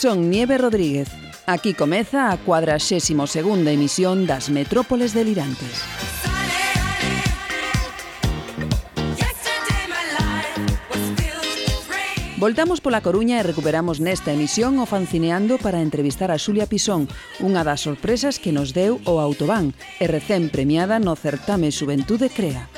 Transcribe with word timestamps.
Son 0.00 0.30
Nieve 0.30 0.56
Rodríguez. 0.56 1.10
Aquí 1.44 1.74
comeza 1.74 2.32
a 2.32 2.38
42ª 2.38 3.68
emisión 3.68 4.24
das 4.24 4.48
Metrópoles 4.48 5.12
Delirantes. 5.12 5.84
Voltamos 12.38 12.80
pola 12.80 13.04
Coruña 13.04 13.36
e 13.36 13.44
recuperamos 13.44 14.00
nesta 14.00 14.32
emisión 14.32 14.80
o 14.80 14.88
Fancineando 14.88 15.60
para 15.60 15.84
entrevistar 15.84 16.32
a 16.32 16.40
Xulia 16.40 16.64
Pisón, 16.64 17.04
unha 17.44 17.60
das 17.60 17.84
sorpresas 17.84 18.40
que 18.40 18.56
nos 18.56 18.72
deu 18.72 19.04
o 19.04 19.20
Autobán 19.20 19.76
e 20.00 20.08
recén 20.08 20.48
premiada 20.48 20.96
no 20.96 21.12
certame 21.12 21.68
Xuventude 21.68 22.32
Crea. 22.32 22.72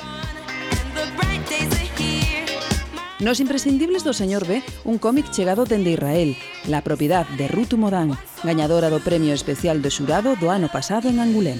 Nos 3.23 3.39
imprescindibles 3.39 4.03
do 4.03 4.11
señor 4.11 4.43
B, 4.43 4.59
un 4.83 4.99
cómic 4.99 5.31
chegado 5.31 5.63
dende 5.63 5.95
Israel, 5.95 6.35
La 6.67 6.83
propiedad 6.83 7.23
de 7.39 7.47
Ruth 7.47 7.71
Modán, 7.79 8.19
gañadora 8.43 8.91
do 8.91 8.99
Premio 8.99 9.31
Especial 9.31 9.79
do 9.79 9.87
Xurado 9.87 10.35
do 10.35 10.51
ano 10.51 10.67
pasado 10.67 11.07
en 11.07 11.23
Angulén. 11.23 11.55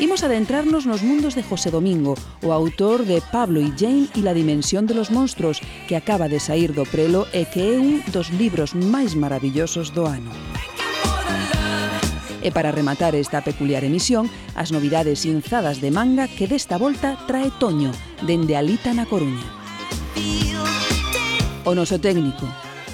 Imos 0.00 0.24
adentrarnos 0.24 0.88
nos 0.88 1.04
mundos 1.04 1.36
de 1.36 1.44
José 1.44 1.68
Domingo, 1.68 2.16
o 2.40 2.56
autor 2.56 3.04
de 3.04 3.20
Pablo 3.20 3.60
y 3.60 3.68
Jane 3.76 4.08
y 4.16 4.24
la 4.24 4.32
dimensión 4.32 4.88
de 4.88 4.96
los 4.96 5.12
monstruos, 5.12 5.60
que 5.84 5.92
acaba 5.92 6.32
de 6.32 6.40
sair 6.40 6.72
do 6.72 6.88
prelo 6.88 7.28
e 7.36 7.44
que 7.44 7.76
é 7.76 7.76
un 7.76 8.00
dos 8.08 8.32
libros 8.32 8.72
máis 8.72 9.12
maravillosos 9.12 9.92
do 9.92 10.08
ano. 10.08 10.32
E 12.42 12.50
para 12.50 12.74
rematar 12.74 13.14
esta 13.14 13.46
peculiar 13.46 13.86
emisión, 13.86 14.26
as 14.58 14.74
novidades 14.74 15.22
inzadas 15.24 15.78
de 15.78 15.94
manga 15.94 16.26
que 16.26 16.50
desta 16.50 16.74
volta 16.74 17.14
trae 17.30 17.54
Toño, 17.62 17.94
dende 18.26 18.58
Alita 18.58 18.90
na 18.90 19.06
Coruña. 19.06 19.46
O 21.62 21.78
noso 21.78 22.02
técnico, 22.02 22.42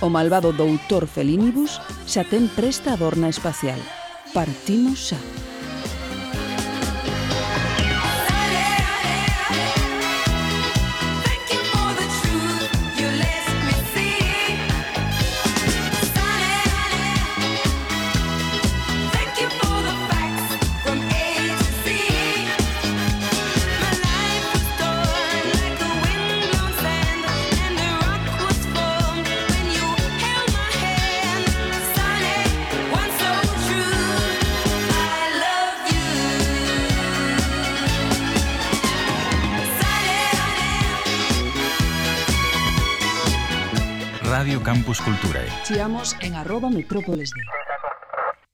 o 0.04 0.12
malvado 0.12 0.52
doutor 0.52 1.08
Felinibus, 1.08 1.80
xa 2.04 2.28
ten 2.28 2.52
presta 2.52 2.92
a 2.92 3.00
dorna 3.00 3.32
espacial. 3.32 3.80
Partimos 4.36 5.08
xa. 5.08 5.47
Campus 44.78 45.00
Culturae. 45.00 45.48
Chiamos 45.64 46.14
en 46.20 46.34
arroba 46.34 46.70
metrópoles 46.70 47.32
de. 47.32 47.42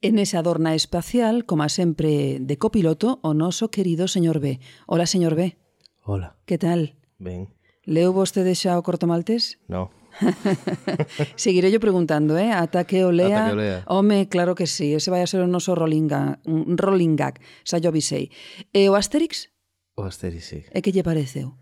En 0.00 0.18
esa 0.18 0.38
adorna 0.38 0.74
espacial, 0.74 1.44
como 1.44 1.68
sempre, 1.68 2.38
de 2.40 2.56
copiloto, 2.56 3.20
o 3.20 3.34
noso 3.34 3.68
querido 3.68 4.08
señor 4.08 4.40
B. 4.40 4.58
Hola, 4.86 5.04
señor 5.04 5.34
B. 5.34 5.58
Hola. 6.00 6.40
Que 6.46 6.56
tal? 6.56 6.96
Ben. 7.18 7.52
Leu 7.84 8.16
vostede 8.16 8.56
xa 8.56 8.80
o 8.80 8.82
corto 8.82 9.04
maltés? 9.04 9.60
No. 9.68 9.92
Seguiré 11.36 11.68
yo 11.68 11.76
preguntando, 11.76 12.40
eh? 12.40 12.56
Ata 12.56 12.88
que 12.88 13.04
o 13.04 13.12
lea. 13.12 13.44
Ata 13.44 13.52
que 13.52 13.52
o 13.52 13.60
lea. 13.60 13.84
Home, 13.84 14.24
claro 14.32 14.56
que 14.56 14.64
sí, 14.64 14.96
ese 14.96 15.12
vai 15.12 15.20
a 15.20 15.28
ser 15.28 15.44
o 15.44 15.46
noso 15.46 15.76
rolling 15.76 16.08
gag, 16.08 16.40
rolling 16.48 17.20
gag 17.20 17.36
xa 17.68 17.76
yo 17.76 17.92
avisei. 17.92 18.32
E 18.72 18.88
o 18.88 18.96
Asterix? 18.96 19.52
O 19.92 20.08
Asterix, 20.08 20.48
sí. 20.48 20.64
E 20.72 20.80
que 20.80 20.88
lle 20.88 21.04
pareceu? 21.04 21.60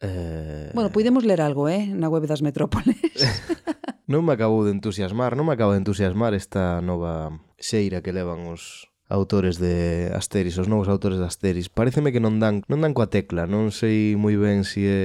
Eh... 0.00 0.70
Bueno, 0.74 0.90
podemos 0.90 1.24
ler 1.24 1.40
algo, 1.40 1.68
eh, 1.68 1.86
na 1.86 2.08
web 2.08 2.26
das 2.26 2.42
metrópoles. 2.42 2.96
non 4.10 4.24
me 4.24 4.32
acabou 4.32 4.64
de 4.64 4.72
entusiasmar, 4.72 5.34
non 5.34 5.44
me 5.44 5.54
acabo 5.54 5.74
de 5.74 5.82
entusiasmar 5.82 6.32
esta 6.32 6.80
nova 6.80 7.34
xeira 7.58 8.00
que 8.00 8.14
levan 8.14 8.46
os 8.48 8.88
autores 9.08 9.58
de 9.58 10.08
Asteris, 10.14 10.56
os 10.56 10.68
novos 10.68 10.88
autores 10.88 11.18
de 11.18 11.26
Asteris. 11.26 11.68
Pareceme 11.68 12.12
que 12.12 12.22
non 12.22 12.38
dan, 12.38 12.62
non 12.70 12.84
dan 12.84 12.94
coa 12.94 13.10
tecla, 13.10 13.48
non 13.48 13.74
sei 13.74 14.14
moi 14.14 14.36
ben 14.38 14.62
se 14.62 14.70
si 14.70 14.82
é 14.86 15.04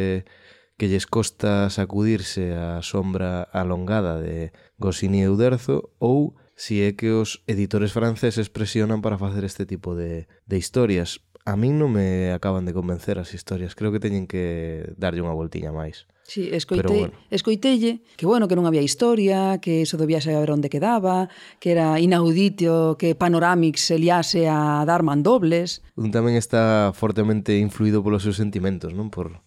que 0.77 0.89
lles 0.89 1.05
costa 1.05 1.69
sacudirse 1.69 2.53
a 2.53 2.81
sombra 2.81 3.45
alongada 3.53 4.19
de 4.19 4.51
Goscinny 4.77 5.23
e 5.23 5.29
Uderzo 5.29 5.93
ou 6.01 6.35
si 6.55 6.81
é 6.81 6.93
que 6.93 7.13
os 7.13 7.41
editores 7.47 7.93
franceses 7.93 8.49
presionan 8.49 9.01
para 9.01 9.17
facer 9.17 9.43
este 9.43 9.65
tipo 9.65 9.95
de, 9.95 10.27
de 10.45 10.57
historias 10.57 11.21
a 11.43 11.59
min 11.59 11.75
non 11.75 11.91
me 11.91 12.31
acaban 12.31 12.63
de 12.63 12.71
convencer 12.71 13.19
as 13.19 13.35
historias. 13.35 13.75
Creo 13.75 13.91
que 13.91 13.99
teñen 13.99 14.31
que 14.31 14.95
darlle 14.95 15.19
unha 15.19 15.35
voltiña 15.35 15.75
máis. 15.75 16.07
Sí, 16.23 16.47
escoitei, 16.55 17.11
bueno. 17.11 17.19
escoitelle 17.27 17.99
que 18.15 18.23
bueno, 18.23 18.47
que 18.47 18.55
non 18.55 18.63
había 18.63 18.79
historia, 18.79 19.59
que 19.59 19.83
eso 19.83 19.99
do 19.99 20.07
viaxe 20.07 20.31
ver 20.31 20.55
onde 20.55 20.71
quedaba, 20.71 21.27
que 21.59 21.75
era 21.75 21.99
inaudito 21.99 22.95
que 22.95 23.11
Panoramix 23.11 23.83
se 23.91 23.99
liase 23.99 24.47
a 24.47 24.87
dar 24.87 25.03
mandobles. 25.03 25.83
Un 25.99 26.15
tamén 26.15 26.39
está 26.39 26.95
fortemente 26.95 27.59
influído 27.59 27.99
polos 27.99 28.23
seus 28.23 28.39
sentimentos, 28.39 28.95
non? 28.95 29.11
Por, 29.11 29.43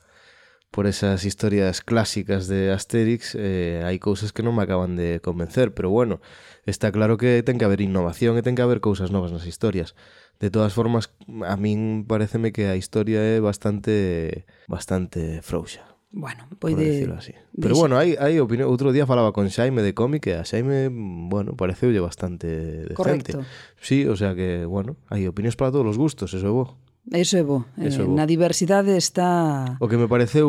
por 0.69 0.85
esas 0.85 1.25
historias 1.25 1.81
clásicas 1.81 2.45
de 2.45 2.69
Asterix, 2.77 3.33
eh, 3.41 3.81
hai 3.81 3.97
cousas 3.97 4.37
que 4.37 4.45
non 4.45 4.53
me 4.53 4.69
acaban 4.69 5.01
de 5.01 5.25
convencer, 5.25 5.73
pero 5.73 5.89
bueno, 5.89 6.21
está 6.69 6.93
claro 6.93 7.17
que 7.17 7.41
ten 7.41 7.57
que 7.57 7.65
haber 7.65 7.81
innovación 7.81 8.37
e 8.37 8.45
ten 8.45 8.53
que 8.53 8.61
haber 8.61 8.85
cousas 8.85 9.09
novas 9.09 9.33
nas 9.33 9.49
historias 9.49 9.97
De 10.41 10.51
todas 10.51 10.75
formas, 10.75 11.13
a 11.49 11.57
min 11.57 12.05
pareceme 12.05 12.53
que 12.53 12.69
a 12.69 12.77
historia 12.77 13.25
é 13.25 13.41
bastante 13.41 14.45
bastante 14.69 15.41
frouxa. 15.41 15.97
Bueno, 16.17 16.49
pois 16.59 16.77
de 16.77 16.85
decirlo 16.85 17.17
así. 17.17 17.33
Pero 17.61 17.75
de... 17.75 17.81
bueno, 17.81 17.97
hai 17.97 18.17
hai 18.17 18.41
opinión, 18.41 18.73
outro 18.73 18.93
día 18.93 19.05
falaba 19.05 19.37
con 19.37 19.49
Xaime 19.53 19.85
de 19.85 19.93
cómic 19.93 20.29
e 20.29 20.37
a 20.37 20.49
Xaime, 20.49 20.89
bueno, 21.29 21.57
pareceulle 21.57 22.01
bastante 22.01 22.89
decente. 22.89 22.97
Correcto. 22.97 23.45
Sí, 23.81 24.09
o 24.09 24.17
sea 24.17 24.33
que, 24.33 24.65
bueno, 24.65 24.97
hai 25.13 25.29
opinións 25.29 25.61
para 25.61 25.73
todos 25.73 25.89
os 25.93 26.01
gustos, 26.01 26.33
eso 26.33 26.49
é 26.49 26.53
bo. 26.53 26.77
Eso 27.13 27.37
é 27.39 27.45
bo. 27.45 27.69
Eh, 27.77 27.93
eso 27.93 28.03
é 28.03 28.07
bo. 28.09 28.17
Na 28.17 28.25
diversidade 28.25 28.97
está... 28.97 29.77
O 29.79 29.89
que 29.89 30.01
me 30.01 30.09
pareceu 30.09 30.49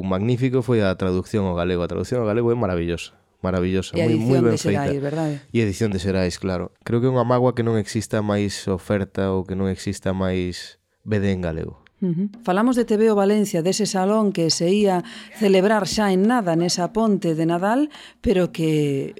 magnífico 0.00 0.64
foi 0.64 0.80
a 0.80 0.96
traducción 0.96 1.44
ao 1.44 1.54
galego. 1.54 1.84
A 1.84 1.90
traducción 1.92 2.24
ao 2.24 2.28
galego 2.28 2.50
é 2.50 2.56
maravillosa 2.56 3.12
maravillosa, 3.42 3.98
e 3.98 4.06
moi 4.16 4.40
ben 4.40 4.56
feita. 4.56 4.88
Xerais, 4.88 5.02
verdade? 5.02 5.34
E 5.50 5.58
edición 5.60 5.90
de 5.90 5.98
Xerais, 5.98 6.38
claro. 6.38 6.72
Creo 6.86 7.02
que 7.02 7.10
é 7.10 7.12
unha 7.12 7.26
mágoa 7.26 7.52
que 7.52 7.66
non 7.66 7.76
exista 7.76 8.22
máis 8.22 8.64
oferta 8.70 9.34
ou 9.34 9.42
que 9.42 9.58
non 9.58 9.68
exista 9.68 10.14
máis 10.14 10.78
BD 11.02 11.34
en 11.34 11.42
galego. 11.42 11.82
Uh 12.02 12.14
-huh. 12.14 12.28
Falamos 12.42 12.74
de 12.74 12.84
TVO 12.84 13.14
Valencia, 13.14 13.62
dese 13.62 13.86
salón 13.86 14.32
que 14.32 14.50
se 14.50 14.70
ia 14.70 15.06
celebrar 15.38 15.86
xa 15.86 16.10
en 16.10 16.26
nada 16.26 16.58
nesa 16.58 16.90
ponte 16.90 17.34
de 17.38 17.46
Nadal, 17.46 17.90
pero 18.18 18.50
que 18.50 19.14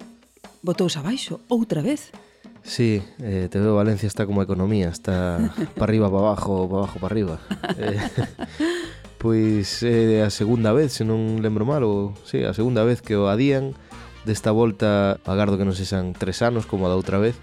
botouse 0.63 0.99
abaixo 0.99 1.43
outra 1.47 1.83
vez. 1.83 2.11
Sí, 2.63 3.03
eh, 3.21 3.49
TVO 3.51 3.75
Valencia 3.75 4.07
está 4.07 4.27
como 4.27 4.41
a 4.41 4.45
economía, 4.45 4.89
está 4.89 5.39
para 5.79 5.85
arriba, 5.85 6.11
para 6.11 6.19
abajo, 6.27 6.69
para 6.69 6.79
abajo, 6.79 6.99
para 6.99 7.13
arriba. 7.13 7.37
Eh, 7.79 7.99
pois 9.19 9.83
é 9.83 10.19
eh, 10.19 10.23
a 10.23 10.31
segunda 10.31 10.73
vez, 10.73 10.95
se 10.95 11.07
non 11.07 11.43
lembro 11.43 11.67
mal, 11.67 11.83
ou, 11.83 12.15
sí, 12.27 12.43
a 12.43 12.55
segunda 12.55 12.83
vez 12.83 13.03
que 13.03 13.15
o 13.15 13.27
adían, 13.27 13.75
Desta 14.25 14.55
volta 14.55 15.19
agardo 15.27 15.59
que 15.59 15.67
non 15.67 15.75
sexan 15.75 16.15
tres 16.15 16.47
anos 16.47 16.65
como 16.71 16.87
a 16.87 16.93
da 16.93 16.99
outra 16.99 17.19
vez, 17.19 17.35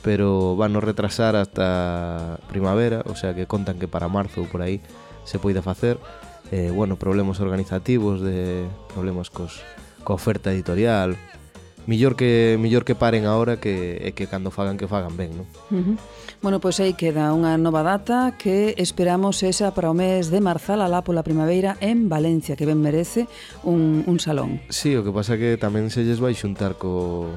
pero 0.00 0.56
van 0.56 0.76
a 0.76 0.80
retrasar 0.80 1.36
hasta 1.36 2.40
primavera, 2.48 3.04
o 3.08 3.16
sea 3.16 3.36
que 3.36 3.44
contan 3.48 3.80
que 3.80 3.88
para 3.88 4.08
marzo 4.08 4.44
ou 4.44 4.48
por 4.48 4.64
aí 4.64 4.80
se 5.24 5.40
poida 5.40 5.60
facer. 5.60 6.00
Eh, 6.52 6.72
bueno, 6.72 6.96
problemas 6.96 7.40
organizativos, 7.40 8.20
de 8.20 8.68
problemas 8.92 9.32
cos, 9.32 9.64
coa 10.04 10.16
oferta 10.16 10.52
editorial. 10.52 11.16
Millor 11.84 12.16
que 12.16 12.56
millor 12.60 12.84
que 12.84 12.96
paren 12.96 13.28
agora 13.28 13.60
que 13.60 14.00
e 14.00 14.16
que 14.16 14.24
cando 14.24 14.48
fagan 14.48 14.80
que 14.80 14.88
fagan 14.88 15.16
ben, 15.16 15.36
non? 15.36 15.48
Uh 15.68 15.80
-huh. 15.80 15.96
Bueno, 16.44 16.60
pois 16.60 16.76
aí 16.76 16.92
queda 16.92 17.32
unha 17.32 17.56
nova 17.56 17.80
data 17.80 18.36
que 18.36 18.76
esperamos 18.76 19.40
esa 19.40 19.72
para 19.72 19.88
o 19.88 19.96
mes 19.96 20.28
de 20.28 20.44
Marzal 20.44 20.84
alá 20.84 21.00
pola 21.00 21.24
primavera 21.24 21.80
en 21.80 22.12
Valencia, 22.12 22.52
que 22.52 22.68
ben 22.68 22.84
merece 22.84 23.24
un, 23.64 24.04
un 24.04 24.20
salón. 24.20 24.60
Sí, 24.68 24.92
o 24.92 25.00
que 25.00 25.08
pasa 25.08 25.40
que 25.40 25.56
tamén 25.56 25.88
se 25.88 26.04
lles 26.04 26.20
vai 26.20 26.36
xuntar 26.36 26.76
co, 26.76 27.32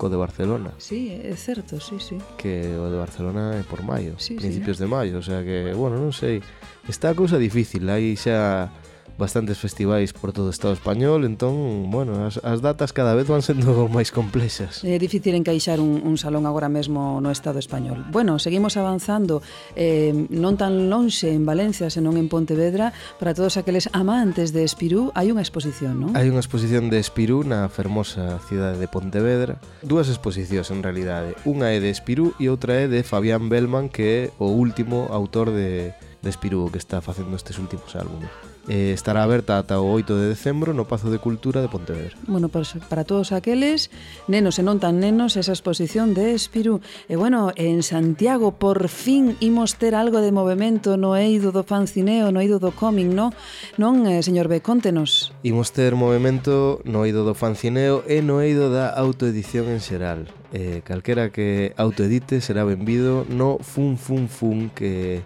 co 0.00 0.08
de 0.08 0.16
Barcelona. 0.16 0.72
Sí, 0.80 1.12
é 1.12 1.36
certo, 1.36 1.84
sí, 1.84 2.00
sí. 2.00 2.16
Que 2.40 2.80
o 2.80 2.88
de 2.88 2.96
Barcelona 2.96 3.60
é 3.60 3.64
por 3.68 3.84
maio, 3.84 4.16
sí, 4.16 4.40
principios 4.40 4.80
sí, 4.80 4.88
¿no? 4.88 4.88
de 4.88 5.04
maio, 5.04 5.14
o 5.20 5.24
sea 5.28 5.44
que, 5.44 5.76
bueno, 5.76 6.00
non 6.00 6.16
sei. 6.16 6.40
Está 6.88 7.12
a 7.12 7.18
cousa 7.18 7.36
difícil, 7.36 7.84
aí 7.92 8.16
xa 8.16 8.72
bastantes 9.18 9.58
festivais 9.58 10.12
por 10.12 10.32
todo 10.32 10.48
o 10.48 10.54
Estado 10.54 10.74
español, 10.74 11.24
entón, 11.24 11.90
bueno, 11.90 12.24
as, 12.26 12.36
as 12.44 12.60
datas 12.60 12.92
cada 12.92 13.16
vez 13.16 13.26
van 13.26 13.40
sendo 13.40 13.88
máis 13.96 14.12
complexas. 14.12 14.84
É 14.84 15.00
difícil 15.00 15.34
encaixar 15.34 15.80
un, 15.80 16.04
un 16.04 16.20
salón 16.20 16.44
agora 16.44 16.68
mesmo 16.68 17.20
no 17.20 17.32
Estado 17.32 17.58
español. 17.58 18.04
Bueno, 18.12 18.38
seguimos 18.38 18.76
avanzando 18.76 19.40
eh, 19.74 20.12
non 20.12 20.60
tan 20.60 20.92
lonxe 20.92 21.32
en 21.32 21.48
Valencia, 21.48 21.88
senón 21.88 22.20
en 22.20 22.28
Pontevedra, 22.28 22.92
para 23.16 23.32
todos 23.32 23.56
aqueles 23.56 23.88
amantes 23.96 24.52
de 24.52 24.64
Espirú, 24.64 25.10
hai 25.16 25.32
unha 25.32 25.40
exposición, 25.40 25.96
non? 25.96 26.10
Hai 26.12 26.28
unha 26.28 26.40
exposición 26.40 26.92
de 26.92 27.00
Espirú 27.00 27.40
na 27.42 27.68
fermosa 27.72 28.36
cidade 28.44 28.76
de 28.76 28.88
Pontevedra. 28.88 29.56
Dúas 29.80 30.12
exposicións, 30.12 30.68
en 30.68 30.84
realidade. 30.84 31.32
Unha 31.48 31.72
é 31.72 31.80
de 31.80 31.88
Espirú 31.88 32.36
e 32.36 32.52
outra 32.52 32.84
é 32.84 32.86
de 32.86 33.00
Fabián 33.00 33.48
Bellman, 33.48 33.88
que 33.88 34.04
é 34.04 34.20
o 34.36 34.52
último 34.52 35.08
autor 35.08 35.50
de, 35.54 35.96
de 36.20 36.28
Espirú 36.28 36.68
que 36.68 36.78
está 36.78 37.00
facendo 37.00 37.36
estes 37.36 37.56
últimos 37.56 37.96
álbumes 37.96 38.55
eh, 38.68 38.92
estará 38.92 39.22
aberta 39.22 39.58
ata 39.58 39.80
o 39.80 39.92
8 39.92 40.16
de 40.16 40.28
decembro 40.28 40.74
no 40.74 40.88
Pazo 40.88 41.10
de 41.10 41.18
Cultura 41.18 41.62
de 41.62 41.68
Pontevedra. 41.68 42.16
Bueno, 42.26 42.48
pues 42.48 42.74
para 42.88 43.04
todos 43.04 43.32
aqueles, 43.32 43.90
nenos 44.26 44.58
e 44.58 44.66
non 44.66 44.82
tan 44.82 44.98
nenos, 44.98 45.38
esa 45.38 45.54
exposición 45.54 46.14
de 46.14 46.34
Espirú. 46.34 46.82
E 47.06 47.14
bueno, 47.14 47.54
en 47.54 47.82
Santiago 47.86 48.58
por 48.58 48.90
fin 48.90 49.38
imos 49.38 49.78
ter 49.78 49.94
algo 49.94 50.18
de 50.18 50.34
movimento 50.34 50.96
no 50.98 51.14
eido 51.14 51.54
do 51.54 51.62
fancineo, 51.62 52.34
no 52.34 52.42
eido 52.42 52.58
do 52.58 52.74
coming, 52.74 53.14
no? 53.14 53.30
Non, 53.78 54.06
eh, 54.10 54.22
señor 54.26 54.50
B, 54.50 54.60
contenos. 54.62 55.30
Imos 55.46 55.70
ter 55.70 55.94
movimento 55.94 56.82
no 56.82 57.06
eido 57.06 57.22
do 57.22 57.38
fancineo 57.38 58.02
e 58.10 58.22
no 58.22 58.42
eido 58.42 58.70
da 58.74 58.90
autoedición 58.90 59.70
en 59.70 59.78
xeral. 59.78 60.26
Eh, 60.52 60.82
calquera 60.84 61.30
que 61.30 61.74
autoedite 61.76 62.40
será 62.40 62.64
benvido 62.64 63.26
no 63.28 63.58
Fun 63.58 63.98
Fun 63.98 64.28
Fun 64.28 64.70
que 64.70 65.22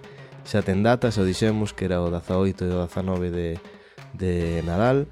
xa 0.51 0.67
ten 0.67 0.83
datas, 0.83 1.15
o 1.15 1.23
dixemos 1.23 1.71
que 1.71 1.87
era 1.87 2.03
o 2.03 2.11
18 2.11 2.67
e 2.67 2.75
o 2.75 2.83
19 2.91 3.31
de, 3.31 3.49
de 4.19 4.67
Nadal 4.67 5.07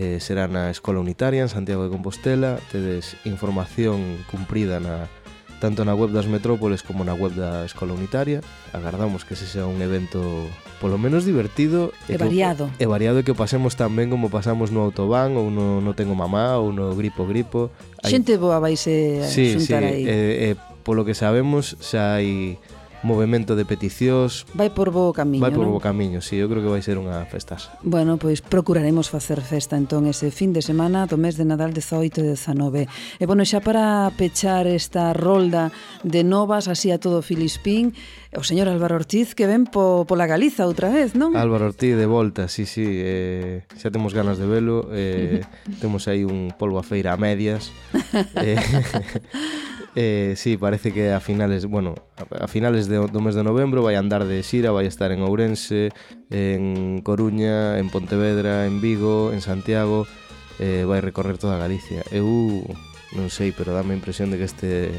eh, 0.00 0.16
será 0.24 0.48
na 0.48 0.72
Escola 0.72 1.04
Unitaria 1.04 1.44
en 1.44 1.52
Santiago 1.52 1.84
de 1.84 1.92
Compostela. 1.92 2.56
Tedes 2.72 3.20
información 3.28 4.24
cumprida 4.32 4.80
na, 4.80 5.12
tanto 5.60 5.84
na 5.84 5.92
web 5.92 6.08
das 6.16 6.24
metrópoles 6.24 6.80
como 6.80 7.04
na 7.04 7.12
web 7.12 7.36
da 7.36 7.68
Escola 7.68 7.92
Unitaria. 7.92 8.40
Agardamos 8.72 9.28
que 9.28 9.36
se 9.36 9.44
sea 9.44 9.68
un 9.68 9.84
evento 9.84 10.48
polo 10.80 10.96
menos 10.96 11.28
divertido 11.28 11.92
e, 12.08 12.14
e 12.14 12.16
variado. 12.16 12.72
que, 12.80 12.84
e 12.84 12.86
variado 12.88 13.20
e 13.20 13.24
que 13.28 13.36
o 13.36 13.38
pasemos 13.38 13.76
tan 13.76 13.92
ben 13.92 14.08
como 14.08 14.32
pasamos 14.32 14.72
no 14.72 14.80
autobán 14.80 15.36
ou 15.36 15.52
no, 15.52 15.84
no 15.84 15.92
tengo 15.92 16.16
mamá 16.16 16.56
ou 16.56 16.72
no 16.72 16.96
gripo 16.96 17.28
gripo. 17.28 17.68
Hai... 18.00 18.16
xente 18.16 18.40
boa 18.40 18.56
vai 18.56 18.80
se 18.80 19.20
sí, 19.28 19.60
xuntar 19.60 19.84
sí, 19.84 20.00
aí. 20.00 20.02
eh, 20.08 20.56
eh, 20.56 20.56
polo 20.80 21.04
que 21.04 21.12
sabemos 21.12 21.76
xa 21.84 22.16
hai 22.16 22.56
movimento 23.02 23.56
de 23.56 23.64
peticións. 23.64 24.44
Vai 24.52 24.68
por 24.68 24.90
bo 24.90 25.12
camiño, 25.14 25.40
Vai 25.40 25.54
por 25.54 25.64
non? 25.64 25.76
bo 25.76 25.80
camiño, 25.80 26.20
si, 26.20 26.36
sí, 26.36 26.42
eu 26.42 26.50
creo 26.50 26.60
que 26.60 26.72
vai 26.72 26.82
ser 26.82 26.98
unha 26.98 27.22
festaza 27.30 27.72
Bueno, 27.86 28.18
pois 28.18 28.42
procuraremos 28.44 29.08
facer 29.08 29.40
festa 29.40 29.78
entón 29.78 30.10
ese 30.10 30.34
fin 30.34 30.50
de 30.50 30.60
semana 30.60 31.06
do 31.06 31.16
mes 31.16 31.38
de 31.38 31.46
Nadal 31.46 31.72
18 31.72 32.20
e 32.20 32.34
19. 32.34 32.90
E 33.20 33.24
bueno, 33.24 33.46
xa 33.46 33.62
para 33.64 34.10
pechar 34.18 34.66
esta 34.66 35.14
rolda 35.14 35.70
de 36.02 36.26
novas 36.26 36.68
así 36.68 36.90
a 36.90 37.00
todo 37.00 37.22
Filispín, 37.22 37.94
o 38.36 38.44
señor 38.46 38.70
Álvaro 38.70 38.98
Ortiz 38.98 39.34
que 39.34 39.46
ven 39.46 39.66
po, 39.66 40.04
pola 40.06 40.26
Galiza 40.28 40.66
outra 40.66 40.90
vez, 40.90 41.16
non? 41.16 41.34
Álvaro 41.34 41.70
Ortiz 41.70 41.96
de 41.96 42.06
volta, 42.06 42.46
si, 42.46 42.66
sí, 42.66 42.84
si, 42.84 42.84
sí, 42.84 43.00
eh, 43.02 43.62
xa 43.76 43.90
temos 43.90 44.14
ganas 44.14 44.38
de 44.38 44.46
velo, 44.46 44.88
eh, 44.92 45.42
temos 45.82 46.08
aí 46.08 46.24
un 46.24 46.52
polvo 46.56 46.78
a 46.78 46.84
feira 46.84 47.12
a 47.12 47.16
medias. 47.16 47.72
eh, 48.36 48.56
Eh, 49.96 50.34
sí, 50.36 50.56
parece 50.56 50.92
que 50.92 51.12
a 51.12 51.20
finales, 51.20 51.66
bueno, 51.66 51.94
a 52.16 52.46
finales 52.46 52.86
de, 52.86 52.98
do 52.98 53.20
mes 53.20 53.34
de 53.34 53.42
novembro 53.42 53.82
vai 53.82 53.98
andar 53.98 54.22
de 54.22 54.42
xira, 54.46 54.70
vai 54.70 54.86
estar 54.86 55.10
en 55.10 55.26
Ourense, 55.26 55.90
en 56.30 57.02
Coruña, 57.02 57.78
en 57.78 57.90
Pontevedra, 57.90 58.66
en 58.66 58.80
Vigo, 58.80 59.34
en 59.34 59.42
Santiago, 59.42 60.06
eh, 60.62 60.86
vai 60.86 61.02
recorrer 61.02 61.38
toda 61.38 61.58
Galicia. 61.58 62.06
Eu 62.14 62.62
non 63.18 63.26
sei, 63.34 63.50
pero 63.50 63.74
dame 63.74 63.94
a 63.94 63.98
impresión 63.98 64.30
de 64.30 64.38
que 64.38 64.46
este 64.46 64.94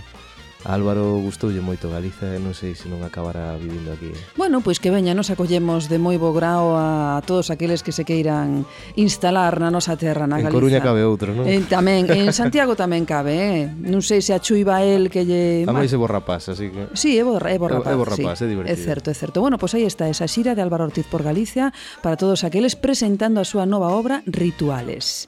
A 0.63 0.77
Álvaro 0.77 1.17
gustoulle 1.17 1.57
moito 1.57 1.89
Galiza 1.89 2.37
e 2.37 2.39
non 2.39 2.53
sei 2.53 2.77
se 2.77 2.85
non 2.85 3.01
acabará 3.01 3.57
vivindo 3.57 3.89
aquí. 3.89 4.13
Eh. 4.13 4.19
Bueno, 4.37 4.61
pois 4.61 4.77
que 4.77 4.93
veña, 4.93 5.17
nos 5.17 5.33
acollemos 5.33 5.89
de 5.89 5.97
moi 5.97 6.21
bo 6.21 6.37
grao 6.37 6.77
a 6.77 7.17
todos 7.25 7.49
aqueles 7.49 7.81
que 7.81 7.89
se 7.89 8.05
queiran 8.05 8.69
instalar 8.93 9.57
na 9.57 9.73
nosa 9.73 9.97
terra, 9.97 10.29
na 10.29 10.37
en 10.37 10.45
Galiza. 10.45 10.53
En 10.53 10.61
Coruña 10.61 10.79
cabe 10.85 11.01
outro, 11.01 11.33
non? 11.33 11.49
En, 11.49 11.65
tamén, 11.65 12.05
en 12.13 12.29
Santiago 12.37 12.77
tamén 12.77 13.09
cabe, 13.09 13.33
eh? 13.33 13.61
Non 13.73 14.05
sei 14.05 14.21
se 14.21 14.37
a 14.37 14.39
Chuiba 14.39 14.85
el 14.85 15.09
que 15.09 15.25
lle... 15.25 15.65
A 15.65 15.73
máis 15.73 15.89
é 15.89 15.97
paz, 16.21 16.53
así 16.53 16.69
que... 16.69 16.93
Sí, 16.93 17.17
é 17.17 17.25
borra, 17.25 17.49
é 17.49 17.57
borra 17.57 17.81
paz, 17.81 17.93
É 17.93 17.97
bo 17.97 18.05
sí. 18.05 18.21
é 18.21 18.45
divertido. 18.45 18.69
É 18.69 18.75
certo, 18.77 19.09
é 19.09 19.15
certo. 19.17 19.41
Bueno, 19.41 19.57
pois 19.57 19.73
aí 19.73 19.89
está 19.89 20.05
esa 20.05 20.29
xira 20.29 20.53
de 20.53 20.61
Álvaro 20.61 20.85
Ortiz 20.85 21.09
por 21.09 21.25
Galicia 21.25 21.73
para 22.05 22.21
todos 22.21 22.45
aqueles 22.45 22.77
presentando 22.77 23.41
a 23.41 23.45
súa 23.49 23.65
nova 23.65 23.97
obra 23.97 24.21
Rituales. 24.29 25.25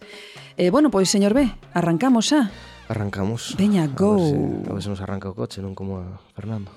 Eh, 0.62 0.70
bueno, 0.70 0.94
pois, 0.94 1.10
señor 1.10 1.34
B, 1.34 1.50
arrancamos 1.74 2.30
xa. 2.30 2.54
Arrancamos. 2.90 3.56
Veña, 3.58 3.88
go. 3.88 4.14
A 4.14 4.18
ver, 4.18 4.30
se, 4.30 4.70
a 4.70 4.74
ver 4.74 4.84
se 4.84 4.90
nos 4.90 5.02
arranca 5.02 5.30
o 5.30 5.36
coche, 5.36 5.62
non 5.62 5.74
como 5.74 6.00
a 6.04 6.20
Fernando. 6.36 6.70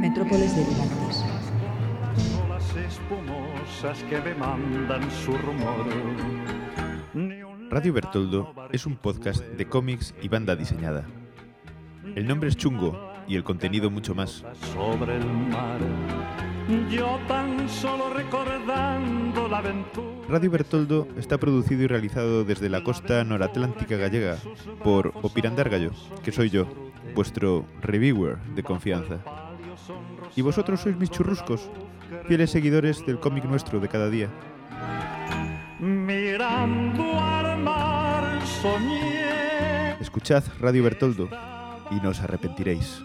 Metrópoles 0.00 0.56
delirantes. 0.56 1.24
las 2.48 2.76
espumosas 2.76 4.02
que 4.04 4.20
me 4.20 4.34
mandan 4.34 5.10
su 5.10 5.32
rumor. 5.38 5.86
Radio 7.70 7.92
Bertoldo 7.92 8.52
es 8.72 8.86
un 8.86 8.96
podcast 8.96 9.40
de 9.42 9.66
cómics 9.66 10.14
y 10.20 10.28
banda 10.28 10.56
diseñada. 10.56 11.06
El 12.14 12.26
nombre 12.26 12.48
es 12.48 12.56
chungo 12.56 12.98
y 13.26 13.36
el 13.36 13.44
contenido 13.44 13.90
mucho 13.90 14.14
más. 14.14 14.44
sobre 14.74 15.16
el 15.16 15.26
mar. 15.26 15.80
Yo 16.90 17.18
tan 17.26 17.68
solo 17.68 18.12
recordando 18.14 19.48
la 19.48 19.58
aventura. 19.58 20.28
Radio 20.28 20.50
Bertoldo 20.50 21.08
está 21.16 21.38
producido 21.38 21.82
y 21.82 21.86
realizado 21.86 22.44
desde 22.44 22.68
la 22.68 22.84
costa 22.84 23.24
noratlántica 23.24 23.96
gallega 23.96 24.36
por 24.84 25.12
Opirandar 25.22 25.68
Gallo, 25.68 25.90
que 26.22 26.32
soy 26.32 26.50
yo, 26.50 26.66
vuestro 27.14 27.66
reviewer 27.80 28.38
de 28.54 28.62
confianza. 28.62 29.18
Y 30.36 30.42
vosotros 30.42 30.80
sois 30.80 30.96
mis 30.96 31.10
churruscos, 31.10 31.68
fieles 32.26 32.50
seguidores 32.50 33.04
del 33.04 33.18
cómic 33.18 33.44
nuestro 33.44 33.80
de 33.80 33.88
cada 33.88 34.08
día. 34.08 34.28
Mirando 35.80 37.18
al 37.18 37.58
mar 37.58 38.40
soñé 38.46 40.00
Escuchad 40.00 40.44
Radio 40.60 40.84
Bertoldo 40.84 41.28
y 41.90 41.96
no 41.96 42.10
os 42.10 42.20
arrepentiréis. 42.20 43.02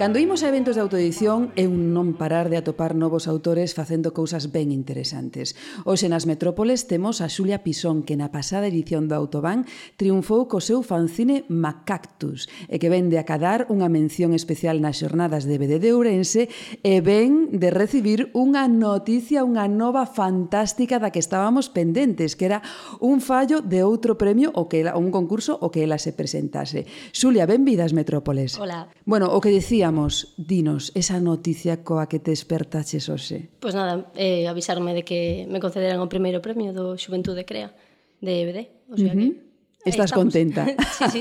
Cando 0.00 0.18
imos 0.18 0.40
a 0.42 0.48
eventos 0.48 0.76
de 0.76 0.80
autoedición 0.80 1.52
é 1.60 1.68
un 1.68 1.92
non 1.92 2.16
parar 2.16 2.48
de 2.48 2.56
atopar 2.56 2.96
novos 2.96 3.28
autores 3.28 3.76
facendo 3.76 4.16
cousas 4.16 4.48
ben 4.48 4.72
interesantes. 4.72 5.52
Hoxe 5.84 6.08
nas 6.08 6.24
metrópoles 6.24 6.88
temos 6.88 7.20
a 7.20 7.28
Xulia 7.28 7.60
Pisón 7.60 8.00
que 8.08 8.16
na 8.16 8.32
pasada 8.32 8.64
edición 8.72 9.12
do 9.12 9.14
Autobán 9.20 9.68
triunfou 10.00 10.48
co 10.48 10.64
seu 10.64 10.80
fanzine 10.80 11.44
Macactus 11.52 12.48
e 12.72 12.80
que 12.80 12.88
ven 12.88 13.12
de 13.12 13.20
acadar 13.20 13.68
unha 13.68 13.92
mención 13.92 14.32
especial 14.32 14.80
nas 14.80 15.04
xornadas 15.04 15.44
de 15.44 15.60
BD 15.60 15.84
de 15.84 15.92
Ourense 15.92 16.48
e 16.80 17.04
ven 17.04 17.52
de 17.52 17.68
recibir 17.68 18.32
unha 18.32 18.72
noticia, 18.72 19.44
unha 19.44 19.68
nova 19.68 20.08
fantástica 20.08 20.96
da 20.96 21.12
que 21.12 21.20
estábamos 21.20 21.68
pendentes, 21.68 22.40
que 22.40 22.48
era 22.48 22.64
un 23.04 23.20
fallo 23.20 23.60
de 23.60 23.84
outro 23.84 24.16
premio 24.16 24.48
o 24.56 24.64
que 24.64 24.80
ela, 24.80 24.96
un 24.96 25.12
concurso 25.12 25.60
o 25.60 25.68
que 25.68 25.84
ela 25.84 26.00
se 26.00 26.16
presentase. 26.16 26.88
Xulia, 27.12 27.44
benvidas 27.44 27.92
Metrópoles. 27.92 28.56
Hola. 28.56 28.88
Bueno, 29.04 29.28
o 29.36 29.44
que 29.44 29.52
decía 29.52 29.89
Vamos, 29.90 30.34
dinos, 30.38 30.92
esa 30.94 31.18
noticia 31.18 31.82
coa 31.82 32.06
que 32.06 32.22
te 32.22 32.30
despertaches 32.30 33.10
hoxe. 33.10 33.50
Pois 33.58 33.74
nada, 33.74 34.06
eh, 34.14 34.46
avisarme 34.46 34.94
de 34.94 35.02
que 35.02 35.50
me 35.50 35.58
concederan 35.58 35.98
o 35.98 36.06
primeiro 36.06 36.38
premio 36.38 36.70
do 36.70 36.94
Xuventude 36.94 37.42
Crea 37.42 37.74
de 38.22 38.32
EBD. 38.38 38.58
O 38.86 38.94
sea 38.94 39.10
uh 39.10 39.18
-huh. 39.18 39.34
que 39.34 39.50
Estás 39.82 40.12
Estamos. 40.12 40.30
contenta. 40.30 40.62
sí, 40.98 41.04
sí. 41.10 41.20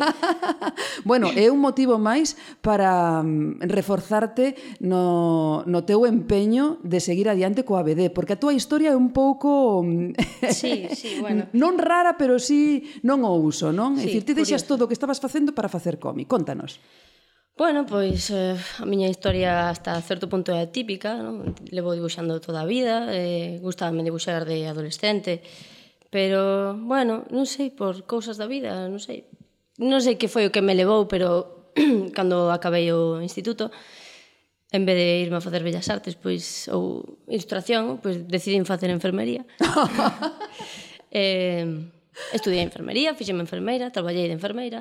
bueno, 1.10 1.32
é 1.34 1.50
un 1.50 1.58
motivo 1.58 1.98
máis 1.98 2.38
para 2.62 3.24
mm, 3.26 3.66
reforzarte 3.66 4.54
no, 4.84 5.64
no 5.66 5.82
teu 5.88 6.06
empeño 6.06 6.78
de 6.86 7.02
seguir 7.02 7.26
adiante 7.26 7.66
coa 7.66 7.82
BD, 7.82 8.14
porque 8.14 8.36
a 8.36 8.40
túa 8.40 8.54
historia 8.54 8.94
é 8.94 8.98
un 9.00 9.16
pouco... 9.16 9.82
Mm, 9.82 10.14
sí, 10.54 10.92
sí, 10.94 11.18
bueno. 11.24 11.50
Non 11.58 11.82
rara, 11.82 12.22
pero 12.22 12.38
sí 12.38 12.86
non 13.02 13.26
o 13.26 13.34
uso, 13.34 13.74
non? 13.74 13.98
Sí, 13.98 14.06
é 14.06 14.06
dicir, 14.14 14.30
ti 14.30 14.38
deixas 14.38 14.68
todo 14.68 14.86
o 14.86 14.88
que 14.92 14.94
estabas 14.94 15.18
facendo 15.18 15.58
para 15.58 15.72
facer 15.72 15.98
cómic. 15.98 16.30
Contanos. 16.30 16.78
Bueno, 17.60 17.86
pois 17.86 18.32
eh, 18.32 18.56
a 18.56 18.86
miña 18.88 19.12
historia 19.12 19.68
hasta 19.68 20.00
certo 20.00 20.32
punto 20.32 20.56
é 20.56 20.64
atípica, 20.64 21.20
non? 21.20 21.60
levo 21.76 21.92
dibuixando 21.92 22.40
toda 22.40 22.64
a 22.64 22.70
vida, 22.72 23.12
eh, 23.12 23.60
gustaba 23.60 23.92
dibuixar 23.92 24.48
de 24.48 24.64
adolescente, 24.64 25.44
pero, 26.08 26.72
bueno, 26.80 27.28
non 27.36 27.44
sei, 27.44 27.68
por 27.68 28.08
cousas 28.08 28.40
da 28.40 28.48
vida, 28.48 28.88
non 28.88 29.04
sei. 29.04 29.28
Non 29.76 30.00
sei 30.00 30.16
que 30.16 30.32
foi 30.32 30.48
o 30.48 30.54
que 30.56 30.64
me 30.64 30.72
levou, 30.72 31.12
pero 31.12 31.68
cando 32.16 32.48
acabei 32.48 32.96
o 32.96 33.20
instituto, 33.20 33.76
en 34.72 34.88
vez 34.88 34.96
de 34.96 35.20
irme 35.28 35.44
a 35.44 35.44
facer 35.44 35.60
bellas 35.60 35.92
artes, 35.92 36.16
pois 36.16 36.72
ou 36.72 37.20
ilustración, 37.28 38.00
pois 38.00 38.24
decidín 38.24 38.64
facer 38.64 38.88
enfermería. 38.88 39.44
eh, 41.12 41.68
estudiei 42.32 42.64
enfermería, 42.64 43.20
fixeme 43.20 43.44
enfermeira, 43.44 43.92
traballei 43.92 44.32
de 44.32 44.36
enfermeira, 44.40 44.80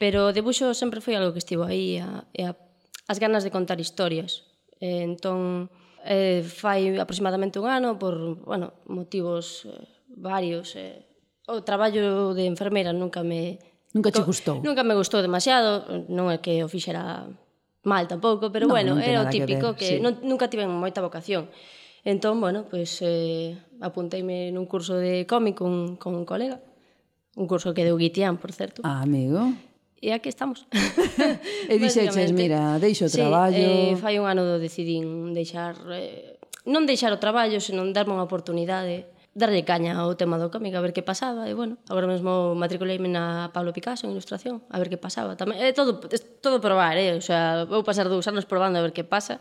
Pero 0.00 0.32
o 0.32 0.32
debuxo 0.32 0.72
sempre 0.72 1.04
foi 1.04 1.12
algo 1.12 1.36
que 1.36 1.44
estivo 1.44 1.68
aí, 1.68 2.00
a, 2.00 2.24
a, 2.24 2.56
as 3.04 3.20
ganas 3.20 3.44
de 3.44 3.52
contar 3.52 3.76
historias. 3.84 4.48
E, 4.80 5.04
entón, 5.04 5.68
eh, 6.08 6.40
fai 6.40 6.96
aproximadamente 6.96 7.60
un 7.60 7.68
ano, 7.68 8.00
por 8.00 8.40
bueno, 8.48 8.72
motivos 8.88 9.68
eh, 9.68 9.76
varios, 10.08 10.72
eh, 10.80 11.04
o 11.44 11.60
traballo 11.60 12.32
de 12.32 12.48
enfermeira 12.48 12.96
nunca 12.96 13.20
me... 13.20 13.60
Nunca 13.92 14.08
te 14.08 14.24
gustou? 14.24 14.64
Nunca 14.64 14.80
me 14.88 14.96
gustou 14.96 15.20
demasiado, 15.20 15.84
non 16.08 16.32
é 16.32 16.40
que 16.40 16.64
o 16.64 16.68
fixera 16.72 17.28
mal 17.84 18.08
tampouco, 18.08 18.48
pero 18.48 18.64
no, 18.64 18.72
bueno, 18.72 18.96
non 18.96 19.04
era 19.04 19.20
o 19.20 19.28
típico 19.28 19.76
que, 19.76 20.00
ver, 20.00 20.00
que 20.00 20.00
sí. 20.00 20.00
non, 20.00 20.16
nunca 20.24 20.48
tiven 20.48 20.72
moita 20.72 21.04
vocación. 21.04 21.52
Entón, 22.08 22.40
bueno, 22.40 22.64
pues, 22.72 23.04
eh, 23.04 23.60
apunteime 23.84 24.48
nun 24.48 24.64
curso 24.64 24.96
de 24.96 25.28
cómic 25.28 25.60
con, 25.60 26.00
con 26.00 26.16
un 26.16 26.24
colega, 26.24 26.64
un 27.36 27.44
curso 27.44 27.76
que 27.76 27.84
deu 27.84 28.00
Guitián, 28.00 28.40
por 28.40 28.56
certo. 28.56 28.80
Ah, 28.80 29.04
amigo. 29.04 29.44
E 30.00 30.16
aquí 30.16 30.32
estamos. 30.32 30.64
e 31.68 31.76
dixeches, 31.76 32.32
mira, 32.32 32.80
deixo 32.80 33.04
o 33.04 33.12
sí, 33.12 33.20
traballo... 33.20 33.60
eh, 33.60 33.92
fai 34.00 34.16
un 34.16 34.24
ano 34.24 34.48
do 34.48 34.56
decidín 34.56 35.36
deixar... 35.36 35.76
Eh, 35.92 36.40
non 36.64 36.88
deixar 36.88 37.12
o 37.12 37.20
traballo, 37.20 37.60
senón 37.60 37.92
darme 37.92 38.16
unha 38.16 38.24
oportunidade 38.24 39.12
darlle 39.30 39.62
caña 39.62 39.94
ao 39.94 40.18
tema 40.18 40.42
do 40.42 40.50
cómic, 40.50 40.74
a 40.74 40.82
ver 40.82 40.90
que 40.90 41.06
pasaba, 41.06 41.46
e 41.46 41.54
bueno, 41.54 41.78
agora 41.86 42.10
mesmo 42.10 42.58
matriculeime 42.58 43.06
na 43.06 43.54
Pablo 43.54 43.70
Picasso 43.70 44.08
en 44.08 44.12
ilustración, 44.16 44.58
a 44.66 44.76
ver 44.82 44.90
que 44.90 44.98
pasaba 44.98 45.38
tamén. 45.38 45.62
É 45.62 45.70
todo, 45.70 46.02
é 46.10 46.18
todo 46.42 46.58
probar, 46.58 46.98
eh? 46.98 47.14
o 47.14 47.22
sea, 47.22 47.62
vou 47.62 47.86
pasar 47.86 48.10
dous 48.10 48.26
anos 48.26 48.42
probando 48.42 48.82
a 48.82 48.82
ver 48.82 48.90
que 48.90 49.06
pasa, 49.06 49.38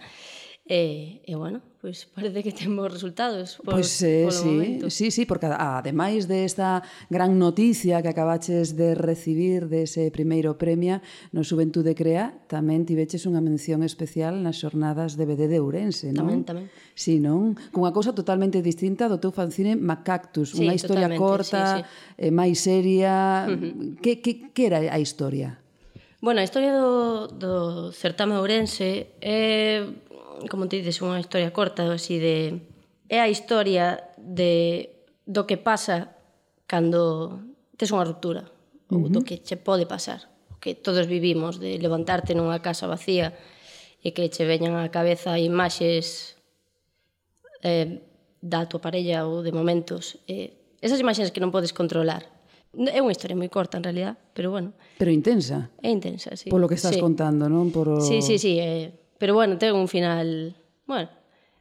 E, 0.69 1.25
e 1.25 1.33
bueno, 1.33 1.65
pois 1.81 2.05
pues 2.05 2.09
parece 2.15 2.43
que 2.43 2.51
temos 2.51 2.93
resultados 2.93 3.57
por, 3.57 3.73
pois, 3.73 3.89
pues, 3.89 4.03
eh, 4.03 4.21
polo 4.29 4.37
sí, 4.37 4.45
momento. 4.45 4.89
Sí, 4.91 5.09
sí, 5.09 5.25
porque 5.25 5.49
ademais 5.49 6.29
desta 6.29 6.85
de 6.85 7.09
gran 7.09 7.41
noticia 7.41 8.05
que 8.05 8.13
acabaches 8.13 8.77
de 8.77 8.93
recibir 8.93 9.65
dese 9.65 10.13
primeiro 10.13 10.61
premio 10.61 11.01
no 11.33 11.41
Xuventude 11.41 11.97
Crea, 11.97 12.37
tamén 12.45 12.85
tiveches 12.85 13.25
unha 13.25 13.41
mención 13.41 13.81
especial 13.81 14.45
nas 14.45 14.61
xornadas 14.61 15.17
de 15.17 15.25
BD 15.25 15.49
de 15.49 15.57
Ourense, 15.57 16.13
non? 16.13 16.45
Tamén, 16.45 16.45
tamén. 16.45 16.65
Sí, 16.93 17.17
non? 17.17 17.57
Cunha 17.73 17.89
cousa 17.89 18.13
totalmente 18.13 18.61
distinta 18.61 19.09
do 19.09 19.17
teu 19.17 19.33
fanzine 19.33 19.73
Macactus, 19.73 20.53
sí, 20.53 20.61
unha 20.61 20.77
historia 20.77 21.09
corta, 21.17 21.81
sí, 21.81 21.81
sí. 21.81 22.29
Eh, 22.29 22.31
máis 22.35 22.61
seria... 22.61 23.49
Uh 23.49 23.57
-huh. 23.57 23.97
que, 24.05 24.21
que, 24.21 24.53
que 24.53 24.63
era 24.69 24.85
a 24.85 25.01
historia? 25.01 25.57
Bueno, 26.21 26.43
a 26.43 26.45
historia 26.45 26.77
do, 26.77 27.25
do 27.25 27.89
certame 27.89 28.37
ourense 28.37 29.17
é 29.17 29.81
eh 29.81 30.09
como 30.47 30.67
te 30.67 30.77
dices, 30.77 31.01
unha 31.03 31.19
historia 31.19 31.51
corta, 31.51 31.89
así 31.91 32.21
de 32.21 32.63
é 33.09 33.19
a 33.19 33.27
historia 33.27 34.13
de 34.15 34.93
do 35.25 35.43
que 35.49 35.57
pasa 35.57 36.15
cando 36.69 37.41
tes 37.75 37.89
unha 37.91 38.05
ruptura, 38.05 38.47
ou 38.87 38.97
uh 38.97 39.01
-huh. 39.07 39.11
do 39.11 39.19
que 39.25 39.41
che 39.41 39.57
pode 39.57 39.89
pasar, 39.89 40.29
o 40.53 40.61
que 40.61 40.77
todos 40.77 41.09
vivimos 41.09 41.57
de 41.59 41.75
levantarte 41.81 42.37
nunha 42.37 42.63
casa 42.63 42.87
vacía 42.87 43.35
e 43.99 44.15
que 44.15 44.31
che 44.31 44.47
veñan 44.47 44.77
á 44.79 44.87
cabeza 44.93 45.35
imaxes 45.35 46.39
eh, 47.65 47.99
da 48.39 48.69
tua 48.69 48.79
parella 48.79 49.27
ou 49.27 49.43
de 49.43 49.51
momentos 49.51 50.21
eh, 50.31 50.55
esas 50.79 51.03
imaxes 51.03 51.35
que 51.35 51.43
non 51.43 51.51
podes 51.51 51.75
controlar 51.75 52.23
É 52.69 53.01
unha 53.01 53.09
historia 53.09 53.33
moi 53.33 53.49
corta, 53.49 53.81
en 53.81 53.83
realidad, 53.83 54.13
pero 54.37 54.53
bueno. 54.53 54.77
Pero 55.01 55.09
intensa. 55.09 55.73
É 55.81 55.89
intensa, 55.89 56.37
sí. 56.37 56.53
Por 56.53 56.61
lo 56.61 56.69
que 56.69 56.77
estás 56.77 56.93
sí. 56.93 57.01
contando, 57.01 57.49
non? 57.49 57.73
Por 57.73 57.89
o... 57.89 57.97
Sí, 57.97 58.21
sí, 58.21 58.37
sí. 58.37 58.61
Eh, 58.61 58.93
Pero 59.19 59.35
bueno, 59.35 59.59
ten 59.59 59.75
un 59.75 59.91
final... 59.91 60.55
Bueno, 60.87 61.11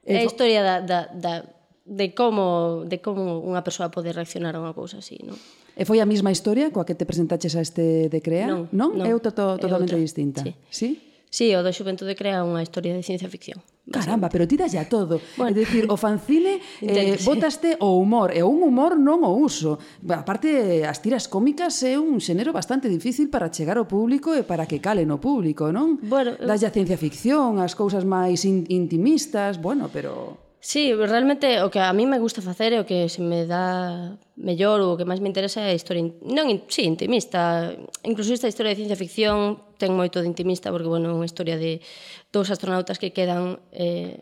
é 0.09 0.17
a 0.17 0.25
historia 0.25 0.65
da, 0.65 0.81
da, 0.81 1.11
da, 1.13 1.45
de 1.85 2.15
como 2.15 2.85
de 2.89 3.03
como 3.05 3.45
unha 3.45 3.61
persoa 3.61 3.93
pode 3.93 4.09
reaccionar 4.15 4.57
a 4.57 4.63
unha 4.63 4.73
cousa 4.73 5.05
así, 5.05 5.21
non? 5.21 5.37
E 5.77 5.83
eh, 5.83 5.85
foi 5.85 6.01
a 6.01 6.09
mesma 6.09 6.33
historia 6.33 6.73
coa 6.73 6.89
que 6.89 6.97
te 6.97 7.05
presentaches 7.05 7.53
a 7.57 7.61
este 7.61 8.09
de 8.09 8.21
Crea? 8.25 8.49
Non, 8.49 8.73
non? 8.73 8.91
non 8.97 9.05
é 9.05 9.13
outra 9.13 9.37
to, 9.37 9.61
totalmente 9.61 9.93
é 9.93 10.01
outra. 10.01 10.07
distinta. 10.09 10.41
Sí? 10.47 10.55
sí? 10.73 10.89
Sí, 11.29 11.53
o 11.55 11.61
da 11.61 11.73
Xuventude 11.73 12.17
crea 12.17 12.41
unha 12.41 12.65
historia 12.65 12.97
de 12.97 13.05
ciencia 13.05 13.29
ficción. 13.29 13.61
Caramba, 13.89 14.29
pero 14.29 14.49
tiras 14.49 14.73
ya 14.73 14.89
todo. 14.89 15.21
Bueno. 15.37 15.53
É 15.53 15.55
dicir, 15.57 15.89
o 15.89 15.97
fanzine 15.97 16.61
eh, 16.85 17.17
botaste 17.25 17.77
o 17.81 17.97
humor, 17.97 18.33
e 18.33 18.45
un 18.45 18.61
humor 18.65 18.97
non 18.97 19.25
o 19.25 19.33
uso. 19.37 19.81
Aparte, 20.09 20.85
as 20.85 21.01
tiras 21.01 21.29
cómicas 21.29 21.81
é 21.85 21.97
un 21.97 22.21
xénero 22.21 22.53
bastante 22.53 22.89
difícil 22.89 23.29
para 23.33 23.53
chegar 23.53 23.77
ao 23.77 23.89
público 23.89 24.33
e 24.37 24.45
para 24.45 24.65
que 24.65 24.81
calen 24.81 25.13
o 25.13 25.21
público, 25.21 25.73
non? 25.73 26.01
Bueno, 26.05 26.37
das 26.37 26.65
a 26.65 26.73
ciencia 26.73 27.01
ficción, 27.01 27.61
as 27.61 27.77
cousas 27.77 28.05
máis 28.05 28.45
in 28.45 28.65
intimistas, 28.69 29.61
bueno, 29.61 29.89
pero... 29.93 30.48
Sí, 30.69 30.93
realmente 30.93 31.63
o 31.63 31.71
que 31.71 31.81
a 31.81 31.95
mí 31.95 32.05
me 32.05 32.19
gusta 32.19 32.45
facer 32.45 32.77
é 32.77 32.79
o 32.79 32.85
que 32.85 33.09
se 33.09 33.25
me 33.25 33.49
dá 33.49 34.21
mellor 34.37 34.85
ou 34.85 34.93
o 34.93 34.99
que 35.01 35.09
máis 35.09 35.17
me 35.17 35.33
interesa 35.33 35.65
é 35.65 35.73
a 35.73 35.79
historia 35.81 36.05
non, 36.21 36.53
in, 36.53 36.61
sí, 36.69 36.85
intimista. 36.85 37.73
Incluso 38.05 38.37
esta 38.37 38.53
historia 38.53 38.77
de 38.77 38.85
ciencia 38.85 39.01
ficción 39.01 39.65
ten 39.81 39.97
moito 39.97 40.21
de 40.21 40.29
intimista 40.29 40.69
porque 40.69 40.85
bueno, 40.85 41.09
é 41.09 41.17
unha 41.17 41.25
historia 41.25 41.57
de 41.57 41.81
dous 42.29 42.53
astronautas 42.53 43.01
que 43.01 43.17
quedan 43.17 43.65
eh, 43.73 44.21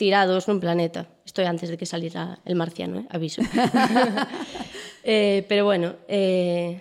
tirados 0.00 0.48
nun 0.48 0.56
planeta. 0.56 1.04
Isto 1.28 1.44
é 1.44 1.52
antes 1.52 1.68
de 1.68 1.76
que 1.76 1.84
salira 1.84 2.40
el 2.48 2.56
marciano, 2.56 3.04
eh? 3.04 3.06
aviso. 3.12 3.44
eh, 5.04 5.44
pero 5.52 5.68
bueno, 5.68 6.00
eh, 6.08 6.80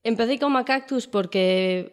empecé 0.00 0.40
con 0.40 0.56
Macactus 0.56 1.04
cactus 1.04 1.12
porque 1.12 1.92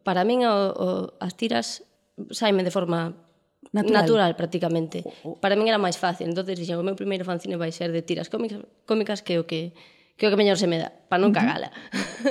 para 0.00 0.24
min 0.24 0.48
o, 0.48 0.56
o, 0.72 0.86
as 1.20 1.36
tiras 1.36 1.84
saime 2.32 2.64
de 2.64 2.72
forma 2.72 3.25
natural, 3.72 4.02
natural 4.02 4.32
prácticamente. 4.36 5.02
Para 5.40 5.56
min 5.56 5.66
era 5.70 5.80
máis 5.80 5.98
fácil, 5.98 6.28
entonces 6.28 6.54
dixen, 6.58 6.78
o 6.78 6.86
meu 6.86 6.94
primeiro 6.94 7.24
fanzine 7.26 7.58
vai 7.58 7.70
ser 7.70 7.90
de 7.90 8.02
tiras 8.02 8.28
cómicas, 8.28 8.62
cómicas 8.86 9.22
que 9.22 9.38
o 9.38 9.46
que 9.46 9.72
que 10.16 10.26
o 10.26 10.30
que 10.32 10.38
mellor 10.38 10.56
se 10.56 10.66
me 10.66 10.80
dá, 10.80 10.88
para 10.88 11.20
non 11.20 11.32
cagala. 11.32 11.68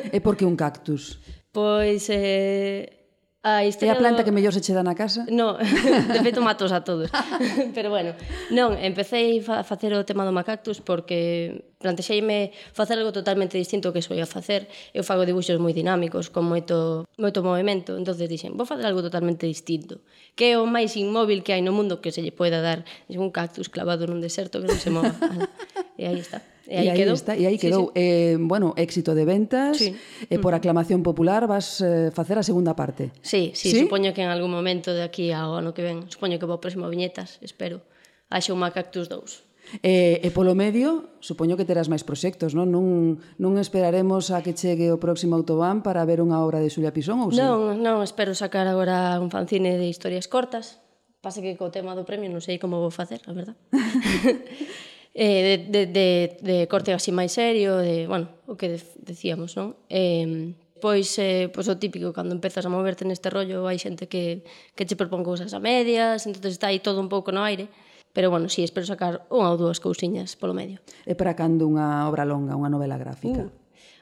É 0.09 0.19
porque 0.23 0.47
un 0.47 0.55
cactus? 0.57 1.19
Pois 1.55 2.11
eh, 2.11 3.04
Ah, 3.45 3.61
a 3.61 3.65
estrela 3.69 3.93
é 3.93 3.95
a 3.95 4.01
planta 4.01 4.23
do... 4.23 4.25
que 4.25 4.33
mellor 4.33 4.49
se 4.57 4.61
che 4.65 4.73
dá 4.73 4.81
na 4.81 4.97
casa? 4.97 5.29
No, 5.29 5.53
de 5.61 6.19
feito 6.25 6.41
matos 6.41 6.73
a 6.73 6.81
todos. 6.81 7.13
Pero 7.77 7.93
bueno, 7.93 8.17
non, 8.49 8.73
empecé 8.81 9.37
a 9.45 9.61
facer 9.61 9.93
o 9.93 10.01
tema 10.01 10.25
do 10.25 10.33
macactus 10.33 10.81
porque 10.81 11.61
plantexeime 11.77 12.49
facer 12.73 12.97
algo 12.97 13.13
totalmente 13.13 13.61
distinto 13.61 13.93
que 13.93 14.01
soía 14.01 14.25
a 14.25 14.31
facer. 14.31 14.65
Eu 14.97 15.05
fago 15.05 15.29
dibuixos 15.29 15.61
moi 15.61 15.77
dinámicos, 15.77 16.33
con 16.33 16.49
moito, 16.49 17.05
moito 17.21 17.45
movimento. 17.45 17.93
entonces 18.01 18.25
dixen, 18.25 18.57
vou 18.57 18.65
facer 18.65 18.89
algo 18.89 19.05
totalmente 19.05 19.45
distinto. 19.45 20.01
Que 20.33 20.53
é 20.53 20.55
o 20.57 20.65
máis 20.65 20.97
inmóvil 20.97 21.45
que 21.45 21.53
hai 21.53 21.61
no 21.61 21.69
mundo 21.69 22.01
que 22.01 22.09
se 22.09 22.25
lle 22.25 22.33
poida 22.33 22.65
dar. 22.65 22.81
É 23.05 23.21
un 23.21 23.29
cactus 23.29 23.69
clavado 23.69 24.09
nun 24.09 24.25
deserto 24.25 24.57
que 24.57 24.73
non 24.73 24.81
se 24.81 24.89
mova. 24.89 25.13
e 26.01 26.09
aí 26.09 26.17
está. 26.17 26.41
E 26.67 26.77
aí, 26.77 26.85
e 26.85 26.89
aí 26.89 26.97
quedou. 26.97 27.13
Está, 27.13 27.33
e 27.37 27.45
aí 27.45 27.57
quedou. 27.57 27.93
Sí, 27.93 28.01
sí. 28.01 28.01
Eh, 28.01 28.37
bueno, 28.39 28.73
éxito 28.77 29.13
de 29.13 29.25
ventas, 29.25 29.77
sí. 29.77 29.95
eh, 30.29 30.39
por 30.39 30.53
aclamación 30.53 31.03
popular 31.03 31.45
vas 31.45 31.81
eh, 31.81 32.09
facer 32.09 32.37
a 32.37 32.43
segunda 32.43 32.75
parte. 32.75 33.13
Sí, 33.21 33.53
sí, 33.53 33.69
sí, 33.69 33.79
supoño 33.85 34.13
que 34.13 34.23
en 34.25 34.29
algún 34.29 34.49
momento 34.49 34.93
de 34.93 35.03
aquí 35.05 35.29
ao 35.29 35.55
ano 35.55 35.77
que 35.77 35.85
ven, 35.85 36.09
supoño 36.09 36.41
que 36.41 36.49
vou 36.49 36.57
próximo 36.57 36.89
viñetas, 36.89 37.37
espero, 37.45 37.85
Axe 38.29 38.49
unha 38.49 38.73
Cactus 38.73 39.05
2. 39.09 39.45
E, 39.81 40.21
eh, 40.21 40.25
e 40.25 40.29
polo 40.29 40.53
medio, 40.53 41.17
supoño 41.21 41.57
que 41.57 41.65
terás 41.65 41.89
máis 41.89 42.05
proxectos, 42.05 42.53
non? 42.53 42.69
Non, 42.69 43.17
non 43.41 43.57
esperaremos 43.57 44.29
a 44.29 44.45
que 44.45 44.53
chegue 44.53 44.93
o 44.93 45.01
próximo 45.01 45.33
autobán 45.33 45.81
para 45.81 46.05
ver 46.05 46.21
unha 46.21 46.41
obra 46.41 46.61
de 46.61 46.69
Xulia 46.69 46.93
Pisón 46.93 47.21
ou 47.21 47.33
se... 47.33 47.41
Non, 47.41 47.81
non, 47.81 48.05
espero 48.05 48.37
sacar 48.37 48.69
agora 48.69 49.17
un 49.17 49.33
fanzine 49.33 49.77
de 49.77 49.89
historias 49.89 50.29
cortas. 50.29 50.81
Pasa 51.25 51.41
que 51.41 51.57
co 51.57 51.73
tema 51.73 51.97
do 51.97 52.05
premio 52.05 52.29
non 52.29 52.41
sei 52.41 52.61
como 52.61 52.77
vou 52.77 52.93
facer, 52.93 53.21
a 53.25 53.33
verdad. 53.33 53.57
eh, 55.15 55.65
de, 55.71 55.87
de, 55.87 55.87
de 55.87 56.37
de 56.43 56.67
corte 56.67 56.91
así 56.91 57.15
máis 57.15 57.31
serio, 57.31 57.79
de, 57.79 58.03
bueno, 58.05 58.27
o 58.45 58.59
que 58.59 58.75
decíamos, 58.99 59.55
non? 59.55 59.79
Eh, 59.87 60.51
pois, 60.83 61.15
eh, 61.17 61.47
pois 61.49 61.71
o 61.71 61.79
típico, 61.79 62.11
cando 62.11 62.35
empezas 62.35 62.67
a 62.67 62.69
moverte 62.69 63.07
neste 63.07 63.31
rollo, 63.31 63.63
hai 63.65 63.79
xente 63.79 64.11
que, 64.11 64.43
que 64.75 64.83
che 64.83 64.99
propón 64.99 65.23
cousas 65.23 65.55
a 65.55 65.63
medias, 65.63 66.27
entonces 66.27 66.59
está 66.59 66.67
aí 66.67 66.83
todo 66.83 66.99
un 66.99 67.07
pouco 67.07 67.31
no 67.31 67.47
aire, 67.47 67.71
pero 68.11 68.29
bueno, 68.29 68.51
si 68.51 68.61
sí, 68.61 68.67
espero 68.67 68.83
sacar 68.83 69.23
unha 69.31 69.49
ou 69.49 69.57
dúas 69.57 69.79
cousiñas 69.79 70.35
polo 70.35 70.51
medio. 70.51 70.83
E 71.07 71.15
para 71.15 71.33
cando 71.33 71.63
unha 71.63 72.05
obra 72.11 72.27
longa, 72.27 72.59
unha 72.59 72.67
novela 72.67 72.99
gráfica? 72.99 73.47
Uh, 73.47 73.55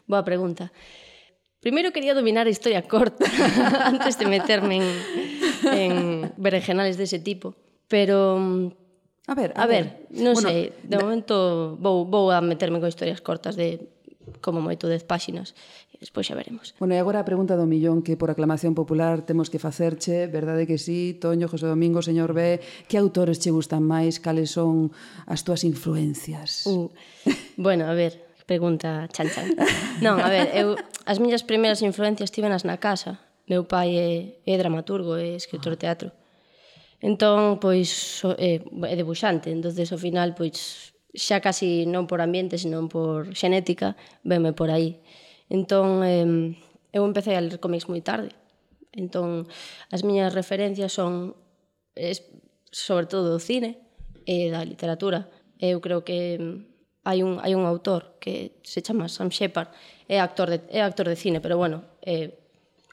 boa 0.10 0.26
pregunta. 0.26 0.74
Primeiro 1.62 1.96
quería 1.96 2.18
dominar 2.18 2.50
a 2.50 2.52
historia 2.52 2.84
corta 2.84 3.24
antes 3.94 4.20
de 4.20 4.26
meterme 4.28 4.82
en, 4.82 4.88
en 5.72 5.94
berenjenales 6.42 7.00
dese 7.00 7.22
tipo, 7.22 7.56
pero 7.88 8.36
mm, 8.36 8.83
A 9.28 9.36
ver, 9.36 9.54
a, 9.56 9.64
a 9.64 9.68
ver, 9.68 10.04
ver. 10.12 10.20
non 10.20 10.36
bueno, 10.36 10.52
sei, 10.52 10.76
de 10.84 10.96
da... 10.96 11.00
momento 11.00 11.80
vou, 11.80 12.04
vou 12.04 12.28
a 12.36 12.44
meterme 12.44 12.84
con 12.84 12.92
historias 12.92 13.24
cortas 13.24 13.56
de 13.56 13.80
como 14.44 14.60
moito 14.60 14.88
10 14.88 15.04
páxinas 15.08 15.56
e 15.92 16.00
despois 16.00 16.28
xa 16.28 16.36
veremos. 16.36 16.76
Bueno, 16.80 16.96
e 16.96 17.00
agora 17.00 17.24
a 17.24 17.28
pregunta 17.28 17.56
do 17.56 17.64
millón 17.64 18.04
que 18.04 18.20
por 18.20 18.32
aclamación 18.32 18.76
popular 18.76 19.24
temos 19.24 19.48
que 19.48 19.60
facerche, 19.60 20.28
verdade 20.28 20.68
que 20.68 20.76
sí, 20.76 21.16
Toño, 21.16 21.48
José 21.48 21.68
Domingo, 21.68 22.04
señor 22.04 22.36
B, 22.36 22.60
que 22.88 23.00
autores 23.00 23.40
che 23.40 23.52
gustan 23.52 23.84
máis, 23.84 24.20
cales 24.20 24.52
son 24.52 24.92
as 25.28 25.44
túas 25.48 25.64
influencias? 25.64 26.68
Uh, 26.68 26.92
bueno, 27.56 27.88
a 27.88 27.96
ver, 27.96 28.20
pregunta 28.44 29.08
chan 29.12 29.32
chan. 29.32 29.56
Non, 30.04 30.20
a 30.20 30.28
ver, 30.28 30.52
eu 30.56 30.76
as 31.08 31.20
miñas 31.24 31.48
primeiras 31.48 31.80
influencias 31.80 32.32
tivenas 32.32 32.68
na 32.68 32.80
casa. 32.80 33.20
Meu 33.48 33.68
pai 33.68 33.96
é, 33.96 34.12
é 34.48 34.56
dramaturgo, 34.56 35.20
é 35.20 35.36
escritor 35.36 35.76
de 35.76 35.84
teatro. 35.84 36.10
Entón, 37.04 37.60
pois, 37.60 37.90
so, 37.92 38.32
eh, 38.40 38.64
é 38.64 38.96
debuxante, 38.96 39.52
entonces 39.52 39.92
ao 39.92 40.00
final, 40.00 40.30
pois, 40.40 40.96
xa 41.12 41.44
casi 41.44 41.84
non 41.84 42.08
por 42.08 42.24
ambiente, 42.24 42.56
senón 42.56 42.88
por 42.88 43.36
xenética, 43.36 44.00
veme 44.24 44.56
por 44.56 44.72
aí. 44.72 45.04
Entón, 45.52 46.00
eh, 46.08 46.56
eu 46.96 47.04
empecé 47.04 47.36
a 47.36 47.44
ler 47.44 47.60
cómics 47.60 47.92
moi 47.92 48.00
tarde. 48.00 48.32
Entón, 48.96 49.52
as 49.92 50.02
miñas 50.08 50.32
referencias 50.32 50.96
son 50.96 51.36
es, 52.00 52.24
sobre 52.72 53.06
todo 53.12 53.36
do 53.36 53.44
cine 53.44 53.84
e 54.24 54.48
da 54.48 54.64
literatura. 54.64 55.28
Eu 55.60 55.84
creo 55.84 56.08
que 56.08 56.40
hai 57.04 57.20
un 57.20 57.44
hai 57.44 57.52
un 57.52 57.68
autor 57.68 58.16
que 58.24 58.64
se 58.64 58.80
chama 58.80 59.12
Sam 59.12 59.28
Shepard, 59.28 59.76
é 60.08 60.24
actor 60.24 60.48
de 60.48 60.64
é 60.72 60.80
actor 60.80 61.12
de 61.12 61.20
cine, 61.20 61.44
pero 61.44 61.60
bueno, 61.60 61.84
eh 62.00 62.40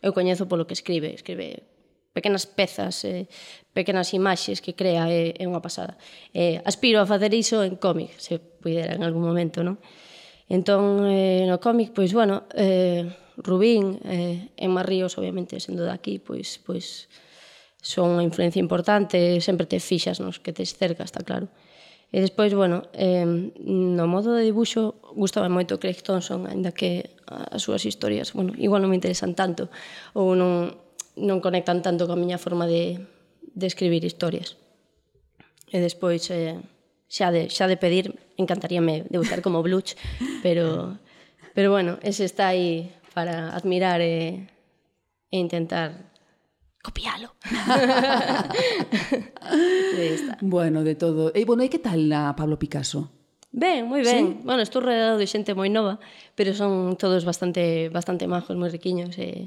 eu 0.02 0.11
coñezo 0.11 0.50
polo 0.50 0.67
que 0.67 0.75
escribe, 0.75 1.14
escribe 1.14 1.70
pequenas 2.12 2.47
pezas, 2.47 3.05
eh, 3.05 3.29
pequenas 3.73 4.14
imaxes 4.14 4.61
que 4.61 4.75
crea, 4.75 5.07
é, 5.07 5.35
eh, 5.35 5.43
é 5.43 5.45
unha 5.47 5.62
pasada. 5.62 5.95
Eh, 6.35 6.59
aspiro 6.67 6.99
a 6.99 7.07
facer 7.07 7.31
iso 7.35 7.62
en 7.62 7.79
cómic, 7.79 8.19
se 8.19 8.38
pudera 8.38 8.95
en 8.95 9.02
algún 9.07 9.23
momento, 9.23 9.62
non? 9.62 9.79
Entón, 10.50 11.07
eh, 11.07 11.47
no 11.47 11.62
cómic, 11.62 11.95
pois, 11.95 12.11
bueno, 12.11 12.50
eh, 12.59 13.07
Rubín 13.38 14.02
eh, 14.02 14.50
Emma 14.59 14.83
Marríos, 14.83 15.14
obviamente, 15.17 15.62
sendo 15.62 15.87
de 15.87 15.95
aquí, 15.95 16.19
pois, 16.19 16.59
pois 16.59 17.07
son 17.81 18.19
unha 18.19 18.26
influencia 18.26 18.61
importante, 18.61 19.40
sempre 19.40 19.64
te 19.64 19.79
fixas 19.81 20.19
nos 20.19 20.43
que 20.43 20.52
tes 20.52 20.75
cerca, 20.75 21.07
está 21.07 21.23
claro. 21.23 21.49
E 22.11 22.19
despois, 22.19 22.50
bueno, 22.52 22.90
eh, 22.93 23.23
no 23.23 24.05
modo 24.11 24.35
de 24.35 24.43
dibuxo 24.43 24.99
gustaba 25.14 25.47
moito 25.47 25.79
Craig 25.79 26.02
Thompson, 26.02 26.50
ainda 26.50 26.75
que 26.75 27.14
as 27.31 27.62
súas 27.62 27.87
historias, 27.87 28.35
bueno, 28.35 28.50
igual 28.59 28.83
non 28.83 28.90
me 28.90 28.99
interesan 28.99 29.38
tanto, 29.38 29.71
ou 30.19 30.35
non, 30.35 30.75
non 31.21 31.45
conectan 31.45 31.85
tanto 31.85 32.09
coa 32.09 32.19
miña 32.19 32.41
forma 32.41 32.65
de, 32.65 33.05
de 33.53 33.67
escribir 33.69 34.03
historias. 34.09 34.57
E 35.71 35.79
despois, 35.79 36.25
eh, 36.33 36.57
xa, 37.07 37.31
de, 37.31 37.53
xa 37.53 37.69
de 37.69 37.77
pedir, 37.77 38.17
encantaríame 38.41 39.05
debutar 39.12 39.45
como 39.45 39.62
Bluch, 39.62 39.95
pero, 40.45 40.99
pero 41.55 41.71
bueno, 41.71 42.00
ese 42.03 42.25
está 42.25 42.49
aí 42.49 42.91
para 43.15 43.55
admirar 43.55 44.00
e, 44.00 44.49
e 45.31 45.37
intentar 45.37 46.11
copialo. 46.83 47.37
bueno, 50.41 50.83
de 50.83 50.95
todo. 50.95 51.31
E 51.37 51.45
bueno, 51.45 51.62
e 51.62 51.69
que 51.69 51.79
tal 51.79 52.11
a 52.11 52.35
Pablo 52.35 52.59
Picasso? 52.59 53.12
Ben, 53.53 53.85
moi 53.85 54.00
ben. 54.07 54.41
Sí? 54.41 54.47
Bueno, 54.47 54.62
estou 54.62 54.81
rodeado 54.81 55.19
de 55.19 55.27
xente 55.27 55.59
moi 55.59 55.69
nova, 55.69 55.99
pero 56.39 56.55
son 56.55 56.95
todos 56.97 57.27
bastante 57.27 57.91
bastante 57.91 58.31
majos, 58.31 58.57
moi 58.57 58.71
riquiños 58.71 59.19
e 59.19 59.29
eh 59.29 59.45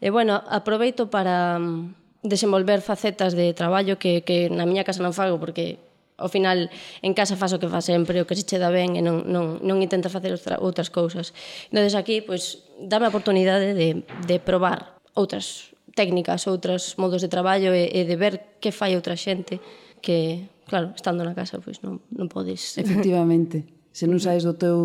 E, 0.00 0.08
bueno, 0.08 0.40
aproveito 0.48 1.12
para 1.12 1.60
mm, 1.60 2.24
desenvolver 2.24 2.80
facetas 2.80 3.36
de 3.36 3.52
traballo 3.52 4.00
que, 4.00 4.24
que 4.24 4.48
na 4.48 4.64
miña 4.64 4.84
casa 4.84 5.04
non 5.04 5.12
fago 5.12 5.36
porque 5.36 5.76
ao 6.20 6.28
final 6.28 6.68
en 7.00 7.12
casa 7.16 7.36
faz 7.36 7.52
o 7.56 7.60
que 7.60 7.68
faz 7.68 7.88
sempre, 7.88 8.20
o 8.20 8.28
que 8.28 8.36
se 8.36 8.44
che 8.44 8.60
dá 8.60 8.68
ben 8.68 8.96
e 8.96 9.02
non, 9.04 9.24
non, 9.24 9.60
non 9.64 9.80
intenta 9.80 10.12
facer 10.12 10.32
outra, 10.32 10.60
outras 10.60 10.92
cousas. 10.92 11.32
Entón, 11.72 11.88
aquí, 11.96 12.20
pois, 12.20 12.60
dame 12.76 13.08
a 13.08 13.12
oportunidade 13.12 13.72
de, 13.72 14.04
de 14.04 14.36
probar 14.36 15.00
outras 15.16 15.72
técnicas, 15.96 16.44
outros 16.44 16.96
modos 17.00 17.24
de 17.24 17.32
traballo 17.32 17.72
e, 17.72 17.88
e 17.88 18.04
de 18.04 18.16
ver 18.20 18.60
que 18.60 18.70
fai 18.70 18.94
outra 18.94 19.16
xente 19.16 19.58
que, 20.04 20.48
claro, 20.68 20.92
estando 20.92 21.24
na 21.24 21.32
casa, 21.32 21.60
pois 21.60 21.80
non, 21.80 22.04
non 22.12 22.28
podes. 22.28 22.76
Efectivamente. 22.76 23.64
Se 24.00 24.08
non 24.08 24.16
saes 24.16 24.48
do 24.48 24.56
teu 24.56 24.80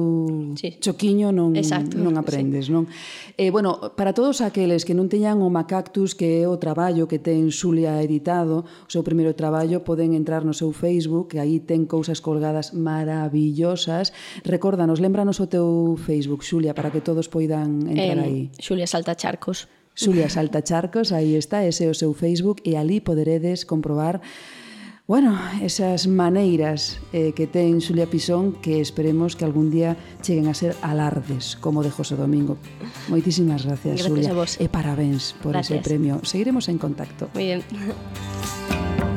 sí. 0.60 0.76
choquiño 0.84 1.32
non 1.32 1.56
Exacto, 1.56 1.96
non 1.96 2.20
aprendes, 2.20 2.68
sí. 2.68 2.76
non? 2.76 2.84
Eh, 3.40 3.48
bueno, 3.48 3.96
para 3.96 4.12
todos 4.12 4.44
aqueles 4.44 4.84
que 4.84 4.92
non 4.92 5.08
teñan 5.08 5.40
o 5.40 5.48
Macactus, 5.48 6.20
que 6.20 6.44
é 6.44 6.52
o 6.52 6.60
traballo 6.60 7.08
que 7.08 7.16
ten 7.16 7.48
Xulia 7.48 8.04
editado, 8.04 8.68
o 8.68 8.92
seu 8.92 9.08
primeiro 9.08 9.32
traballo, 9.32 9.88
poden 9.88 10.20
entrar 10.20 10.44
no 10.44 10.52
seu 10.52 10.76
Facebook, 10.76 11.32
que 11.32 11.40
aí 11.40 11.64
ten 11.64 11.88
cousas 11.88 12.20
colgadas 12.20 12.76
maravillosas. 12.76 14.12
Recórdanos, 14.44 15.00
lembranos 15.00 15.40
o 15.40 15.48
teu 15.48 15.96
Facebook, 15.96 16.44
Xulia, 16.44 16.76
para 16.76 16.92
que 16.92 17.00
todos 17.00 17.32
poidan 17.32 17.88
entrar 17.88 18.20
eh, 18.20 18.28
aí. 18.28 18.42
Xulia 18.60 18.84
Salta 18.84 19.16
Charcos. 19.16 19.72
Xulia 19.96 20.28
Salta 20.28 20.60
Charcos, 20.60 21.16
aí 21.16 21.40
está, 21.40 21.64
ese 21.64 21.88
é 21.88 21.90
o 21.90 21.96
seu 21.96 22.12
Facebook 22.12 22.60
e 22.68 22.76
ali 22.76 23.00
poderedes 23.00 23.64
comprobar 23.64 24.20
Bueno, 25.08 25.38
esas 25.62 26.08
maneiras 26.08 26.98
eh, 27.14 27.32
que 27.38 27.46
ten 27.46 27.78
Xulia 27.80 28.10
Pisón 28.10 28.54
que 28.58 28.82
esperemos 28.82 29.36
que 29.38 29.46
algún 29.46 29.70
día 29.70 29.94
cheguen 30.26 30.48
a 30.50 30.56
ser 30.58 30.74
alardes, 30.82 31.56
como 31.62 31.84
de 31.86 31.92
José 31.94 32.16
Domingo. 32.18 32.58
Moitísimas 33.08 33.70
gracias, 33.70 34.02
Gracias 34.02 34.10
Xulia. 34.10 34.32
a 34.32 34.34
vos. 34.34 34.58
E 34.58 34.66
parabéns 34.66 35.38
por 35.46 35.54
ese 35.54 35.78
Gracias. 35.78 35.86
premio. 35.86 36.14
Seguiremos 36.26 36.66
en 36.74 36.82
contacto. 36.82 37.30
Moi 37.38 37.46
ben. 37.46 37.62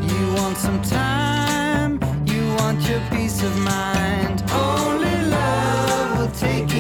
You 0.05 0.25
want 0.37 0.57
some 0.61 0.77
time, 0.85 1.97
you 2.29 2.45
want 2.61 2.85
your 2.85 3.01
peace 3.09 3.41
of 3.41 3.55
mind. 3.65 4.45
Only 4.53 5.17
love 5.33 6.21
will 6.21 6.33
take 6.37 6.69
you 6.69 6.78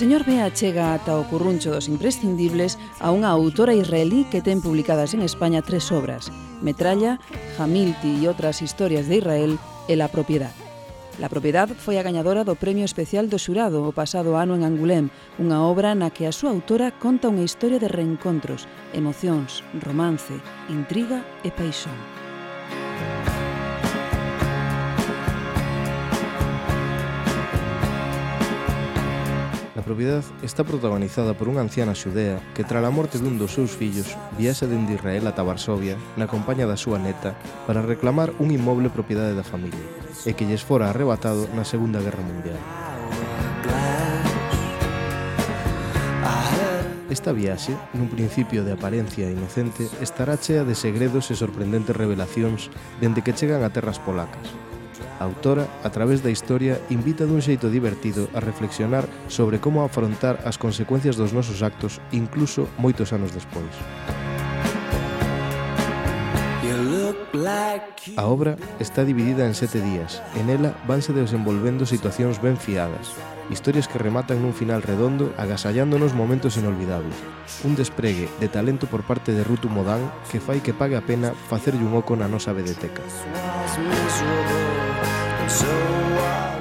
señor 0.00 0.24
Bea 0.24 0.48
chega 0.48 0.94
ata 0.96 1.20
o 1.20 1.28
curruncho 1.28 1.76
dos 1.76 1.84
imprescindibles 1.84 2.80
a 3.04 3.12
unha 3.12 3.28
autora 3.28 3.76
israelí 3.76 4.24
que 4.32 4.40
ten 4.40 4.64
publicadas 4.64 5.12
en 5.12 5.20
España 5.20 5.60
tres 5.60 5.92
obras, 5.92 6.32
Metralla, 6.64 7.20
Hamilti 7.60 8.16
e 8.16 8.24
outras 8.24 8.64
historias 8.64 9.12
de 9.12 9.20
Israel 9.20 9.60
e 9.92 10.00
La 10.00 10.08
propiedad. 10.08 10.56
La 11.20 11.28
propiedad 11.28 11.68
foi 11.76 12.00
a 12.00 12.06
gañadora 12.08 12.48
do 12.48 12.56
Premio 12.56 12.88
Especial 12.88 13.28
do 13.28 13.36
Xurado 13.36 13.84
o 13.84 13.92
pasado 13.92 14.40
ano 14.40 14.56
en 14.56 14.64
Angulem, 14.64 15.12
unha 15.36 15.60
obra 15.68 15.92
na 15.92 16.08
que 16.08 16.24
a 16.24 16.32
súa 16.32 16.56
autora 16.56 16.96
conta 16.96 17.28
unha 17.28 17.44
historia 17.44 17.76
de 17.76 17.92
reencontros, 17.92 18.64
emocións, 18.96 19.60
romance, 19.84 20.32
intriga 20.72 21.20
e 21.44 21.52
paixón. 21.52 22.19
A 29.76 29.82
propiedad 29.82 30.24
está 30.42 30.64
protagonizada 30.64 31.30
por 31.38 31.46
unha 31.46 31.62
anciana 31.62 31.94
xudea 31.94 32.42
que 32.58 32.66
tras 32.66 32.82
a 32.82 32.90
morte 32.90 33.22
dun 33.22 33.38
dos 33.38 33.54
seus 33.54 33.70
fillos 33.70 34.18
viaxa 34.34 34.66
dende 34.66 34.98
Israel 34.98 35.30
ata 35.30 35.46
Varsovia 35.46 35.94
na 36.18 36.26
compañía 36.26 36.66
da 36.66 36.74
súa 36.74 36.98
neta 36.98 37.38
para 37.70 37.78
reclamar 37.78 38.34
un 38.42 38.50
inmoble 38.50 38.90
propiedade 38.90 39.38
da 39.38 39.46
familia 39.46 39.86
e 40.26 40.34
que 40.34 40.42
lles 40.42 40.66
fora 40.66 40.90
arrebatado 40.90 41.46
na 41.54 41.62
Segunda 41.62 42.02
Guerra 42.02 42.26
Mundial. 42.26 42.58
Esta 47.06 47.30
viaxe, 47.30 47.74
nun 47.94 48.10
principio 48.10 48.66
de 48.66 48.74
aparencia 48.74 49.30
inocente, 49.30 49.86
estará 50.02 50.34
chea 50.34 50.66
de 50.66 50.74
segredos 50.74 51.30
e 51.30 51.38
sorprendentes 51.38 51.94
revelacións 51.94 52.74
dende 52.98 53.22
que 53.22 53.34
chegan 53.34 53.62
a 53.62 53.70
terras 53.70 54.02
polacas, 54.02 54.50
A 55.18 55.24
autora, 55.24 55.68
a 55.84 55.90
través 55.90 56.22
da 56.22 56.30
historia, 56.30 56.80
invita 56.88 57.26
dun 57.26 57.44
xeito 57.44 57.68
divertido 57.68 58.28
a 58.32 58.40
reflexionar 58.40 59.04
sobre 59.28 59.58
como 59.58 59.84
afrontar 59.84 60.40
as 60.48 60.56
consecuencias 60.56 61.18
dos 61.18 61.32
nosos 61.34 61.60
actos 61.60 62.00
incluso 62.12 62.68
moitos 62.78 63.12
anos 63.12 63.34
despois. 63.34 64.29
A 68.16 68.26
obra 68.26 68.56
está 68.80 69.04
dividida 69.04 69.46
en 69.46 69.54
sete 69.54 69.80
días. 69.80 70.18
En 70.34 70.50
ela 70.50 70.74
vanse 70.90 71.14
desenvolvendo 71.14 71.86
situacións 71.86 72.42
ben 72.42 72.58
fiadas, 72.58 73.14
historias 73.54 73.86
que 73.86 74.02
rematan 74.02 74.42
nun 74.42 74.50
final 74.50 74.82
redondo 74.82 75.30
agasallándonos 75.38 76.10
momentos 76.10 76.58
inolvidables. 76.58 77.14
Un 77.62 77.78
despregue 77.78 78.26
de 78.42 78.50
talento 78.50 78.90
por 78.90 79.06
parte 79.06 79.30
de 79.30 79.46
Rutu 79.46 79.70
Modán 79.70 80.10
que 80.26 80.42
fai 80.42 80.58
que 80.58 80.74
pague 80.74 80.98
a 80.98 81.06
pena 81.06 81.30
facerlle 81.46 81.86
un 81.86 81.94
oco 81.94 82.18
na 82.18 82.26
nosa 82.26 82.50
vedeteca. 82.50 83.06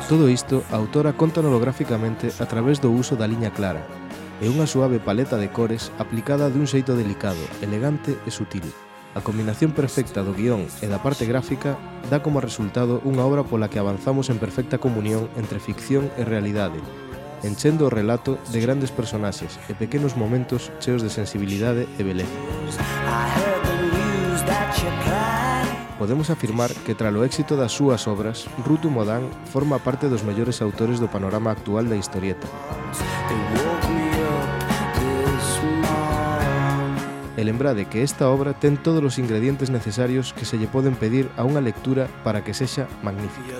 Todo 0.05 0.29
isto 0.29 0.61
a 0.69 0.77
autora 0.77 1.17
conta 1.17 1.41
gráficamente 1.41 2.29
a 2.37 2.45
través 2.45 2.77
do 2.77 2.93
uso 2.93 3.17
da 3.17 3.25
liña 3.25 3.49
clara 3.49 3.81
e 4.37 4.45
unha 4.45 4.69
suave 4.69 5.01
paleta 5.01 5.41
de 5.41 5.49
cores 5.49 5.89
aplicada 5.97 6.45
dun 6.53 6.69
xeito 6.69 6.93
delicado, 6.93 7.41
elegante 7.65 8.13
e 8.25 8.29
sutil. 8.29 8.69
A 9.15 9.21
combinación 9.21 9.71
perfecta 9.71 10.21
do 10.21 10.37
guión 10.37 10.69
e 10.85 10.87
da 10.87 11.01
parte 11.01 11.25
gráfica 11.25 11.81
dá 12.13 12.21
como 12.21 12.45
resultado 12.45 13.01
unha 13.01 13.25
obra 13.25 13.41
pola 13.41 13.65
que 13.65 13.81
avanzamos 13.81 14.29
en 14.29 14.37
perfecta 14.37 14.77
comunión 14.77 15.25
entre 15.33 15.57
ficción 15.57 16.13
e 16.13 16.21
realidade, 16.21 16.77
enchendo 17.41 17.89
o 17.89 17.93
relato 17.93 18.37
de 18.53 18.61
grandes 18.61 18.93
personaxes 18.93 19.57
e 19.65 19.73
pequenos 19.73 20.13
momentos 20.13 20.69
cheos 20.77 21.01
de 21.01 21.09
sensibilidade 21.09 21.89
e 21.97 22.01
beleza. 22.05 22.37
Podemos 25.97 26.29
afirmar 26.29 26.69
que 26.85 26.93
tralo 26.93 27.25
éxito 27.25 27.57
das 27.57 27.73
súas 27.73 28.05
obras, 28.05 28.45
Rutu 28.61 28.93
Modán 28.93 29.25
forma 29.49 29.81
parte 29.81 30.05
dos 30.05 30.21
mellores 30.21 30.61
autores 30.61 31.01
do 31.01 31.09
panorama 31.09 31.49
actual 31.49 31.89
da 31.89 31.97
historieta. 31.97 32.45
E 37.39 37.43
lembrade 37.45 37.85
que 37.85 38.03
esta 38.03 38.27
obra 38.27 38.51
ten 38.51 38.75
todos 38.75 38.99
os 38.99 39.15
ingredientes 39.15 39.71
necesarios 39.71 40.35
que 40.35 40.43
se 40.43 40.59
lle 40.59 40.67
poden 40.67 40.91
pedir 40.99 41.31
a 41.39 41.47
unha 41.47 41.63
lectura 41.63 42.11
para 42.19 42.43
que 42.43 42.51
sexa 42.51 42.83
magnífica. 42.99 43.55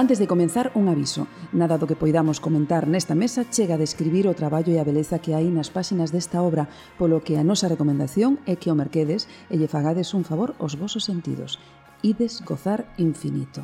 Antes 0.00 0.18
de 0.18 0.26
comenzar, 0.26 0.72
un 0.74 0.88
aviso. 0.88 1.26
Nada 1.52 1.76
do 1.76 1.84
que 1.84 1.92
poidamos 1.92 2.40
comentar 2.40 2.88
nesta 2.88 3.12
mesa 3.12 3.44
chega 3.52 3.76
a 3.76 3.82
describir 3.84 4.24
o 4.24 4.32
traballo 4.32 4.72
e 4.72 4.80
a 4.80 4.88
beleza 4.88 5.20
que 5.20 5.36
hai 5.36 5.52
nas 5.52 5.68
páxinas 5.68 6.08
desta 6.08 6.40
obra, 6.40 6.72
polo 6.96 7.20
que 7.20 7.36
a 7.36 7.44
nosa 7.44 7.68
recomendación 7.68 8.40
é 8.48 8.56
que 8.56 8.72
o 8.72 8.78
merquedes 8.80 9.28
e 9.52 9.60
lle 9.60 9.68
fagades 9.68 10.16
un 10.16 10.24
favor 10.24 10.56
aos 10.56 10.80
vosos 10.80 11.04
sentidos. 11.04 11.60
Ides 12.00 12.40
gozar 12.48 12.88
infinito. 12.96 13.60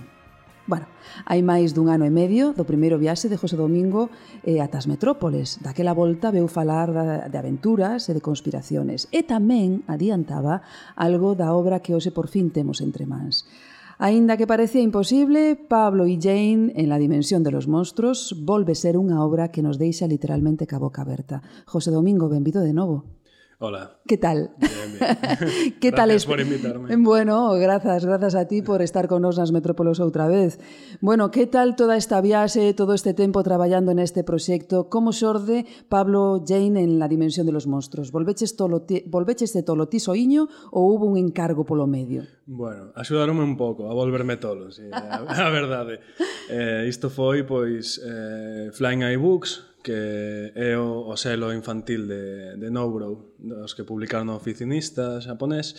Bueno, 0.68 0.84
hai 1.24 1.40
máis 1.40 1.72
dun 1.72 1.88
ano 1.88 2.04
e 2.04 2.12
medio 2.12 2.52
do 2.52 2.68
primeiro 2.68 3.00
viaxe 3.00 3.32
de 3.32 3.40
José 3.40 3.56
Domingo 3.56 4.12
eh, 4.44 4.60
ata 4.60 4.82
as 4.82 4.90
metrópoles. 4.90 5.62
Daquela 5.64 5.96
volta 5.96 6.34
veu 6.34 6.52
falar 6.52 6.92
da, 6.92 7.32
de 7.32 7.38
aventuras 7.40 8.10
e 8.10 8.12
de 8.12 8.20
conspiraciones. 8.20 9.08
E 9.08 9.24
tamén 9.24 9.88
adiantaba 9.88 10.60
algo 11.00 11.32
da 11.32 11.56
obra 11.56 11.80
que 11.80 11.96
hoxe 11.96 12.12
por 12.12 12.28
fin 12.28 12.52
temos 12.52 12.84
entre 12.84 13.08
mans. 13.08 13.48
Aínda 13.98 14.36
que 14.36 14.46
parecía 14.46 14.82
imposible, 14.82 15.56
Pablo 15.56 16.06
y 16.06 16.20
Jane 16.20 16.72
en 16.76 16.90
la 16.90 16.98
dimensión 16.98 17.42
de 17.42 17.50
los 17.50 17.66
monstruos 17.66 18.36
volve 18.44 18.76
ser 18.76 19.00
unha 19.00 19.24
obra 19.24 19.48
que 19.48 19.64
nos 19.64 19.80
deixa 19.80 20.04
literalmente 20.04 20.68
ca 20.68 20.76
boca 20.76 21.00
aberta. 21.00 21.40
José 21.64 21.88
Domingo, 21.88 22.28
benvido 22.28 22.60
de 22.60 22.76
novo. 22.76 23.08
Hola. 23.58 24.00
¿Qué 24.06 24.18
tal? 24.18 24.50
Bien, 24.58 24.70
bien. 24.98 25.74
¿Qué 25.80 25.90
gracias 25.90 25.94
tal 25.94 26.10
es? 26.10 26.26
por 26.26 26.40
invitarme. 26.40 26.94
Bueno, 26.96 27.52
gracias, 27.54 28.04
gracias 28.04 28.34
a 28.34 28.46
ti 28.46 28.60
por 28.60 28.82
estar 28.82 29.08
con 29.08 29.22
nos 29.22 29.38
nas 29.38 29.48
Metrópolos 29.48 29.96
outra 29.96 30.28
vez. 30.28 30.60
Bueno, 31.00 31.30
que 31.32 31.48
tal 31.48 31.72
toda 31.72 31.96
esta 31.96 32.20
viaxe, 32.20 32.76
todo 32.76 32.92
este 32.92 33.16
tempo 33.16 33.40
traballando 33.40 33.96
neste 33.96 34.28
proxecto? 34.28 34.92
Como 34.92 35.08
xorde 35.16 35.64
Pablo 35.88 36.44
Jane 36.44 36.84
en 36.84 37.00
la 37.00 37.08
dimensión 37.08 37.48
de 37.48 37.56
los 37.56 37.64
monstruos? 37.64 38.12
Volveches, 38.12 38.60
toloti, 38.60 39.08
volveches 39.08 39.56
de 39.56 39.64
tolo 39.64 39.88
ti 39.88 40.04
soiño 40.04 40.52
ou 40.68 40.92
hubo 40.92 41.08
un 41.08 41.16
encargo 41.16 41.64
polo 41.64 41.88
medio? 41.88 42.28
Bueno, 42.44 42.92
axudaronme 42.92 43.40
un 43.40 43.56
pouco 43.56 43.88
a 43.88 43.96
volverme 43.96 44.36
tolo, 44.36 44.68
sí, 44.68 44.84
a, 44.92 45.24
a 45.24 45.48
verdade. 45.48 46.04
Eh, 46.46 46.86
isto 46.86 47.10
foi, 47.10 47.42
pois, 47.42 47.98
eh, 47.98 48.70
Flying 48.70 49.02
Eye 49.02 49.18
Books, 49.18 49.65
que 49.86 50.50
é 50.58 50.74
o, 50.74 51.06
o 51.06 51.14
selo 51.14 51.54
infantil 51.54 52.10
de, 52.10 52.58
de 52.58 52.68
Nobrow, 52.74 53.38
dos 53.38 53.70
que 53.78 53.86
publicaron 53.86 54.34
o 54.34 54.34
oficinista 54.34 55.22
xaponés, 55.22 55.78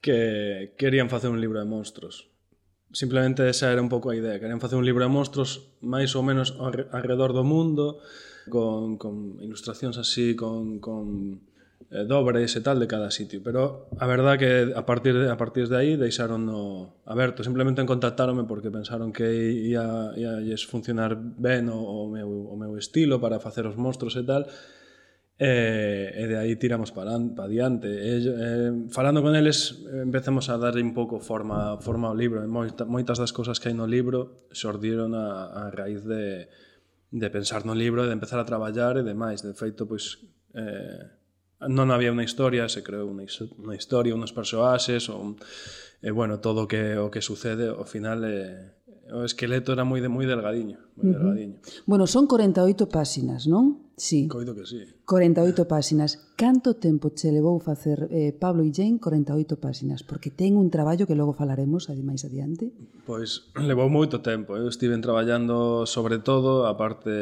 que 0.00 0.72
querían 0.80 1.12
facer 1.12 1.28
un 1.28 1.36
libro 1.36 1.60
de 1.60 1.68
monstruos. 1.68 2.32
Simplemente 2.96 3.44
esa 3.44 3.68
era 3.68 3.84
un 3.84 3.92
pouco 3.92 4.08
a 4.08 4.16
idea, 4.16 4.40
querían 4.40 4.56
facer 4.56 4.80
un 4.80 4.88
libro 4.88 5.04
de 5.04 5.12
monstruos 5.12 5.76
máis 5.84 6.16
ou 6.16 6.24
menos 6.24 6.56
alrededor 6.56 7.36
do 7.36 7.44
mundo, 7.44 8.00
con, 8.48 8.96
con 8.96 9.36
ilustracións 9.44 10.00
así, 10.00 10.32
con, 10.32 10.80
con 10.80 11.44
eh, 11.92 12.08
dobres 12.08 12.56
e 12.56 12.60
tal 12.64 12.80
de 12.80 12.88
cada 12.88 13.12
sitio. 13.12 13.44
Pero 13.44 13.92
a 14.00 14.06
verdad 14.08 14.40
que 14.40 14.72
a 14.72 14.84
partir 14.88 15.12
de, 15.12 15.28
a 15.28 15.36
partir 15.36 15.68
de 15.68 15.76
aí 15.76 16.00
deixaron 16.00 16.48
no 16.48 17.04
aberto. 17.04 17.44
Simplemente 17.44 17.84
contactaronme 17.84 18.48
porque 18.48 18.72
pensaron 18.72 19.12
que 19.12 19.28
ia, 19.28 20.16
ia, 20.16 20.40
ia 20.40 20.56
funcionar 20.64 21.20
ben 21.20 21.68
o, 21.68 21.76
o, 21.76 22.08
meu, 22.08 22.48
o 22.48 22.56
meu 22.56 22.80
estilo 22.80 23.20
para 23.20 23.36
facer 23.44 23.68
os 23.68 23.76
monstros 23.76 24.16
e 24.16 24.24
tal. 24.24 24.48
E, 25.36 26.16
e 26.16 26.24
de 26.32 26.36
aí 26.40 26.56
tiramos 26.56 26.96
para, 26.96 27.12
para 27.36 27.48
diante. 27.48 27.92
E, 27.92 28.24
e, 28.24 28.88
falando 28.88 29.20
con 29.20 29.36
eles, 29.36 29.84
empezamos 29.92 30.48
a 30.48 30.56
dar 30.56 30.80
un 30.80 30.96
pouco 30.96 31.20
forma, 31.20 31.76
forma 31.84 32.08
ao 32.08 32.16
libro. 32.16 32.40
E 32.40 32.48
moita, 32.48 32.88
moitas 32.88 33.20
das 33.20 33.36
cousas 33.36 33.60
que 33.60 33.68
hai 33.68 33.76
no 33.76 33.84
libro 33.84 34.48
xordiron 34.48 35.12
a, 35.12 35.68
a 35.68 35.74
raíz 35.74 36.08
de, 36.08 36.48
de 37.12 37.28
pensar 37.28 37.68
no 37.68 37.76
libro, 37.76 38.08
de 38.08 38.16
empezar 38.16 38.40
a 38.40 38.48
traballar 38.48 38.96
e 38.96 39.04
demais. 39.04 39.44
De 39.44 39.52
feito, 39.52 39.84
pois, 39.84 40.16
eh, 40.56 41.21
non 41.68 41.94
había 41.94 42.10
unha 42.10 42.26
historia, 42.26 42.66
se 42.66 42.82
creou 42.82 43.06
unha, 43.06 43.26
unha 43.58 43.76
historia, 43.76 44.16
unos 44.16 44.34
persoaxes, 44.34 45.06
un, 45.10 45.38
e 46.02 46.10
bueno, 46.10 46.42
todo 46.42 46.66
o 46.66 46.68
que 46.68 46.98
o 46.98 47.10
que 47.14 47.22
sucede 47.22 47.70
ao 47.70 47.86
final 47.86 48.26
é 48.26 48.74
o 49.10 49.24
esqueleto 49.26 49.72
era 49.72 49.82
moi 49.82 49.98
de 49.98 50.06
moi 50.06 50.22
delgadiño, 50.28 50.78
moi 50.94 51.02
uh 51.02 51.10
-huh. 51.10 51.12
delgadiño. 51.18 51.56
Bueno, 51.90 52.06
son 52.06 52.30
48 52.30 52.86
páxinas, 52.86 53.50
non? 53.50 53.82
Sí. 53.96 54.26
Coido 54.26 54.54
que 54.54 54.66
sí. 54.66 54.82
48 55.04 55.68
páxinas. 55.68 56.32
Canto 56.34 56.74
tempo 56.74 57.12
che 57.14 57.30
levou 57.30 57.58
facer 57.58 58.08
eh, 58.10 58.32
Pablo 58.32 58.62
e 58.64 58.70
Jane 58.72 58.98
48 58.98 59.58
páxinas? 59.62 60.02
Porque 60.02 60.30
ten 60.30 60.56
un 60.56 60.70
traballo 60.70 61.06
que 61.06 61.14
logo 61.14 61.34
falaremos 61.34 61.90
máis 62.02 62.22
adiante. 62.24 62.72
Pois 63.04 63.50
levou 63.70 63.90
moito 63.90 64.22
tempo. 64.22 64.56
Eu 64.56 64.66
estive 64.66 64.96
traballando 64.98 65.86
sobre 65.86 66.18
todo 66.18 66.66
a 66.66 66.74
parte 66.74 67.12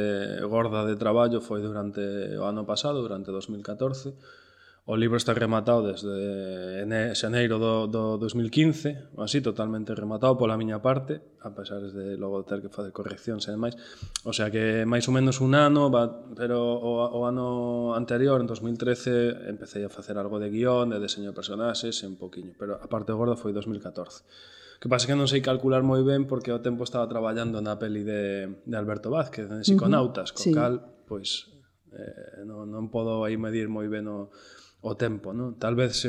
gorda 0.47 0.87
de 0.87 0.97
traballo 0.97 1.41
foi 1.41 1.61
durante 1.61 2.01
o 2.37 2.45
ano 2.45 2.65
pasado, 2.65 3.03
durante 3.03 3.33
2014 3.33 4.40
O 4.89 4.97
libro 4.97 5.21
está 5.21 5.37
rematado 5.37 5.85
desde 5.87 6.83
xaneiro 7.13 7.61
do, 7.61 7.87
do 7.87 8.17
2015, 8.17 9.21
así 9.21 9.45
totalmente 9.45 9.95
rematado 9.95 10.41
pola 10.41 10.57
miña 10.57 10.81
parte, 10.81 11.21
a 11.45 11.53
pesar 11.53 11.85
de 11.85 12.17
logo 12.17 12.43
ter 12.49 12.65
que 12.65 12.73
facer 12.73 12.91
correccións 12.91 13.45
e 13.47 13.55
demais. 13.55 13.77
O 14.25 14.33
sea 14.33 14.49
que 14.49 14.89
máis 14.89 15.05
ou 15.07 15.13
menos 15.13 15.45
un 15.45 15.53
ano, 15.53 15.93
va, 15.93 16.09
pero 16.33 16.59
o, 16.59 17.07
o 17.07 17.21
ano 17.29 17.93
anterior, 17.93 18.41
en 18.41 18.49
2013, 18.49 19.53
empecé 19.53 19.85
a 19.85 19.93
facer 19.93 20.17
algo 20.17 20.41
de 20.41 20.49
guión, 20.49 20.91
de 20.91 20.99
deseño 20.99 21.31
de 21.31 21.37
personaxes, 21.37 22.01
un 22.03 22.17
poquinho, 22.17 22.57
pero 22.57 22.81
a 22.81 22.89
parte 22.89 23.13
gorda 23.13 23.37
foi 23.37 23.53
2014. 23.53 24.81
Que 24.81 24.89
pasa 24.89 25.05
que 25.05 25.13
non 25.13 25.29
sei 25.29 25.45
calcular 25.45 25.85
moi 25.85 26.01
ben 26.01 26.25
porque 26.25 26.57
o 26.57 26.65
tempo 26.65 26.89
estaba 26.89 27.05
traballando 27.05 27.61
na 27.61 27.77
peli 27.77 28.01
de, 28.01 28.49
de 28.65 28.77
Alberto 28.81 29.13
Vázquez, 29.13 29.45
en 29.53 29.61
Psiconautas, 29.61 30.33
uh 30.33 30.35
-huh. 30.35 30.37
co 30.41 30.43
sí. 30.49 30.53
cal, 30.57 30.75
pois, 31.05 31.53
eh, 31.93 32.49
non, 32.49 32.65
non 32.65 32.89
podo 32.89 33.29
aí 33.29 33.37
medir 33.37 33.69
moi 33.69 33.85
ben 33.93 34.09
o, 34.09 34.33
o 34.81 34.97
tempo, 34.97 35.37
non? 35.37 35.61
Tal 35.61 35.77
vez 35.77 36.01
se, 36.01 36.09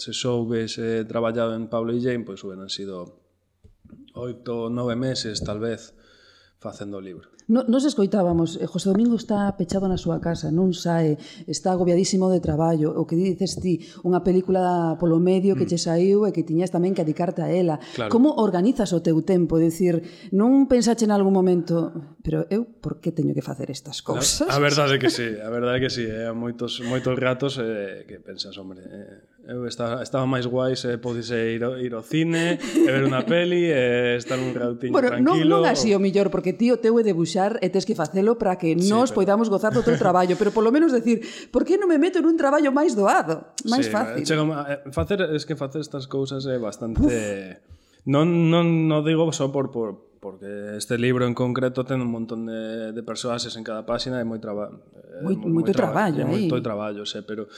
se 0.00 0.16
soubese 0.16 1.04
traballado 1.04 1.52
en 1.52 1.68
Pablo 1.68 1.92
e 1.92 2.00
Jane, 2.00 2.24
pois 2.24 2.40
pues, 2.40 2.44
hubieran 2.48 2.72
sido 2.72 3.20
oito 4.16 4.66
ou 4.66 4.72
nove 4.72 4.96
meses, 4.96 5.44
tal 5.44 5.60
vez, 5.60 5.92
facendo 6.56 6.96
o 6.96 7.04
libro. 7.04 7.35
No, 7.48 7.62
nos 7.68 7.84
escoitábamos, 7.84 8.58
eh, 8.60 8.66
José 8.66 8.90
Domingo 8.90 9.14
está 9.14 9.54
pechado 9.56 9.86
na 9.86 9.94
súa 9.94 10.18
casa, 10.18 10.50
non 10.50 10.74
sae, 10.74 11.14
está 11.46 11.70
agobiadísimo 11.70 12.26
de 12.26 12.42
traballo, 12.42 12.90
o 12.90 13.06
que 13.06 13.14
dices 13.14 13.62
ti, 13.62 13.86
unha 14.02 14.26
película 14.26 14.98
polo 14.98 15.22
medio 15.22 15.54
que 15.54 15.62
mm. 15.62 15.70
che 15.70 15.78
saiu 15.78 16.26
e 16.26 16.34
que 16.34 16.42
tiñas 16.42 16.74
tamén 16.74 16.90
que 16.90 17.06
adicarte 17.06 17.46
a 17.46 17.48
ela. 17.54 17.78
Claro. 17.94 18.10
Como 18.10 18.34
organizas 18.42 18.90
o 18.90 18.98
teu 18.98 19.22
tempo? 19.22 19.62
Decir, 19.62 20.02
non 20.34 20.66
pensache 20.66 21.06
en 21.06 21.14
algún 21.14 21.30
momento, 21.30 21.94
pero 22.26 22.50
eu 22.50 22.66
por 22.66 22.98
que 22.98 23.14
teño 23.14 23.30
que 23.30 23.46
facer 23.46 23.70
estas 23.70 24.02
cousas? 24.02 24.50
A, 24.50 24.58
a 24.58 24.60
verdade 24.60 24.98
é 24.98 25.00
que 25.00 25.10
sí, 25.14 25.38
a 25.38 25.46
verdade 25.46 25.78
é 25.78 25.82
que 25.86 25.92
sí, 25.94 26.02
eh? 26.02 26.34
moitos, 26.34 26.82
moitos 26.82 27.14
ratos 27.14 27.62
eh, 27.62 28.02
que 28.10 28.18
pensas, 28.18 28.58
hombre, 28.58 28.82
eh, 28.82 29.35
Eu 29.46 29.62
estaba, 29.70 30.02
estaba 30.02 30.26
máis 30.26 30.42
guai 30.50 30.74
se 30.74 30.98
podise 30.98 31.54
ir, 31.54 31.62
ir 31.78 31.94
ao 31.94 32.02
cine, 32.02 32.58
e 32.58 32.90
ver 32.90 33.06
unha 33.06 33.22
peli 33.22 33.70
e 33.70 34.18
estar 34.18 34.42
un 34.42 34.50
ratiño 34.50 34.90
bueno, 34.90 35.14
tranquilo. 35.14 35.62
Non, 35.62 35.62
non 35.62 35.70
así 35.70 35.94
o 35.94 36.02
millor, 36.02 36.34
porque 36.34 36.50
ti 36.50 36.74
o 36.74 36.82
teu 36.82 36.98
é 36.98 37.06
debuxar 37.06 37.62
e 37.62 37.70
tes 37.70 37.86
que 37.86 37.94
facelo 37.94 38.34
para 38.42 38.58
que 38.58 38.74
sí, 38.74 38.90
nos 38.90 39.14
pero... 39.14 39.22
poidamos 39.22 39.46
gozar 39.46 39.70
do 39.70 39.86
teu 39.86 39.94
traballo, 39.94 40.34
pero 40.34 40.50
polo 40.50 40.74
menos 40.74 40.90
decir, 40.90 41.22
por 41.54 41.62
que 41.62 41.78
non 41.78 41.86
me 41.86 41.94
meto 41.94 42.18
nun 42.18 42.34
traballo 42.34 42.74
máis 42.74 42.98
doado? 42.98 43.54
Máis 43.70 43.86
sí, 43.86 43.94
fácil. 43.94 44.26
Chega, 44.26 44.42
eh, 44.66 44.82
facer, 44.90 45.22
es 45.30 45.46
que 45.46 45.54
facer 45.54 45.78
estas 45.78 46.10
cousas 46.10 46.42
é 46.50 46.58
bastante... 46.58 47.06
Uf. 47.06 47.74
Non, 48.06 48.50
non, 48.50 48.86
non 48.86 49.02
digo 49.02 49.30
só 49.34 49.50
por, 49.50 49.70
por, 49.74 50.18
porque 50.18 50.78
este 50.78 50.98
libro 50.98 51.26
en 51.26 51.34
concreto 51.34 51.86
ten 51.86 52.02
un 52.02 52.10
montón 52.10 52.46
de, 52.46 52.90
de 52.90 53.02
persoaxes 53.02 53.54
en 53.58 53.62
cada 53.62 53.86
páxina 53.86 54.18
e 54.18 54.26
moi 54.26 54.38
traba, 54.38 54.70
eh, 54.70 55.22
moi, 55.22 55.34
moito 55.38 55.70
traballo, 55.70 56.22
traballo, 56.22 56.34
aí. 56.34 56.46
moito 56.50 56.62
traballo, 56.62 57.02
sé, 57.06 57.22
pero 57.22 57.50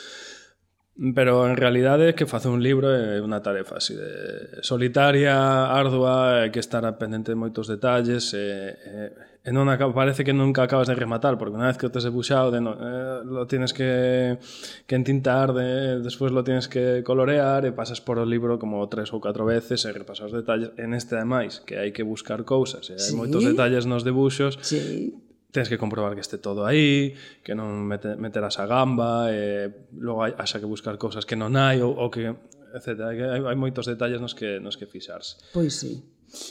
Pero 1.14 1.46
en 1.46 1.56
realidade 1.56 2.16
que 2.16 2.26
facer 2.26 2.50
un 2.50 2.58
libro 2.58 2.90
é 2.90 3.22
unha 3.22 3.38
tarefa 3.38 3.78
así 3.78 3.94
de 3.94 4.58
solitaria, 4.66 5.70
ardua, 5.70 6.42
hai 6.42 6.50
que 6.50 6.58
estar 6.58 6.82
pendente 6.98 7.30
de 7.30 7.38
moitos 7.38 7.70
detalles, 7.70 8.34
e, 8.34 8.74
e, 8.74 9.46
e 9.46 9.50
non 9.54 9.70
acaba, 9.70 9.94
parece 9.94 10.26
que 10.26 10.34
nunca 10.34 10.66
acabas 10.66 10.90
de 10.90 10.98
rematar, 10.98 11.38
porque 11.38 11.54
unha 11.54 11.70
vez 11.70 11.78
que 11.78 11.86
o 11.86 11.94
tes 11.94 12.02
debuxado, 12.02 12.50
de 12.50 12.58
no, 12.58 12.74
eh, 12.74 13.22
lo 13.22 13.46
tienes 13.46 13.70
que, 13.70 14.42
que 14.90 14.98
entintar, 14.98 15.54
de, 15.54 16.02
despois 16.02 16.34
lo 16.34 16.42
tienes 16.42 16.66
que 16.66 17.06
colorear, 17.06 17.62
e 17.62 17.70
pasas 17.70 18.02
por 18.02 18.18
o 18.18 18.26
libro 18.26 18.58
como 18.58 18.82
tres 18.90 19.14
ou 19.14 19.22
catro 19.22 19.46
veces, 19.46 19.86
e 19.86 19.94
repasas 19.94 20.34
os 20.34 20.34
detalles. 20.34 20.74
En 20.82 20.98
este, 20.98 21.14
ademais, 21.14 21.62
que 21.62 21.78
hai 21.78 21.94
que 21.94 22.02
buscar 22.02 22.42
cousas, 22.42 22.90
e 22.90 22.98
hai 22.98 23.14
sí. 23.14 23.14
moitos 23.14 23.46
detalles 23.46 23.86
nos 23.86 24.02
debuxos, 24.02 24.58
sí 24.66 25.14
tens 25.50 25.68
que 25.68 25.78
comprobar 25.78 26.14
que 26.14 26.20
este 26.20 26.38
todo 26.38 26.64
aí, 26.64 27.16
que 27.40 27.56
non 27.56 27.88
mete, 27.88 28.20
meterás 28.20 28.60
a 28.60 28.68
gamba, 28.68 29.32
e 29.32 29.68
logo 29.96 30.20
hai, 30.20 30.36
que 30.36 30.68
buscar 30.68 31.00
cousas 31.00 31.24
que 31.24 31.36
non 31.36 31.56
hai 31.56 31.80
ou, 31.80 31.96
ou 31.96 32.12
que 32.12 32.28
etc. 32.76 33.16
Hai, 33.16 33.40
hai 33.40 33.56
moitos 33.56 33.88
detalles 33.88 34.20
nos 34.20 34.36
que 34.36 34.60
nos 34.60 34.76
que 34.76 34.84
fixarse. 34.84 35.40
Pois 35.56 35.72
sí. 35.72 36.04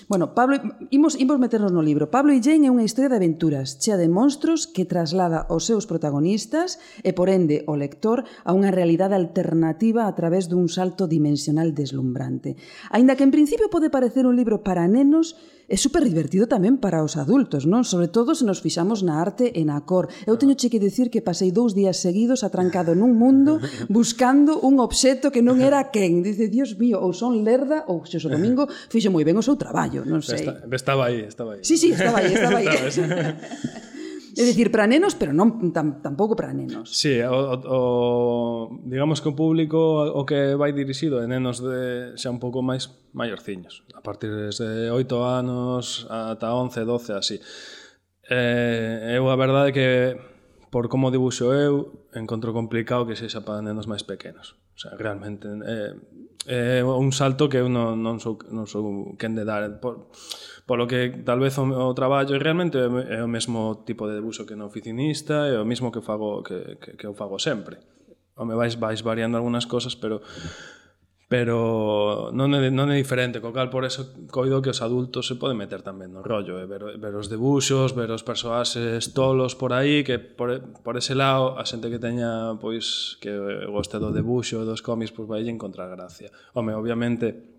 Bueno, 0.08 0.34
Pablo, 0.34 0.58
imos, 0.90 1.20
imos 1.20 1.38
meternos 1.38 1.72
no 1.72 1.86
libro. 1.86 2.10
Pablo 2.10 2.34
e 2.34 2.42
Jane 2.42 2.66
é 2.66 2.74
unha 2.74 2.82
historia 2.82 3.14
de 3.14 3.22
aventuras, 3.22 3.78
chea 3.78 3.94
de 3.94 4.10
monstruos 4.10 4.66
que 4.66 4.90
traslada 4.90 5.46
os 5.54 5.70
seus 5.70 5.86
protagonistas 5.86 6.82
e, 7.06 7.14
por 7.14 7.30
ende, 7.30 7.62
o 7.70 7.78
lector 7.78 8.26
a 8.42 8.58
unha 8.58 8.74
realidade 8.74 9.14
alternativa 9.14 10.10
a 10.10 10.14
través 10.18 10.50
dun 10.50 10.66
salto 10.66 11.06
dimensional 11.06 11.78
deslumbrante. 11.78 12.58
Aínda 12.90 13.14
que 13.14 13.22
en 13.22 13.30
principio 13.30 13.70
pode 13.70 13.94
parecer 13.94 14.26
un 14.26 14.34
libro 14.34 14.66
para 14.66 14.90
nenos, 14.90 15.38
é 15.68 15.76
super 15.76 16.00
divertido 16.08 16.48
tamén 16.48 16.80
para 16.80 17.04
os 17.04 17.20
adultos, 17.20 17.68
non? 17.68 17.84
Sobre 17.84 18.08
todo 18.08 18.32
se 18.32 18.48
nos 18.48 18.64
fixamos 18.64 19.04
na 19.04 19.20
arte 19.20 19.52
e 19.52 19.68
na 19.68 19.84
cor. 19.84 20.08
Eu 20.24 20.40
teño 20.40 20.56
che 20.56 20.72
que 20.72 20.80
dicir 20.80 21.12
que 21.12 21.20
pasei 21.20 21.52
dous 21.52 21.76
días 21.76 22.00
seguidos 22.00 22.48
atrancado 22.48 22.96
nun 22.96 23.20
mundo 23.20 23.60
buscando 23.92 24.64
un 24.64 24.80
obxeto 24.80 25.28
que 25.28 25.44
non 25.44 25.60
era 25.60 25.92
quen. 25.92 26.24
Dice, 26.24 26.48
Dios 26.48 26.80
mío, 26.80 27.04
ou 27.04 27.12
son 27.12 27.44
lerda 27.44 27.84
ou 27.92 28.08
Xosé 28.08 28.32
o 28.32 28.32
domingo 28.32 28.72
fixo 28.88 29.12
moi 29.12 29.28
ben 29.28 29.36
o 29.36 29.44
seu 29.44 29.60
traballo, 29.60 30.08
non 30.08 30.24
sei. 30.24 30.48
Estaba 30.72 31.12
aí, 31.12 31.28
estaba 31.28 31.60
aí. 31.60 31.62
Sí, 31.68 31.76
sí, 31.76 31.92
estaba 31.92 32.24
aí, 32.24 32.32
estaba 32.32 32.60
aí. 32.64 32.68
É 34.38 34.46
dicir, 34.46 34.70
para 34.70 34.86
nenos, 34.86 35.18
pero 35.18 35.34
non 35.34 35.74
tam, 35.74 35.98
tampouco 35.98 36.38
para 36.38 36.54
nenos. 36.54 36.94
Sí, 36.94 37.18
o, 37.26 37.58
o, 37.58 37.82
digamos 38.86 39.18
que 39.18 39.34
o 39.34 39.36
público 39.36 40.06
o 40.14 40.22
que 40.30 40.54
vai 40.54 40.78
dirixido 40.78 41.18
é 41.18 41.26
nenos 41.26 41.58
de 41.58 42.14
xa 42.14 42.30
un 42.30 42.38
pouco 42.38 42.62
máis 42.62 42.94
maiorciños, 43.18 43.82
a 43.98 44.06
partir 44.06 44.30
de 44.30 44.54
8 44.94 44.94
anos 45.26 46.06
ata 46.06 46.54
11, 46.54 46.86
12, 46.86 47.18
así. 47.18 47.42
Eh, 48.30 49.18
eu 49.18 49.26
a 49.34 49.36
verdade 49.40 49.74
que 49.74 50.14
por 50.70 50.86
como 50.86 51.10
dibuxo 51.10 51.50
eu, 51.50 52.06
encontro 52.14 52.54
complicado 52.54 53.10
que 53.10 53.18
sexa 53.18 53.42
para 53.42 53.66
nenos 53.66 53.90
máis 53.90 54.06
pequenos. 54.06 54.54
O 54.78 54.80
sea, 54.80 54.94
realmente 54.94 55.50
é, 55.50 55.98
eh, 56.46 56.78
é 56.78 56.80
eh, 56.80 56.84
un 56.86 57.10
salto 57.10 57.50
que 57.50 57.58
eu 57.58 57.74
non, 57.74 57.98
non 57.98 58.22
sou, 58.22 58.38
non 58.54 58.70
sou 58.70 59.18
quen 59.18 59.34
de 59.34 59.50
dar 59.50 59.82
por, 59.82 60.14
Polo 60.68 60.84
que 60.84 61.24
tal 61.24 61.40
vez 61.40 61.56
o, 61.58 61.64
o 61.64 61.96
traballo 61.96 62.36
realmente 62.36 62.76
é 62.76 63.24
o 63.24 63.32
mesmo 63.32 63.88
tipo 63.88 64.04
de 64.04 64.20
debuxo 64.20 64.44
que 64.44 64.60
no 64.60 64.68
oficinista, 64.68 65.48
é 65.48 65.56
o 65.56 65.64
mesmo 65.64 65.96
que 65.96 66.04
fago 66.04 66.44
que, 66.44 66.76
que, 66.76 67.00
que 67.00 67.08
eu 67.08 67.16
fago 67.16 67.40
sempre. 67.40 67.80
O 68.36 68.44
me 68.44 68.52
vais 68.54 68.76
vais 68.76 69.00
variando 69.00 69.40
algunhas 69.40 69.64
cosas, 69.64 69.96
pero 69.96 70.20
pero 71.28 72.32
non 72.32 72.56
é, 72.56 72.72
non 72.72 72.88
é 72.92 73.00
diferente, 73.00 73.44
co 73.44 73.52
cal 73.52 73.68
por 73.68 73.84
eso 73.84 74.16
coido 74.32 74.64
que 74.64 74.72
os 74.72 74.80
adultos 74.80 75.28
se 75.28 75.36
poden 75.36 75.56
meter 75.56 75.84
tamén 75.84 76.12
no 76.16 76.24
rollo, 76.24 76.56
eh? 76.56 76.68
ver, 76.68 77.00
ver 77.00 77.14
os 77.16 77.32
debuxos, 77.32 77.92
ver 77.92 78.12
os 78.12 78.24
persoaxes 78.24 79.12
tolos 79.12 79.56
por 79.56 79.72
aí, 79.76 80.08
que 80.08 80.20
por, 80.20 80.52
por 80.84 80.96
ese 80.96 81.16
lado 81.16 81.60
a 81.60 81.64
xente 81.64 81.88
que 81.88 82.00
teña 82.00 82.56
pois 82.60 83.16
que 83.24 83.32
goste 83.72 84.04
do 84.04 84.12
debuxo, 84.12 84.68
dos 84.68 84.80
cómics, 84.80 85.12
pois 85.12 85.28
vai 85.32 85.44
encontrar 85.48 85.92
gracia. 85.92 86.28
Home, 86.56 86.76
obviamente 86.76 87.57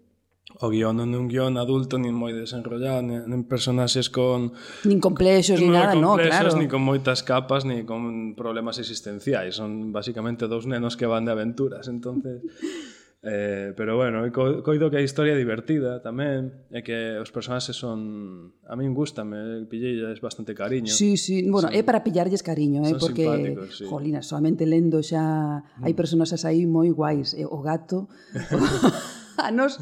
o 0.56 0.66
guión 0.72 0.96
non 0.96 1.12
é 1.12 1.18
un 1.20 1.28
guión 1.28 1.60
adulto 1.60 2.00
nin 2.00 2.16
moi 2.16 2.32
desenrollado, 2.32 3.04
nin, 3.04 3.28
nin 3.28 3.44
personaxes 3.44 4.08
con 4.08 4.56
nin 4.88 4.98
complexos 4.98 5.60
nin 5.60 5.76
nada, 5.76 5.92
non, 5.92 6.16
claro. 6.16 6.56
Nin 6.56 6.72
con 6.72 6.80
moitas 6.80 7.20
capas, 7.20 7.68
nin 7.68 7.84
con 7.84 8.32
problemas 8.32 8.80
existenciais, 8.80 9.60
son 9.60 9.92
basicamente 9.92 10.48
dous 10.48 10.64
nenos 10.64 10.96
que 10.96 11.04
van 11.04 11.28
de 11.28 11.36
aventuras, 11.36 11.86
entonces 11.92 12.40
Eh, 13.20 13.74
pero 13.76 13.96
bueno, 13.96 14.22
co 14.30 14.62
coido 14.62 14.90
que 14.90 14.96
a 14.96 15.02
historia 15.02 15.34
é 15.34 15.38
divertida 15.38 15.98
tamén, 15.98 16.70
e 16.70 16.86
que 16.86 17.18
os 17.18 17.34
personaxes 17.34 17.74
son... 17.74 18.54
A 18.62 18.78
min 18.78 18.94
gustame, 18.94 19.66
pillelles 19.66 20.22
bastante 20.22 20.54
cariño. 20.54 20.94
Sí, 20.94 21.18
sí, 21.18 21.42
bueno, 21.50 21.66
son, 21.66 21.74
é 21.74 21.82
para 21.82 22.06
pillarlles 22.06 22.46
cariño, 22.46 22.86
eh, 22.86 22.94
porque... 22.94 23.58
Sí. 23.74 23.90
Jolina, 23.90 24.22
solamente 24.22 24.70
lendo 24.70 25.02
xa... 25.02 25.66
Mm. 25.66 25.82
Hai 25.82 25.92
personaxes 25.98 26.46
aí 26.46 26.62
moi 26.70 26.94
guais, 26.94 27.34
eh, 27.34 27.42
o 27.42 27.58
gato... 27.58 28.06
O... 28.54 28.58
a 29.38 29.50
nos 29.58 29.78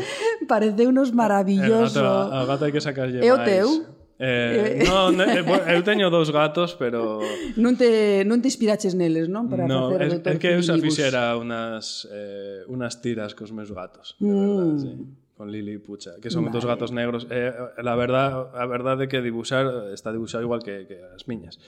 parece 0.46 0.86
unos 0.86 1.10
maravilloso. 1.16 2.04
A 2.04 2.44
gata, 2.44 2.64
a 2.64 2.66
hai 2.68 2.72
que 2.72 2.80
sacarlle 2.80 3.18
máis. 3.18 3.26
É 3.26 3.32
o 3.32 3.38
teu? 3.42 3.68
Eh, 4.16 4.80
eh, 4.80 4.88
non, 4.88 5.12
eh, 5.20 5.44
eu 5.76 5.82
teño 5.84 6.08
dous 6.08 6.32
gatos, 6.32 6.72
pero 6.76 7.20
non 7.60 7.76
te 7.76 8.24
non 8.24 8.40
te 8.40 8.48
inspiraches 8.48 8.96
neles, 8.96 9.28
non, 9.28 9.48
para 9.48 9.68
no, 9.68 9.92
facer 9.92 10.08
o. 10.08 10.24
É, 10.24 10.32
é 10.32 10.40
que 10.40 10.48
eu 10.56 10.60
xa 10.64 10.80
fixera 10.80 11.36
unas 11.36 12.08
eh, 12.08 12.64
unas 12.72 13.00
tiras 13.04 13.36
cos 13.36 13.52
meus 13.52 13.68
gatos, 13.72 14.16
de 14.16 14.24
mm. 14.24 14.40
verdade, 14.40 14.76
sí 14.80 14.92
con 15.36 15.52
Lili 15.52 15.74
y 15.74 15.78
Pucha, 15.78 16.12
que 16.20 16.30
son 16.30 16.44
vale. 16.44 16.54
dos 16.54 16.64
gatos 16.64 16.92
negros. 16.92 17.26
Eh, 17.30 17.52
la 17.82 17.94
verdad, 17.94 18.56
a 18.56 18.64
verdade 18.64 19.04
é 19.04 19.08
que 19.08 19.20
dibujar 19.20 19.92
está 19.92 20.10
dibujado 20.10 20.42
igual 20.42 20.64
que, 20.64 20.88
que 20.88 20.96
as 21.12 21.28
miñas 21.28 21.60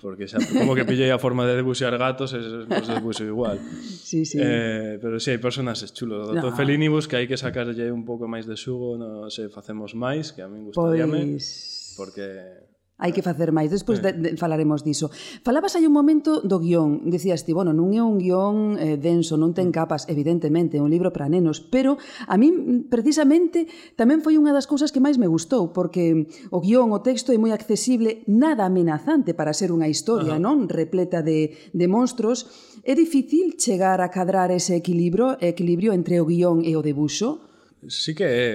porque 0.00 0.26
xa 0.26 0.40
como 0.56 0.72
que 0.74 0.88
pillei 0.88 1.12
a 1.12 1.20
forma 1.20 1.44
de 1.44 1.60
debuxar 1.60 1.94
gatos, 2.00 2.32
es, 2.32 2.66
pues, 2.66 2.88
debuxo 2.88 3.24
igual. 3.24 3.60
Sí, 4.10 4.24
sí. 4.24 4.38
Eh, 4.42 4.98
pero 4.98 5.20
si 5.20 5.30
sí, 5.30 5.36
hai 5.36 5.38
personaxes 5.38 5.94
chulos. 5.94 6.26
Do 6.26 6.34
no. 6.34 6.50
Ah. 6.50 6.56
Felinibus 6.56 7.06
que 7.06 7.20
hai 7.20 7.30
que 7.30 7.38
sacarlle 7.38 7.92
un 7.94 8.02
pouco 8.02 8.26
máis 8.26 8.48
de 8.48 8.58
xugo, 8.58 8.98
non 8.98 9.30
sei, 9.30 9.46
facemos 9.52 9.94
máis, 9.94 10.34
que 10.34 10.42
a 10.42 10.48
min 10.50 10.66
gustaríame, 10.72 11.38
pois... 11.38 11.94
porque 11.94 12.26
hai 13.00 13.10
que 13.16 13.24
facer 13.24 13.50
máis. 13.50 13.72
Despois 13.72 14.04
de, 14.04 14.12
de, 14.12 14.28
falaremos 14.36 14.84
diso. 14.84 15.08
Falabas 15.42 15.74
hai 15.74 15.88
un 15.88 15.96
momento 15.96 16.44
do 16.44 16.60
guión. 16.60 17.08
Decías 17.08 17.48
ti, 17.48 17.56
bueno, 17.56 17.72
non 17.72 17.96
é 17.96 18.04
un 18.04 18.20
guión 18.20 18.76
eh, 18.76 19.00
denso, 19.00 19.40
non 19.40 19.56
ten 19.56 19.72
mm. 19.72 19.74
capas, 19.74 20.04
evidentemente, 20.12 20.76
é 20.76 20.84
un 20.84 20.92
libro 20.92 21.10
para 21.10 21.32
nenos, 21.32 21.64
pero 21.64 21.96
a 22.28 22.36
min 22.36 22.86
precisamente 22.92 23.66
tamén 23.96 24.20
foi 24.20 24.36
unha 24.36 24.52
das 24.52 24.68
cousas 24.68 24.92
que 24.92 25.00
máis 25.00 25.16
me 25.16 25.26
gustou, 25.26 25.72
porque 25.72 26.28
o 26.52 26.60
guión, 26.60 26.92
o 26.92 27.00
texto 27.00 27.32
é 27.32 27.38
moi 27.40 27.56
accesible, 27.56 28.22
nada 28.28 28.68
amenazante 28.68 29.32
para 29.32 29.56
ser 29.56 29.72
unha 29.72 29.88
historia, 29.88 30.36
Ajá. 30.36 30.44
non? 30.44 30.68
Repleta 30.68 31.24
de, 31.24 31.56
de 31.72 31.86
monstros. 31.88 32.46
É 32.84 32.92
difícil 32.92 33.56
chegar 33.56 34.04
a 34.04 34.12
cadrar 34.12 34.52
ese 34.52 34.76
equilibrio, 34.76 35.40
equilibrio 35.40 35.96
entre 35.96 36.20
o 36.20 36.28
guión 36.28 36.60
e 36.62 36.76
o 36.76 36.84
debuxo? 36.84 37.48
Sí 37.88 38.12
que 38.12 38.24
é, 38.28 38.48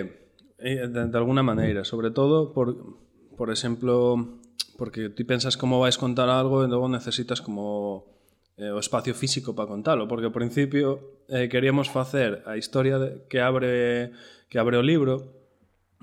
eh, 0.59 0.87
de, 0.87 1.01
de 1.09 1.17
alguna 1.17 1.41
maneira, 1.41 1.83
sobre 1.83 2.11
todo 2.11 2.53
por 2.53 3.04
por 3.37 3.51
exemplo, 3.51 4.39
porque 4.77 5.09
ti 5.09 5.23
pensas 5.23 5.55
como 5.55 5.79
vais 5.79 5.99
contar 5.99 6.27
algo 6.27 6.63
e 6.63 6.67
logo 6.67 6.87
necesitas 6.87 7.39
como 7.39 8.15
eh, 8.57 8.71
o 8.71 8.79
espacio 8.79 9.13
físico 9.13 9.55
para 9.55 9.67
contalo, 9.67 10.07
porque 10.07 10.27
ao 10.27 10.35
principio 10.35 11.23
eh, 11.27 11.51
queríamos 11.51 11.91
facer 11.91 12.43
a 12.47 12.55
historia 12.55 12.99
de, 12.99 13.27
que 13.27 13.43
abre 13.43 14.15
que 14.47 14.59
abre 14.59 14.79
o 14.79 14.85
libro 14.85 15.35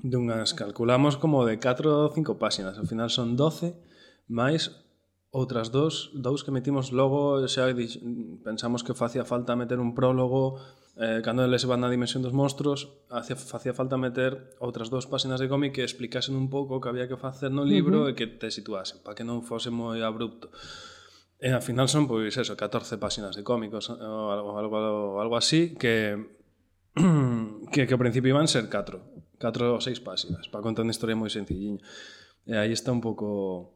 dunhas 0.03 0.53
calculamos 0.53 1.16
como 1.16 1.47
de 1.49 1.57
4 1.57 1.88
ou 1.88 2.12
5 2.12 2.37
páxinas, 2.37 2.77
ao 2.77 2.85
final 2.85 3.09
son 3.09 3.37
12 3.37 3.73
máis 4.29 4.73
outras 5.33 5.73
dous, 5.73 6.12
dous 6.12 6.45
que 6.45 6.53
metimos 6.53 6.92
logo, 6.92 7.40
xa 7.49 7.73
pensamos 8.45 8.85
que 8.85 8.92
facía 8.92 9.25
falta 9.25 9.57
meter 9.57 9.81
un 9.81 9.97
prólogo 9.97 10.61
eh, 10.96 11.20
cando 11.24 11.44
eles 11.44 11.64
van 11.64 11.81
na 11.81 11.88
dimensión 11.88 12.20
dos 12.20 12.37
monstruos 12.37 13.00
hacía, 13.09 13.37
facía 13.37 13.72
falta 13.72 13.96
meter 13.96 14.57
outras 14.61 14.92
dúas 14.92 15.09
páxinas 15.09 15.40
de 15.40 15.48
cómic 15.48 15.72
que 15.72 15.85
explicasen 15.85 16.37
un 16.37 16.52
pouco 16.52 16.76
o 16.76 16.81
que 16.85 16.92
había 16.92 17.09
que 17.09 17.16
facer 17.16 17.48
no 17.48 17.64
libro 17.64 18.05
uh 18.05 18.05
-huh. 18.05 18.12
e 18.12 18.16
que 18.18 18.28
te 18.28 18.52
situasen 18.52 19.00
para 19.00 19.16
que 19.16 19.24
non 19.24 19.40
fose 19.40 19.72
moi 19.72 20.05
abrupto 20.05 20.52
e 21.40 21.48
ao 21.48 21.64
final 21.64 21.88
son 21.88 22.05
pois 22.05 22.37
eso 22.37 22.52
14 22.52 23.00
páxinas 23.00 23.33
de 23.33 23.42
cómicos 23.42 23.88
ou 23.88 24.28
algo, 24.28 24.50
algo, 24.61 24.78
algo 25.16 25.37
así 25.40 25.72
que 25.81 26.20
que, 27.72 27.88
que 27.88 27.94
ao 27.96 28.02
principio 28.02 28.37
iban 28.37 28.44
ser 28.44 28.68
4 28.68 29.40
4 29.40 29.72
ou 29.72 29.81
6 29.81 29.96
páxinas 30.05 30.44
para 30.52 30.61
contar 30.61 30.85
unha 30.85 30.92
historia 30.92 31.16
moi 31.16 31.33
sencilliña 31.33 31.81
e 32.44 32.52
aí 32.52 32.68
está 32.68 32.92
un 32.92 33.00
pouco 33.00 33.72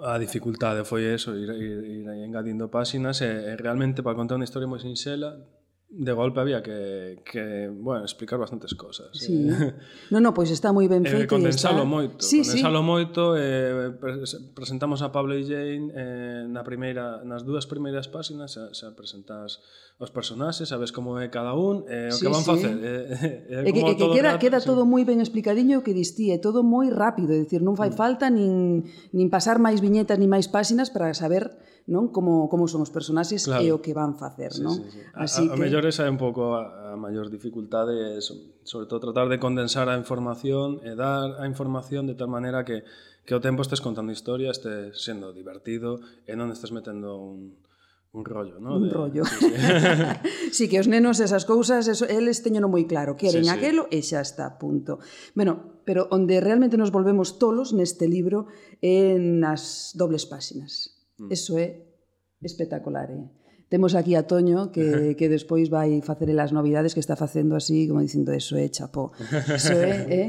a 0.00 0.16
dificultade 0.22 0.86
foi 0.86 1.02
eso, 1.10 1.34
ir, 1.36 1.50
ir, 1.50 1.78
ir 1.82 2.06
engadindo 2.08 2.70
páxinas 2.70 3.20
e, 3.20 3.28
e 3.28 3.52
realmente 3.58 4.06
para 4.06 4.14
contar 4.14 4.38
unha 4.38 4.46
historia 4.46 4.70
moi 4.70 4.78
sinxela 4.78 5.59
de 5.90 6.12
golpe 6.12 6.38
había 6.40 6.62
que, 6.62 7.20
que 7.24 7.68
bueno, 7.68 8.04
explicar 8.04 8.38
bastantes 8.38 8.74
cosas. 8.74 9.08
Sí. 9.12 9.48
Eh, 9.50 9.74
no, 10.10 10.20
no, 10.20 10.30
pois 10.30 10.46
está 10.54 10.70
moi 10.70 10.86
ben 10.86 11.02
eh, 11.02 11.10
feito. 11.10 11.26
Eh, 11.26 11.34
condensalo 11.34 11.82
está... 11.82 11.90
moito. 11.90 12.22
Sí, 12.22 12.46
condensalo 12.46 12.78
sí. 12.78 12.86
moito. 12.86 13.22
Eh, 13.34 13.90
presentamos 14.54 15.02
a 15.02 15.10
Pablo 15.10 15.34
e 15.34 15.42
Jane 15.42 15.90
eh, 15.90 16.42
na 16.46 16.62
primeira, 16.62 17.26
nas 17.26 17.42
dúas 17.42 17.66
primeiras 17.66 18.06
páxinas 18.06 18.54
xa, 18.54 18.70
xa 18.70 18.94
presentas 18.94 19.58
os 20.00 20.14
personaxes, 20.14 20.70
sabes 20.70 20.94
como 20.94 21.18
é 21.18 21.28
cada 21.28 21.58
un, 21.58 21.84
eh, 21.90 22.08
o 22.08 22.16
sí, 22.16 22.22
que 22.22 22.30
van 22.30 22.46
sí. 22.46 22.50
facer. 22.54 22.72
Eh, 22.78 23.50
eh, 23.50 23.66
eh 23.66 23.68
e 23.68 23.70
que, 23.74 23.82
e 23.82 23.98
que 23.98 24.08
queda, 24.14 24.38
rato, 24.38 24.40
queda 24.46 24.58
sí. 24.62 24.70
todo 24.70 24.86
moi 24.86 25.02
ben 25.02 25.18
explicadiño 25.18 25.82
o 25.82 25.84
que 25.84 25.90
distí, 25.90 26.30
é 26.30 26.38
todo 26.38 26.62
moi 26.62 26.86
rápido, 26.86 27.34
é 27.34 27.42
dicir, 27.42 27.66
non 27.66 27.74
fai 27.74 27.90
mm. 27.90 27.98
falta 27.98 28.30
nin, 28.30 28.86
nin 29.10 29.26
pasar 29.26 29.58
máis 29.58 29.82
viñetas 29.82 30.22
nin 30.22 30.30
máis 30.30 30.46
páxinas 30.46 30.88
para 30.94 31.10
saber 31.18 31.50
non 31.88 32.12
como 32.12 32.50
como 32.52 32.68
son 32.68 32.84
os 32.84 32.92
personaxes 32.92 33.48
claro. 33.48 33.64
e 33.64 33.72
o 33.72 33.78
que 33.80 33.96
van 33.96 34.18
facer, 34.18 34.52
sí, 34.52 34.60
non? 34.60 34.76
Sí, 34.76 34.84
sí. 34.90 35.00
Así 35.16 35.44
a, 35.48 35.52
a, 35.52 35.54
que... 35.54 35.60
a 35.60 35.62
mellor 35.62 35.84
esa 35.88 36.04
é 36.04 36.10
un 36.10 36.20
pouco 36.20 36.58
a, 36.58 36.92
a 36.92 36.98
maior 37.00 37.32
dificultade, 37.32 38.16
é 38.16 38.20
sobre 38.20 38.86
todo 38.90 39.12
tratar 39.12 39.32
de 39.32 39.40
condensar 39.40 39.88
a 39.88 39.96
información 39.96 40.82
e 40.84 40.92
dar 40.92 41.40
a 41.40 41.48
información 41.48 42.04
de 42.04 42.18
tal 42.18 42.28
maneira 42.28 42.66
que 42.66 42.84
que 43.24 43.36
o 43.36 43.40
tempo 43.40 43.62
estés 43.62 43.84
contando 43.84 44.10
historia, 44.10 44.50
estés 44.50 44.96
sendo 44.98 45.30
divertido 45.30 46.00
e 46.26 46.34
non 46.34 46.50
estés 46.50 46.74
metendo 46.74 47.20
un 47.20 47.60
un 48.12 48.24
rollo, 48.24 48.58
¿no? 48.58 48.76
Un 48.76 48.88
de... 48.88 48.94
rollo. 48.94 49.24
Sí, 49.24 49.36
sí. 49.38 50.50
sí, 50.52 50.68
que 50.68 50.80
os 50.80 50.88
nenos 50.88 51.20
esas 51.20 51.44
cousas, 51.44 51.86
eso, 51.86 52.06
eles 52.10 52.42
teñeno 52.42 52.66
moi 52.66 52.82
claro, 52.90 53.14
queren 53.14 53.46
sí, 53.46 53.50
sí. 53.50 53.54
aquelo 53.54 53.86
e 53.94 54.02
xa 54.02 54.18
está, 54.18 54.58
punto. 54.58 54.98
Bueno, 55.38 55.78
pero 55.86 56.10
onde 56.10 56.42
realmente 56.42 56.74
nos 56.74 56.90
volvemos 56.90 57.38
tolos 57.38 57.70
neste 57.70 58.10
libro 58.10 58.50
é 58.82 59.14
nas 59.14 59.94
dobles 59.94 60.26
páxinas. 60.26 60.99
Mm. 61.20 61.28
Eso 61.28 61.60
é 61.60 61.84
espectacular, 62.40 63.12
eh? 63.12 63.28
Temos 63.70 63.94
aquí 63.94 64.16
a 64.16 64.26
Toño 64.26 64.72
que, 64.72 65.14
que 65.14 65.28
despois 65.28 65.70
vai 65.70 66.02
facer 66.02 66.26
as 66.34 66.50
novidades 66.50 66.90
que 66.90 66.98
está 66.98 67.14
facendo 67.14 67.54
así, 67.54 67.86
como 67.86 68.02
dicindo, 68.02 68.32
eso 68.32 68.58
é 68.58 68.66
chapó. 68.66 69.12
Eso 69.46 69.78
é, 69.78 69.94
eh? 70.20 70.28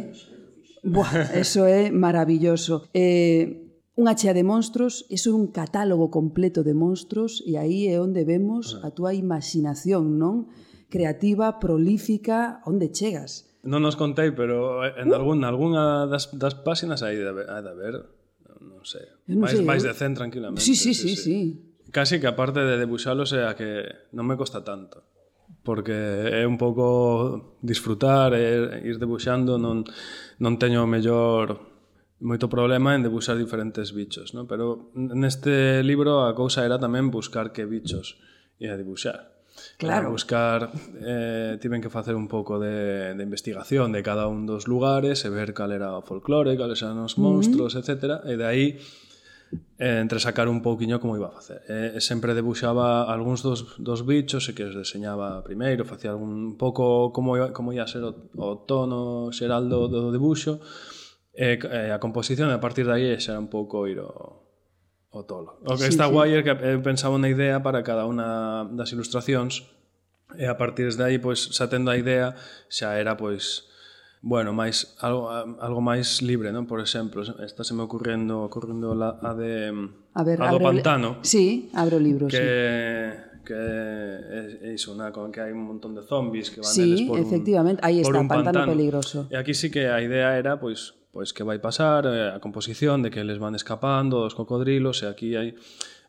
Buah, 0.83 1.33
eso 1.33 1.65
é 1.65 1.89
maravilloso. 1.89 2.85
Eh, 2.93 3.71
unha 3.97 4.13
chea 4.13 4.37
de 4.37 4.45
monstruos, 4.45 5.09
iso 5.09 5.33
é 5.33 5.35
un 5.37 5.49
catálogo 5.49 6.13
completo 6.13 6.61
de 6.61 6.77
monstruos 6.77 7.41
e 7.41 7.57
aí 7.57 7.89
é 7.89 7.97
onde 7.97 8.21
vemos 8.29 8.77
ah. 8.77 8.89
a 8.89 8.93
túa 8.93 9.17
imaginación, 9.17 10.21
non? 10.21 10.45
Creativa, 10.93 11.57
prolífica, 11.57 12.61
onde 12.69 12.93
chegas. 12.93 13.49
Non 13.65 13.81
nos 13.81 13.97
contei, 13.97 14.37
pero 14.37 14.85
eh, 14.85 15.01
en 15.01 15.09
uh. 15.09 15.17
algún, 15.17 15.41
algunha 15.41 16.05
das, 16.05 16.29
das 16.37 16.53
páxinas 16.61 17.01
hai 17.01 17.17
de, 17.17 17.25
hai 17.25 17.61
de 17.65 17.71
haber 17.73 18.20
non 18.81 18.89
sei. 18.89 19.05
Non 19.29 19.45
máis, 19.45 19.53
sei, 19.53 19.61
máis 19.61 19.85
de 19.85 19.93
100 19.93 20.17
tranquilamente. 20.17 20.65
Sí, 20.65 20.73
sí, 20.73 20.97
sí, 20.97 21.13
sí. 21.13 21.21
sí. 21.21 21.39
Casi 21.93 22.17
que 22.17 22.25
aparte 22.25 22.65
de 22.65 22.81
debuxalos 22.81 23.29
é 23.37 23.45
a 23.45 23.53
que 23.53 24.09
non 24.17 24.25
me 24.25 24.33
costa 24.33 24.65
tanto 24.65 25.05
porque 25.61 25.93
é 26.41 26.47
un 26.47 26.57
pouco 26.57 27.57
disfrutar, 27.61 28.33
é 28.33 28.81
ir 28.81 28.97
debuxando, 28.97 29.61
non, 29.61 29.85
non 30.41 30.57
teño 30.57 30.81
o 30.81 30.89
mellor 30.89 31.61
moito 32.21 32.49
problema 32.49 32.93
en 32.97 33.05
debuxar 33.05 33.37
diferentes 33.37 33.93
bichos, 33.93 34.33
non? 34.33 34.45
pero 34.49 34.93
neste 34.93 35.81
libro 35.85 36.25
a 36.25 36.33
cousa 36.33 36.65
era 36.65 36.81
tamén 36.81 37.13
buscar 37.13 37.53
que 37.53 37.69
bichos 37.69 38.17
e 38.57 38.69
a 38.69 38.77
debuxar. 38.77 39.30
Claro. 39.81 40.01
Para 40.03 40.09
buscar, 40.09 40.69
eh, 41.01 41.57
tiven 41.59 41.81
que 41.81 41.89
facer 41.89 42.13
un 42.13 42.27
pouco 42.27 42.59
de, 42.59 43.15
de 43.15 43.23
investigación 43.23 43.91
de 43.91 44.03
cada 44.03 44.27
un 44.27 44.45
dos 44.45 44.69
lugares 44.69 45.25
e 45.25 45.29
ver 45.33 45.57
cal 45.57 45.73
era 45.73 45.97
o 45.97 46.05
folclore, 46.05 46.53
cales 46.53 46.85
eran 46.85 47.01
os 47.01 47.17
monstruos, 47.17 47.73
uh 47.73 47.81
etc. 47.81 48.21
E 48.29 48.37
de 48.37 48.45
aí 48.45 48.77
eh, 49.81 49.97
entre 49.97 50.21
sacar 50.21 50.53
un 50.53 50.61
pouquiño 50.61 51.01
como 51.01 51.17
iba 51.17 51.33
a 51.33 51.33
facer. 51.33 51.65
Eh, 51.65 51.97
sempre 51.97 52.37
debuxaba 52.37 53.09
algúns 53.09 53.41
dos, 53.41 53.81
dos 53.81 54.05
bichos 54.05 54.45
e 54.45 54.53
que 54.53 54.69
os 54.69 54.77
deseñaba 54.77 55.41
primeiro, 55.41 55.81
facía 55.81 56.13
algún 56.13 56.61
pouco 56.61 57.09
como, 57.09 57.33
iba, 57.33 57.49
como 57.49 57.73
ia 57.73 57.89
ser 57.89 58.05
o, 58.05 58.13
o 58.37 58.61
tono 58.69 59.33
xeral 59.33 59.65
do, 59.65 59.89
do 59.89 60.13
debuxo, 60.13 60.61
e 61.33 61.57
eh, 61.57 61.89
a 61.89 61.97
composición 61.97 62.53
a 62.53 62.61
partir 62.61 62.85
de 62.85 62.93
aí 62.93 63.09
xa 63.17 63.33
era 63.33 63.41
un 63.41 63.49
pouco 63.49 63.89
ir 63.89 63.97
o, 63.97 64.45
o 65.11 65.23
tolo. 65.23 65.59
O 65.67 65.75
que 65.75 65.87
sí, 65.87 65.93
está 65.93 66.07
sí. 66.07 66.11
guai 66.11 66.35
é 66.35 66.41
que 66.41 66.51
eu 66.51 66.81
pensaba 66.81 67.13
unha 67.15 67.27
idea 67.27 67.59
para 67.59 67.83
cada 67.83 68.07
unha 68.07 68.65
das 68.71 68.89
ilustracións 68.95 69.67
e 70.39 70.47
a 70.47 70.55
partir 70.55 70.87
de 70.95 71.03
aí, 71.03 71.19
pois, 71.19 71.51
xa 71.51 71.67
tendo 71.67 71.91
a 71.91 71.99
idea, 71.99 72.33
xa 72.71 72.95
era, 72.95 73.19
pois, 73.19 73.67
bueno, 74.23 74.55
máis 74.55 74.95
algo, 75.03 75.27
algo 75.59 75.81
máis 75.83 76.23
libre, 76.23 76.55
non? 76.55 76.63
Por 76.63 76.79
exemplo, 76.79 77.19
esta 77.43 77.67
se 77.67 77.75
me 77.75 77.83
ocurrendo, 77.83 78.47
ocurrendo 78.47 78.95
la, 78.95 79.19
a 79.19 79.35
de 79.35 79.75
a, 80.15 80.23
ver, 80.23 80.39
a 80.39 80.47
do 80.47 80.63
Pantano. 80.63 81.19
Li... 81.19 81.27
Sí, 81.27 81.45
abro 81.75 81.99
o 81.99 82.01
libro, 82.01 82.31
que, 82.31 82.39
sí 82.39 83.31
que 83.43 83.53
é, 83.53 84.69
é 84.69 84.73
iso, 84.73 84.95
na, 84.95 85.11
con 85.11 85.33
que 85.33 85.41
hai 85.41 85.51
un 85.51 85.65
montón 85.65 85.97
de 85.97 86.05
zombies 86.05 86.53
que 86.53 86.61
van 86.61 86.71
sí, 86.71 86.87
eles 86.87 87.01
por 87.09 87.19
un, 87.19 87.25
efectivamente, 87.25 87.79
aí 87.83 87.99
está, 87.99 88.15
un 88.15 88.29
pantano, 88.29 88.63
pantano 88.63 88.71
peligroso. 88.71 89.27
E 89.27 89.35
aquí 89.35 89.51
sí 89.51 89.73
que 89.73 89.89
a 89.89 89.99
idea 89.99 90.37
era, 90.37 90.61
pois, 90.61 90.95
pois 91.11 91.35
que 91.35 91.43
vai 91.43 91.59
pasar, 91.59 92.07
eh, 92.07 92.31
a 92.31 92.39
composición 92.39 93.03
de 93.03 93.11
que 93.11 93.23
les 93.23 93.39
van 93.39 93.55
escapando 93.55 94.23
os 94.23 94.33
cocodrilos 94.33 95.03
e 95.03 95.11
aquí 95.11 95.35
hai 95.35 95.55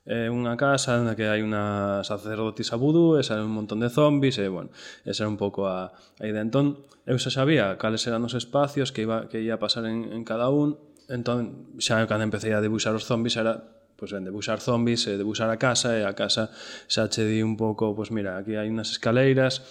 eh, 0.06 0.26
unha 0.30 0.58
casa 0.58 0.98
na 1.02 1.14
que 1.14 1.30
hai 1.30 1.42
unha 1.46 2.02
sacerdotisa 2.02 2.74
vudú, 2.74 3.18
e 3.18 3.22
salen 3.22 3.46
un 3.46 3.54
montón 3.54 3.78
de 3.78 3.90
zombies, 3.90 4.38
e, 4.42 4.50
bueno, 4.50 4.70
esa 5.06 5.26
era 5.26 5.30
un 5.30 5.38
pouco 5.38 5.70
a, 5.70 5.94
a 5.94 6.24
idea. 6.26 6.42
Entón, 6.42 6.82
eu 7.06 7.18
xa 7.18 7.30
sabía 7.30 7.78
cales 7.78 8.02
eran 8.10 8.26
os 8.26 8.34
espacios 8.34 8.90
que 8.90 9.06
iba, 9.06 9.30
que 9.30 9.42
ia 9.42 9.62
pasar 9.62 9.86
en, 9.86 10.10
en 10.10 10.22
cada 10.26 10.50
un, 10.50 10.78
entón, 11.06 11.74
xa 11.78 12.02
cando 12.10 12.26
empecé 12.26 12.54
a 12.54 12.62
debuxar 12.62 12.94
os 12.98 13.06
zombies 13.06 13.38
era 13.38 13.82
pois 14.02 14.10
pues, 14.10 14.24
debuxar 14.26 14.58
zombies, 14.58 15.06
e 15.06 15.14
debuxar 15.14 15.46
a 15.46 15.62
casa, 15.62 15.94
e 15.94 16.02
a 16.02 16.10
casa 16.18 16.50
xa 16.90 17.06
che 17.06 17.22
di 17.22 17.38
un 17.38 17.54
pouco, 17.54 17.94
pois 17.94 18.10
pues, 18.10 18.18
mira, 18.18 18.34
aquí 18.34 18.58
hai 18.58 18.66
unas 18.66 18.90
escaleiras, 18.90 19.62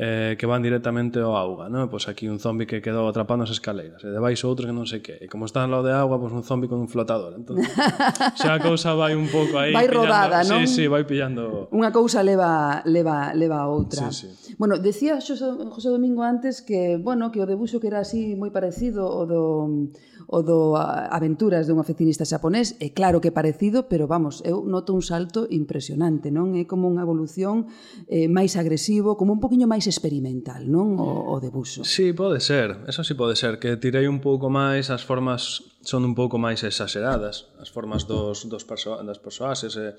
eh, 0.00 0.36
que 0.40 0.46
van 0.48 0.64
directamente 0.64 1.20
ao 1.20 1.36
auga, 1.36 1.68
non? 1.68 1.92
Pois 1.92 2.08
aquí 2.08 2.24
un 2.24 2.40
zombi 2.40 2.64
que 2.64 2.80
quedou 2.80 3.04
atrapado 3.04 3.44
nas 3.44 3.52
escaleiras, 3.52 4.00
e 4.00 4.08
debaixo 4.08 4.48
outro 4.48 4.64
que 4.64 4.72
non 4.72 4.88
sei 4.88 5.04
que. 5.04 5.20
E 5.20 5.28
como 5.28 5.44
está 5.44 5.60
ao 5.60 5.84
de 5.84 5.92
agua, 5.92 6.16
pois 6.16 6.32
un 6.32 6.40
zombi 6.40 6.72
con 6.72 6.80
un 6.80 6.88
flotador. 6.88 7.36
Entón, 7.36 7.60
xa 8.40 8.56
a 8.56 8.60
cousa 8.64 8.96
vai 8.96 9.12
un 9.12 9.28
pouco 9.28 9.60
aí 9.60 9.76
Vai 9.76 9.92
pillando, 9.92 10.08
rodada, 10.08 10.40
non? 10.48 10.64
Sí, 10.64 10.80
sí, 10.80 10.84
vai 10.88 11.04
pillando. 11.04 11.68
Unha 11.68 11.92
cousa 11.92 12.24
leva 12.24 12.80
leva 12.88 13.36
leva 13.36 13.60
a 13.60 13.68
outra. 13.68 14.08
Sí, 14.08 14.32
sí. 14.32 14.56
Bueno, 14.56 14.80
decía 14.80 15.20
José, 15.20 15.44
José 15.68 15.92
Domingo 15.92 16.24
antes 16.24 16.64
que, 16.64 16.96
bueno, 16.96 17.28
que 17.28 17.44
o 17.44 17.46
debuxo 17.46 17.76
que 17.76 17.92
era 17.92 18.00
así 18.00 18.40
moi 18.40 18.48
parecido 18.48 19.04
o 19.04 19.28
do 19.28 19.44
o 20.30 20.46
do 20.46 20.78
Aventuras 20.78 21.66
dun 21.66 21.82
oficinista 21.82 22.22
xaponés, 22.22 22.78
é 22.78 22.94
claro 22.94 23.18
que 23.18 23.34
é 23.34 23.34
parecido, 23.34 23.90
pero 23.90 24.06
vamos, 24.06 24.46
eu 24.46 24.62
noto 24.62 24.94
un 24.94 25.02
salto 25.02 25.50
impresionante, 25.50 26.30
non? 26.30 26.54
É 26.54 26.70
como 26.70 26.86
unha 26.86 27.02
evolución 27.02 27.66
eh, 28.06 28.30
máis 28.30 28.54
agresivo, 28.54 29.18
como 29.18 29.34
un 29.34 29.42
poquinho 29.42 29.66
máis 29.66 29.89
experimental, 29.90 30.64
non? 30.70 30.94
O, 30.96 31.34
o 31.34 31.36
de 31.42 31.50
buso. 31.50 31.82
Sí, 31.82 32.14
pode 32.14 32.38
ser. 32.38 32.86
Eso 32.86 33.02
sí 33.02 33.18
pode 33.18 33.34
ser. 33.34 33.58
Que 33.58 33.74
tirei 33.76 34.06
un 34.06 34.22
pouco 34.22 34.46
máis, 34.46 34.88
as 34.88 35.02
formas 35.02 35.66
son 35.82 36.06
un 36.06 36.14
pouco 36.14 36.38
máis 36.38 36.62
exageradas. 36.62 37.50
As 37.58 37.68
formas 37.68 38.06
dos, 38.06 38.46
dos 38.46 38.62
perso 38.62 38.94
das 39.02 39.18
persoas, 39.18 39.66
Eh, 39.66 39.92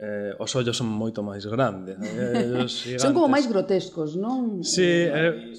eh, 0.00 0.32
os 0.40 0.48
ollos 0.56 0.72
son 0.80 0.88
moito 0.88 1.20
máis 1.20 1.44
grandes. 1.44 2.00
Eh, 2.00 2.64
son 3.02 3.12
como 3.12 3.28
máis 3.28 3.44
grotescos, 3.44 4.16
non? 4.16 4.64
Sí, 4.64 5.04
eh, 5.04 5.52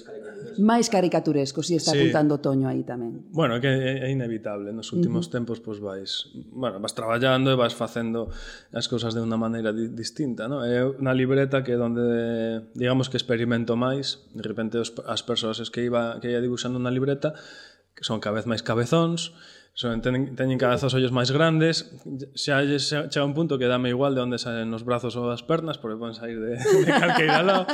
máis 0.58 0.90
caricaturesco, 0.92 1.62
si 1.62 1.76
está 1.76 1.92
sí. 1.92 1.98
apuntando 1.98 2.38
Toño 2.38 2.68
aí 2.68 2.82
tamén. 2.82 3.26
Bueno, 3.32 3.60
que 3.62 3.70
é 3.70 4.08
inevitable, 4.10 4.72
nos 4.72 4.92
últimos 4.92 5.26
uh 5.26 5.28
-huh. 5.28 5.36
tempos 5.40 5.58
pois 5.62 5.78
vais, 5.78 6.30
bueno, 6.52 6.78
vas 6.80 6.94
traballando 6.94 7.52
e 7.52 7.56
vas 7.56 7.74
facendo 7.74 8.28
as 8.72 8.86
cousas 8.86 9.14
de 9.14 9.20
unha 9.22 9.38
maneira 9.38 9.70
di 9.70 9.88
distinta, 9.92 10.46
no? 10.50 10.62
É 10.66 10.84
na 10.98 11.12
libreta 11.14 11.62
que 11.62 11.74
onde 11.78 12.04
digamos 12.74 13.08
que 13.08 13.16
experimento 13.16 13.74
máis, 13.74 14.26
de 14.32 14.44
repente 14.44 14.78
os, 14.78 14.92
as 15.08 15.22
persoas 15.22 15.58
que 15.68 15.82
iba 15.86 16.18
que 16.18 16.30
ia 16.32 16.40
dibuixando 16.42 16.78
na 16.82 16.90
libreta 16.92 17.34
que 17.92 18.04
son 18.04 18.20
cada 18.24 18.40
vez 18.40 18.46
máis 18.48 18.64
cabezóns, 18.64 19.36
Son, 19.74 20.04
teñen, 20.04 20.36
teñen 20.36 20.60
cada 20.60 20.76
zas 20.76 20.92
ollos 20.92 21.16
máis 21.16 21.32
grandes, 21.32 21.96
xa, 22.36 22.60
xa 22.76 23.08
chega 23.08 23.24
un 23.24 23.32
punto 23.32 23.56
que 23.56 23.64
dame 23.64 23.88
igual 23.88 24.12
de 24.12 24.20
onde 24.20 24.36
salen 24.36 24.68
os 24.76 24.84
brazos 24.84 25.16
ou 25.16 25.32
as 25.32 25.40
pernas, 25.40 25.80
porque 25.80 25.96
poden 25.96 26.12
sair 26.12 26.36
de, 26.36 26.60
de 26.86 26.92
calqueira 26.92 27.40
lado. 27.40 27.64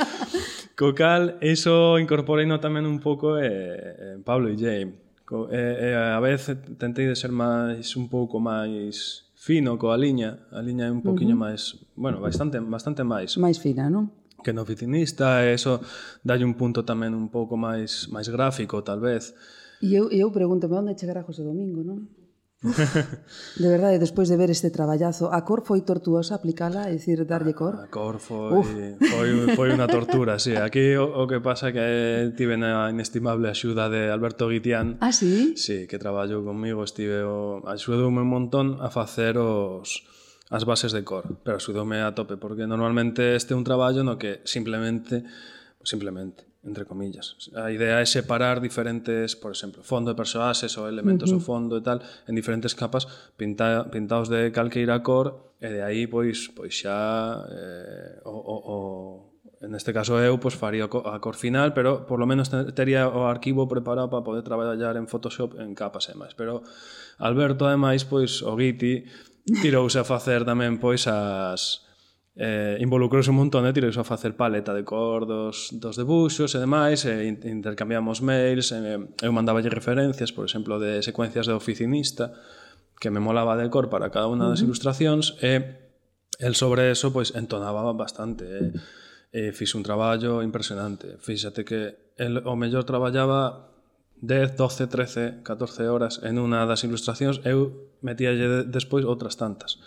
Co 0.79 0.95
cal, 0.95 1.35
iso 1.43 1.99
incorporei 1.99 2.47
no 2.47 2.63
tamén 2.63 2.87
un 2.87 3.03
pouco 3.03 3.35
eh, 3.35 4.15
en 4.15 4.23
Pablo 4.23 4.47
e 4.47 4.55
Jay. 4.55 4.87
Co, 5.27 5.51
eh, 5.51 5.91
eh, 5.91 6.15
a 6.15 6.23
vez 6.23 6.47
tentei 6.79 7.03
de 7.03 7.19
ser 7.19 7.35
máis 7.35 7.91
un 7.99 8.07
pouco 8.07 8.39
máis 8.39 9.27
fino 9.35 9.75
coa 9.75 9.99
liña, 9.99 10.47
a 10.55 10.63
liña 10.63 10.87
é 10.87 10.91
un 10.95 11.03
poquinho 11.03 11.35
uh 11.35 11.43
-huh. 11.43 11.51
máis, 11.51 11.83
bueno, 11.99 12.23
bastante 12.23 12.63
bastante 12.63 13.03
máis. 13.03 13.35
Máis 13.35 13.59
fina, 13.59 13.91
non? 13.91 14.07
Que 14.39 14.55
no 14.55 14.63
oficinista, 14.63 15.43
e 15.43 15.51
eso 15.51 15.83
dalle 16.23 16.47
un 16.47 16.55
punto 16.55 16.87
tamén 16.87 17.11
un 17.11 17.27
pouco 17.27 17.59
máis 17.59 18.07
máis 18.07 18.31
gráfico, 18.31 18.87
tal 18.87 19.03
vez. 19.03 19.35
E 19.81 19.95
eu, 19.95 20.11
eu 20.11 20.27
pregúntome 20.31 20.75
onde 20.75 20.99
chegará 20.99 21.23
José 21.23 21.43
Domingo, 21.43 21.83
non? 21.83 22.07
de 22.59 23.67
verdade, 23.71 24.03
despois 24.03 24.27
de 24.27 24.35
ver 24.35 24.51
este 24.51 24.67
traballazo, 24.67 25.31
a 25.31 25.47
cor 25.47 25.63
foi 25.63 25.79
tortuosa 25.87 26.35
aplicala, 26.35 26.91
é 26.91 26.91
dicir, 26.91 27.23
darlle 27.23 27.55
cor? 27.55 27.79
A 27.79 27.87
cor 27.87 28.19
foi, 28.19 28.59
Uf. 28.59 28.67
foi, 28.99 29.29
foi 29.55 29.67
unha 29.71 29.87
tortura, 29.87 30.35
sí. 30.43 30.59
Aquí 30.59 30.99
o, 30.99 31.07
o 31.07 31.23
que 31.23 31.39
pasa 31.39 31.71
é 31.71 31.71
que 31.71 31.87
tive 32.35 32.59
na 32.59 32.91
inestimable 32.91 33.47
axuda 33.47 33.87
de 33.87 34.11
Alberto 34.11 34.51
Guitián. 34.51 34.99
Ah, 34.99 35.15
sí? 35.15 35.55
Sí, 35.55 35.87
que 35.87 35.95
traballou 35.95 36.43
comigo, 36.43 36.83
estive 36.83 37.23
o, 37.23 37.63
axudoume 37.63 38.19
un 38.19 38.27
montón 38.27 38.83
a 38.83 38.91
facer 38.91 39.39
os 39.39 40.03
as 40.51 40.65
bases 40.67 40.91
de 40.91 41.05
cor, 41.07 41.39
pero 41.47 41.55
axudoume 41.61 42.03
a 42.03 42.11
tope, 42.11 42.35
porque 42.35 42.67
normalmente 42.67 43.39
este 43.39 43.53
é 43.53 43.57
un 43.57 43.63
traballo 43.63 44.03
no 44.03 44.19
que 44.19 44.43
simplemente 44.43 45.23
simplemente 45.85 46.48
entre 46.63 46.83
comillas. 46.83 47.37
A 47.55 47.71
idea 47.71 48.03
é 48.03 48.05
separar 48.05 48.59
diferentes, 48.59 49.35
por 49.35 49.51
exemplo, 49.51 49.79
fondo 49.83 50.11
de 50.11 50.17
persoaxes 50.19 50.75
ou 50.75 50.91
elementos 50.91 51.31
uh 51.31 51.35
-huh. 51.35 51.39
do 51.39 51.45
fondo 51.45 51.73
e 51.79 51.83
tal 51.83 52.03
en 52.27 52.35
diferentes 52.35 52.75
capas 52.75 53.07
pinta, 53.39 53.87
pintados 53.87 54.27
de 54.27 54.51
calqueira 54.51 54.99
cor 54.99 55.55
e 55.59 55.67
eh, 55.67 55.71
de 55.71 55.81
aí 55.83 56.03
pois 56.07 56.51
pois 56.51 56.75
xa 56.75 56.99
eh, 57.47 58.19
o, 58.27 58.35
o, 58.35 58.55
o 58.75 58.77
en 59.61 59.75
este 59.75 59.91
caso 59.91 60.15
eu 60.19 60.39
pois 60.39 60.55
faría 60.55 60.87
a 60.87 61.17
cor 61.19 61.35
final, 61.35 61.75
pero 61.75 62.07
por 62.07 62.19
lo 62.19 62.27
menos 62.27 62.47
tería 62.75 63.07
o 63.07 63.27
arquivo 63.27 63.67
preparado 63.67 64.07
para 64.07 64.23
poder 64.23 64.43
traballar 64.43 64.95
en 64.95 65.07
Photoshop 65.07 65.59
en 65.59 65.75
capas 65.75 66.07
e 66.07 66.15
máis. 66.15 66.31
Pero 66.35 66.63
Alberto 67.19 67.67
ademais 67.67 68.07
pois 68.07 68.39
o 68.43 68.55
Giti 68.55 69.03
tirouse 69.59 69.99
a 69.99 70.07
facer 70.07 70.47
tamén 70.47 70.79
pois 70.79 71.07
as 71.11 71.88
eh, 72.39 72.77
involucrouse 72.79 73.29
un 73.29 73.35
montón 73.35 73.67
eh, 73.67 73.69
e 73.69 73.75
tireuse 73.75 73.99
a 73.99 74.07
facer 74.07 74.39
paleta 74.39 74.71
de 74.71 74.87
cor 74.87 75.27
dos, 75.27 75.75
dos 75.75 75.99
debuxos 75.99 76.55
e 76.55 76.59
demais, 76.63 77.03
e 77.03 77.27
eh, 77.27 77.51
intercambiamos 77.51 78.23
mails, 78.23 78.71
eh, 78.71 78.95
e, 78.95 79.27
eu 79.27 79.35
mandaballe 79.35 79.67
referencias, 79.67 80.31
por 80.31 80.47
exemplo, 80.47 80.79
de 80.79 81.03
secuencias 81.03 81.51
de 81.51 81.53
oficinista, 81.53 82.31
que 82.95 83.11
me 83.11 83.19
molaba 83.19 83.59
de 83.59 83.67
cor 83.67 83.91
para 83.91 84.07
cada 84.07 84.31
unha 84.31 84.47
das 84.47 84.63
uh 84.63 84.63
-huh. 84.63 84.71
ilustracións, 84.71 85.35
e 85.43 85.83
el 86.39 86.55
sobre 86.55 86.95
eso 86.95 87.11
pois 87.11 87.35
entonaba 87.35 87.83
bastante, 87.91 88.47
e, 88.47 88.71
e 89.35 89.41
fixe 89.51 89.75
un 89.75 89.83
traballo 89.83 90.39
impresionante. 90.39 91.19
Fíxate 91.19 91.67
que 91.67 92.15
el, 92.15 92.39
o 92.47 92.55
mellor 92.55 92.87
traballaba 92.87 93.67
10, 94.21 94.55
12, 94.57 94.87
13, 94.87 95.43
14 95.43 95.87
horas 95.87 96.19
en 96.23 96.35
unha 96.39 96.67
das 96.67 96.83
ilustracións, 96.83 97.39
eu 97.47 97.89
metíalle 98.03 98.67
despois 98.67 99.07
outras 99.07 99.39
tantas. 99.39 99.79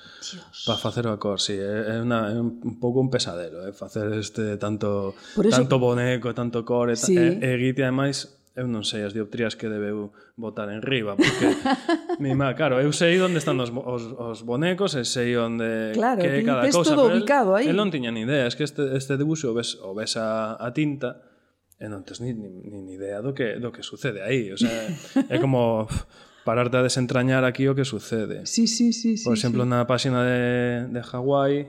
Para 0.65 0.81
facer 0.81 1.05
o 1.09 1.17
cor, 1.21 1.37
si, 1.37 1.53
sí, 1.53 1.61
é, 1.61 2.01
una, 2.01 2.33
é 2.33 2.41
un 2.41 2.81
pouco 2.81 3.01
un 3.01 3.13
pesadelo, 3.13 3.65
é 3.65 3.71
eh, 3.71 3.73
facer 3.77 4.09
este 4.17 4.57
tanto 4.57 5.13
Por 5.37 5.45
eso... 5.45 5.61
tanto 5.61 5.77
boneco, 5.77 6.33
tanto 6.33 6.65
core, 6.65 6.97
sí. 6.97 7.17
Eh, 7.17 7.41
eh, 7.41 7.53
e, 7.53 7.57
e 7.57 7.61
guite 7.61 7.85
ademais 7.85 8.43
eu 8.53 8.69
non 8.69 8.85
sei 8.85 9.01
as 9.01 9.17
dioptrías 9.17 9.57
que 9.57 9.65
debeu 9.65 10.13
botar 10.37 10.69
en 10.69 10.85
riba, 10.85 11.17
porque 11.17 11.57
mi 12.23 12.37
má, 12.37 12.53
claro, 12.53 12.77
eu 12.85 12.93
sei 12.93 13.17
onde 13.21 13.41
están 13.41 13.57
os, 13.61 13.73
os, 13.73 14.13
os 14.13 14.39
bonecos, 14.45 14.93
e 14.93 15.09
sei 15.09 15.33
onde 15.41 15.97
claro, 15.97 16.21
que 16.21 16.29
é 16.29 16.45
cada 16.45 16.69
cousa, 16.69 16.93
todo 16.93 17.09
pero 17.09 17.17
ubicado 17.17 17.57
aí. 17.57 17.65
El, 17.65 17.73
el 17.73 17.81
non 17.81 17.89
tiña 17.89 18.13
ni 18.13 18.29
idea, 18.29 18.45
es 18.45 18.53
que 18.53 18.69
este, 18.69 18.93
este 18.93 19.17
debuxo 19.17 19.53
o 19.53 19.57
ves, 19.57 19.81
o 19.81 19.97
ves 19.97 20.21
a, 20.21 20.61
a 20.61 20.69
tinta, 20.77 21.32
e 21.83 21.91
non 21.91 22.07
tes 22.07 22.23
ni, 22.23 22.31
ni, 22.31 22.47
ni 22.47 22.95
idea 22.95 23.19
do 23.19 23.35
que, 23.35 23.59
do 23.59 23.75
que 23.75 23.83
sucede 23.83 24.23
aí. 24.23 24.55
O 24.55 24.59
sea, 24.59 24.71
é 25.27 25.43
como 25.43 25.91
pararte 26.47 26.79
a 26.79 26.83
desentrañar 26.87 27.43
aquí 27.43 27.67
o 27.67 27.75
que 27.75 27.83
sucede. 27.83 28.47
Sí, 28.47 28.71
sí, 28.71 28.95
sí. 28.95 29.19
sí 29.19 29.27
Por 29.27 29.35
exemplo, 29.35 29.67
sí. 29.67 29.69
na 29.75 29.83
páxina 29.83 30.23
de, 30.23 30.87
de 30.95 31.03
Hawái, 31.03 31.67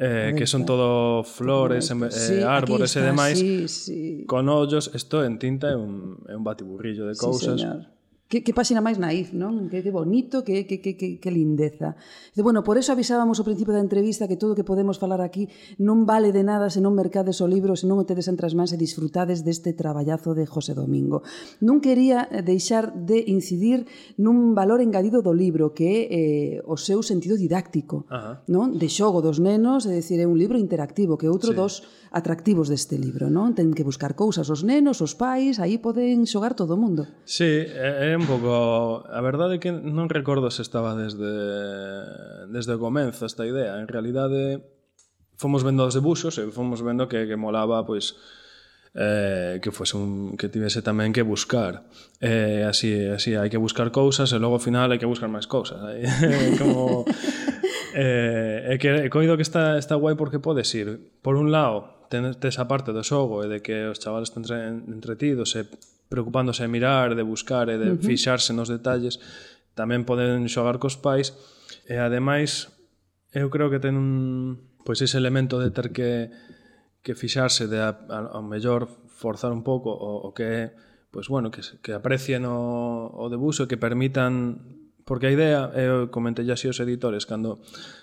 eh, 0.00 0.32
que 0.32 0.48
son 0.48 0.64
todo 0.64 1.20
flores, 1.20 1.92
eh, 1.92 2.08
sí, 2.08 2.40
árbores 2.40 2.96
está, 2.96 3.04
e 3.04 3.08
demais, 3.12 3.36
sí, 3.36 3.68
sí. 3.68 4.00
con 4.24 4.48
ollos, 4.48 4.88
isto 4.96 5.20
en 5.20 5.36
tinta 5.36 5.68
é 5.68 5.76
un, 5.76 6.24
é 6.24 6.32
un 6.32 6.40
batiburrillo 6.40 7.04
de 7.04 7.12
cousas. 7.12 7.60
Sí, 7.60 7.68
señor 7.68 7.99
Que, 8.30 8.46
que 8.46 8.54
páxina 8.54 8.78
máis 8.78 8.94
naif, 8.94 9.34
non? 9.34 9.66
Que, 9.66 9.82
que 9.82 9.90
bonito, 9.90 10.46
que, 10.46 10.62
que, 10.62 10.78
que, 10.78 10.94
que 10.94 11.18
que 11.18 11.30
lindeza. 11.34 11.98
E, 12.30 12.46
bueno, 12.46 12.62
por 12.62 12.78
eso 12.78 12.94
avisábamos 12.94 13.42
ao 13.42 13.46
principio 13.46 13.74
da 13.74 13.82
entrevista 13.82 14.30
que 14.30 14.38
todo 14.38 14.54
o 14.54 14.56
que 14.58 14.62
podemos 14.62 15.02
falar 15.02 15.18
aquí 15.18 15.50
non 15.82 16.06
vale 16.06 16.30
de 16.30 16.46
nada 16.46 16.70
se 16.70 16.78
non 16.78 16.94
mercades 16.94 17.42
o 17.42 17.50
libro, 17.50 17.74
se 17.74 17.90
non 17.90 17.98
o 17.98 18.06
tedes 18.06 18.30
entre 18.30 18.46
as 18.46 18.54
mans 18.54 18.70
e 18.70 18.78
disfrutades 18.78 19.42
deste 19.42 19.74
traballazo 19.74 20.38
de 20.38 20.46
José 20.46 20.78
Domingo. 20.78 21.26
Non 21.58 21.82
quería 21.82 22.30
eh, 22.30 22.46
deixar 22.46 22.94
de 22.94 23.18
incidir 23.26 23.90
nun 24.14 24.54
valor 24.54 24.78
engadido 24.78 25.26
do 25.26 25.34
libro, 25.34 25.74
que 25.74 25.90
é 25.90 25.98
eh, 26.06 26.70
o 26.70 26.78
seu 26.78 27.02
sentido 27.02 27.34
didáctico, 27.34 28.06
Ajá. 28.06 28.46
non? 28.46 28.78
De 28.78 28.86
xogo 28.86 29.26
dos 29.26 29.42
nenos, 29.42 29.90
é 29.90 29.98
dicir, 29.98 30.22
é 30.22 30.26
un 30.30 30.38
libro 30.38 30.54
interactivo, 30.54 31.18
que 31.18 31.26
é 31.26 31.34
outro 31.34 31.50
sí. 31.50 31.58
dos 31.58 31.82
atractivos 32.14 32.70
deste 32.70 32.94
libro, 32.94 33.26
non? 33.26 33.58
Ten 33.58 33.74
que 33.74 33.82
buscar 33.82 34.14
cousas 34.14 34.46
os 34.54 34.62
nenos, 34.62 35.02
os 35.02 35.18
pais, 35.18 35.58
aí 35.58 35.82
poden 35.82 36.22
xogar 36.30 36.54
todo 36.54 36.74
o 36.74 36.78
mundo. 36.78 37.10
Sí, 37.26 37.66
é, 37.66 38.14
é 38.14 38.19
pouco... 38.26 39.04
A 39.06 39.20
verdade 39.20 39.56
é 39.56 39.62
que 39.62 39.70
non 39.70 40.08
recordo 40.10 40.48
se 40.50 40.64
estaba 40.64 40.96
desde, 40.96 41.32
desde 42.48 42.76
o 42.76 42.82
comenzo 42.82 43.28
esta 43.28 43.44
idea. 43.46 43.78
En 43.78 43.86
realidade, 43.86 44.60
fomos 45.36 45.62
vendo 45.62 45.86
os 45.86 45.96
debuxos 45.96 46.36
e 46.36 46.48
fomos 46.52 46.84
vendo 46.84 47.08
que, 47.08 47.24
que 47.24 47.36
molaba, 47.36 47.84
pois, 47.86 48.16
eh, 48.94 49.60
que 49.62 49.70
fose 49.70 49.96
un 49.96 50.36
que 50.36 50.48
tivese 50.50 50.82
tamén 50.82 51.14
que 51.14 51.22
buscar. 51.22 51.86
Eh, 52.18 52.66
así, 52.66 52.90
así 53.06 53.38
hai 53.38 53.46
que 53.46 53.60
buscar 53.60 53.94
cousas 53.94 54.34
e 54.34 54.38
logo 54.42 54.58
ao 54.58 54.62
final 54.62 54.90
hai 54.90 54.98
que 54.98 55.06
buscar 55.06 55.30
máis 55.30 55.46
cousas. 55.46 55.78
como 56.60 57.06
eh, 57.94 58.74
é 58.74 58.74
que 58.82 59.06
coido 59.08 59.38
que 59.38 59.46
está 59.46 59.78
está 59.78 59.94
guai 59.94 60.18
porque 60.18 60.42
podes 60.42 60.68
ir 60.74 60.98
por 61.22 61.38
un 61.38 61.54
lado 61.54 61.99
ten 62.10 62.26
esa 62.26 62.66
parte 62.66 62.90
do 62.90 63.06
xogo 63.06 63.46
e 63.46 63.48
de 63.48 63.62
que 63.62 63.86
os 63.86 64.02
chavales 64.02 64.34
estén 64.34 64.90
entretidos 64.90 65.54
e 65.54 65.62
preocupándose 66.10 66.66
de 66.66 66.70
mirar, 66.74 67.14
de 67.14 67.22
buscar 67.22 67.70
e 67.70 67.78
de 67.78 67.94
uh 67.94 67.96
-huh. 67.96 68.02
fixarse 68.02 68.50
nos 68.50 68.66
detalles, 68.66 69.22
tamén 69.78 70.02
poden 70.02 70.50
xogar 70.50 70.82
cos 70.82 70.98
pais 70.98 71.32
e 71.86 71.94
ademais 72.02 72.74
eu 73.30 73.46
creo 73.48 73.70
que 73.70 73.78
ten 73.78 73.94
un 73.94 74.10
pois 74.82 74.98
ese 74.98 75.14
elemento 75.14 75.62
de 75.62 75.70
ter 75.70 75.94
que 75.94 76.34
que 77.00 77.14
fixarse 77.14 77.70
de 77.70 77.78
a, 77.78 77.94
a, 78.10 78.18
a 78.36 78.40
mellor 78.42 78.90
forzar 79.06 79.54
un 79.54 79.62
pouco 79.62 79.94
o, 79.94 80.26
o 80.26 80.34
que 80.34 80.74
pois 81.14 81.30
bueno, 81.30 81.50
que, 81.50 81.62
que 81.82 81.94
aprecien 81.94 82.42
o, 82.46 83.10
o 83.14 83.26
debuso 83.30 83.66
e 83.66 83.68
que 83.70 83.78
permitan 83.78 84.79
Porque 85.04 85.26
a 85.26 85.32
idea, 85.32 85.72
eu 85.74 86.08
comentei 86.08 86.46
así 86.50 86.68
os 86.68 86.78
editores, 86.78 87.26
cando, 87.26 87.58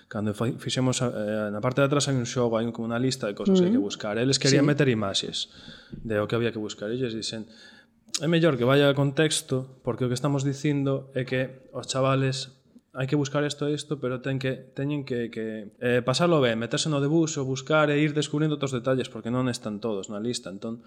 cando 0.08 0.34
fixemos 0.34 1.00
eh, 1.00 1.48
na 1.50 1.60
parte 1.62 1.80
de 1.80 1.86
atrás 1.88 2.08
hai 2.10 2.16
un 2.18 2.28
xogo, 2.28 2.58
hai 2.58 2.66
como 2.74 2.90
unha 2.90 3.00
lista 3.00 3.28
de 3.28 3.34
cosas 3.34 3.58
uh 3.58 3.62
que 3.62 3.66
hai 3.70 3.76
que 3.76 3.82
buscar. 3.82 4.14
Eles 4.20 4.36
querían 4.36 4.66
sí. 4.66 4.70
meter 4.70 4.88
imaxes 4.90 5.48
de 5.90 6.20
o 6.20 6.28
que 6.28 6.36
había 6.36 6.52
que 6.52 6.60
buscar. 6.60 6.90
Eles 6.90 7.14
dicen, 7.14 7.48
é 8.20 8.26
mellor 8.26 8.58
que 8.58 8.66
vaya 8.66 8.90
a 8.90 8.94
contexto, 8.94 9.80
porque 9.86 10.04
o 10.04 10.08
que 10.10 10.16
estamos 10.18 10.42
dicindo 10.42 11.08
é 11.14 11.22
que 11.22 11.70
os 11.72 11.86
chavales 11.86 12.58
hai 12.98 13.06
que 13.06 13.14
buscar 13.14 13.46
isto 13.46 13.68
e 13.68 13.78
isto, 13.78 14.02
pero 14.02 14.18
ten 14.18 14.42
que, 14.42 14.74
teñen 14.74 15.06
que, 15.06 15.30
que 15.30 15.70
eh, 15.78 16.02
pasarlo 16.02 16.42
ben, 16.42 16.58
meterse 16.58 16.90
no 16.90 16.98
debuxo, 16.98 17.46
buscar 17.46 17.94
e 17.94 18.00
ir 18.00 18.10
descubrindo 18.10 18.58
outros 18.58 18.74
detalles, 18.74 19.06
porque 19.06 19.30
non 19.30 19.46
están 19.46 19.78
todos 19.78 20.10
na 20.10 20.18
lista. 20.18 20.50
Entón, 20.50 20.82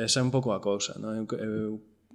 esa 0.00 0.18
é 0.18 0.24
un 0.24 0.32
pouco 0.32 0.56
a 0.56 0.64
cousa. 0.64 0.96
Non? 0.96 1.12
Eu, 1.12 1.26
eu 1.36 1.62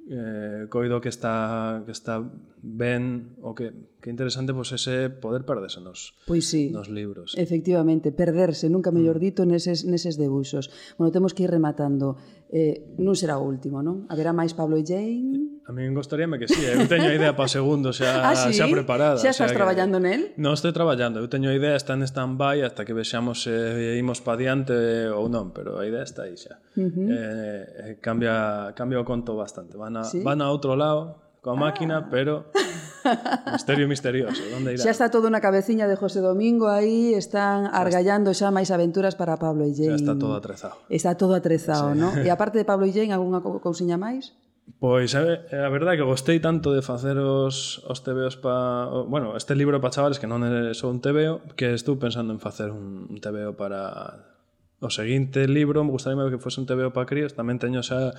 eh, 0.09 0.67
coido 0.69 1.01
que 1.01 1.09
está 1.09 1.83
que 1.85 1.91
está 1.91 2.23
ben 2.63 3.35
o 3.43 3.51
que 3.51 3.97
que 3.99 4.09
interesante 4.09 4.55
pois 4.55 4.71
pues, 4.71 4.79
ese 4.79 5.11
poder 5.11 5.43
perderse 5.43 5.83
nos 5.83 6.15
pois 6.23 6.47
sí, 6.47 6.71
nos 6.71 6.87
libros. 6.87 7.35
Efectivamente, 7.35 8.15
perderse, 8.15 8.71
nunca 8.71 8.95
mellor 8.95 9.19
mm. 9.19 9.23
dito 9.23 9.41
neses 9.43 9.83
neses 9.83 10.15
debuxos. 10.15 10.71
Bueno, 10.95 11.11
temos 11.11 11.35
que 11.35 11.43
ir 11.43 11.51
rematando 11.51 12.15
eh, 12.49 12.95
non 12.99 13.15
será 13.15 13.35
o 13.35 13.43
último, 13.43 13.83
non? 13.83 14.07
Haberá 14.07 14.31
máis 14.31 14.55
Pablo 14.55 14.79
e 14.79 14.83
Jane? 14.87 15.59
A 15.67 15.75
mí 15.75 15.83
gostaríame 15.91 16.39
que 16.39 16.47
sí, 16.47 16.63
eh. 16.63 16.79
eu 16.79 16.87
teño 16.87 17.11
a 17.11 17.15
idea 17.15 17.35
para 17.35 17.47
o 17.47 17.51
segundo 17.51 17.91
xa, 17.91 18.23
ah, 18.31 18.35
sí? 18.35 18.55
xa 18.55 18.71
preparada. 18.71 19.19
Xa 19.19 19.35
estás 19.35 19.51
xa 19.51 19.57
traballando 19.57 19.99
que... 19.99 20.07
nel? 20.07 20.21
Non 20.39 20.55
estou 20.55 20.71
traballando, 20.71 21.19
eu 21.19 21.27
teño 21.27 21.51
a 21.51 21.55
idea, 21.55 21.75
está 21.75 21.99
en 21.99 22.07
stand-by 22.07 22.63
hasta 22.63 22.87
que 22.87 22.95
vexamos 22.95 23.43
se 23.43 23.51
eh, 23.51 23.99
imos 23.99 24.23
pa 24.23 24.39
diante 24.39 24.71
eh, 24.71 25.11
ou 25.11 25.27
non, 25.27 25.51
pero 25.51 25.75
a 25.75 25.83
idea 25.83 26.07
está 26.07 26.23
aí 26.23 26.39
xa. 26.39 26.63
Uh 26.79 26.87
-huh. 26.87 27.07
eh, 27.11 27.63
eh, 27.83 27.93
cambia, 27.99 28.71
cambia 28.79 29.03
o 29.03 29.05
conto 29.05 29.35
bastante, 29.35 29.75
van 29.75 29.99
a, 29.99 30.07
¿Sí? 30.07 30.23
van 30.23 30.39
a 30.39 30.47
outro 30.47 30.79
lado, 30.79 31.26
coa 31.47 31.55
máquina, 31.55 32.11
pero 32.11 32.51
misterio 33.55 33.87
misterioso, 33.87 34.43
onde 34.51 34.75
irá? 34.75 34.83
Xa 34.83 34.91
está 34.91 35.07
todo 35.07 35.31
na 35.31 35.39
cabeciña 35.39 35.87
de 35.87 35.95
José 35.95 36.19
Domingo 36.19 36.67
aí, 36.67 37.15
están 37.15 37.71
argallando 37.71 38.35
xa 38.35 38.51
máis 38.51 38.67
aventuras 38.67 39.15
para 39.15 39.39
Pablo 39.39 39.63
e 39.63 39.71
Jane. 39.71 39.95
Xa 39.95 40.11
está 40.11 40.15
todo 40.19 40.35
atrezado. 40.35 40.75
Está 40.91 41.11
todo 41.15 41.33
atrezado, 41.39 41.95
sí. 41.95 42.03
no? 42.03 42.11
E 42.27 42.27
aparte 42.27 42.59
de 42.59 42.67
Pablo 42.67 42.83
e 42.83 42.91
Jane, 42.91 43.15
algunha 43.15 43.39
cousiña 43.63 43.95
máis? 43.95 44.35
Pois 44.83 45.15
a, 45.15 45.23
a 45.23 45.71
verdade 45.71 45.95
é 45.95 45.99
que 46.03 46.07
gostei 46.11 46.43
tanto 46.43 46.75
de 46.75 46.83
facer 46.83 47.15
os, 47.15 47.79
os 47.87 48.03
tebeos 48.03 48.35
pa... 48.35 48.91
Bueno, 49.07 49.39
este 49.39 49.55
libro 49.55 49.79
pa 49.79 49.87
chavales 49.87 50.19
que 50.19 50.27
non 50.27 50.43
é 50.43 50.75
só 50.75 50.91
un 50.91 50.99
tebeo 50.99 51.39
que 51.55 51.71
estou 51.71 51.95
pensando 51.95 52.35
en 52.35 52.43
facer 52.43 52.75
un, 52.75 53.07
un 53.07 53.17
tebeo 53.23 53.55
para 53.55 54.35
o 54.83 54.91
seguinte 54.91 55.47
libro 55.47 55.87
me 55.87 55.95
gustaría 55.95 56.19
que 56.27 56.43
fose 56.43 56.59
un 56.59 56.67
tebeo 56.67 56.91
para 56.91 57.07
críos 57.07 57.31
tamén 57.33 57.55
teño 57.57 57.79
xa 57.79 58.11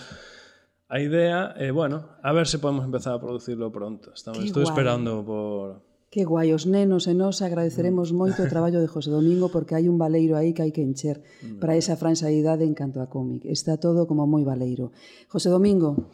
a 0.89 1.01
idea 1.01 1.55
e, 1.57 1.69
eh, 1.69 1.71
bueno, 1.71 2.17
a 2.23 2.33
ver 2.33 2.49
se 2.49 2.59
podemos 2.59 2.85
empezar 2.85 3.15
a 3.15 3.21
producirlo 3.21 3.71
pronto. 3.71 4.13
Estamos, 4.15 4.41
Qué 4.41 4.47
estou 4.47 4.65
guai. 4.65 4.73
esperando 4.73 5.25
por... 5.25 5.87
Que 6.09 6.25
guai, 6.25 6.57
os 6.57 6.65
nenos 6.65 7.05
e 7.05 7.13
nós 7.13 7.45
agradeceremos 7.45 8.13
mm. 8.13 8.17
moito 8.17 8.41
o 8.41 8.49
traballo 8.49 8.81
de 8.81 8.89
José 8.89 9.13
Domingo 9.13 9.53
porque 9.53 9.77
hai 9.77 9.93
un 9.93 10.01
valeiro 10.01 10.41
aí 10.41 10.57
que 10.57 10.65
hai 10.65 10.73
que 10.73 10.81
encher 10.81 11.21
mm. 11.45 11.61
para 11.61 11.77
esa 11.77 12.01
franxa 12.01 12.33
idade 12.33 12.65
en 12.65 12.73
canto 12.73 13.05
a 13.05 13.13
cómic. 13.13 13.45
Está 13.45 13.77
todo 13.77 14.09
como 14.09 14.25
moi 14.25 14.41
valeiro. 14.49 14.97
José 15.29 15.53
Domingo, 15.53 16.09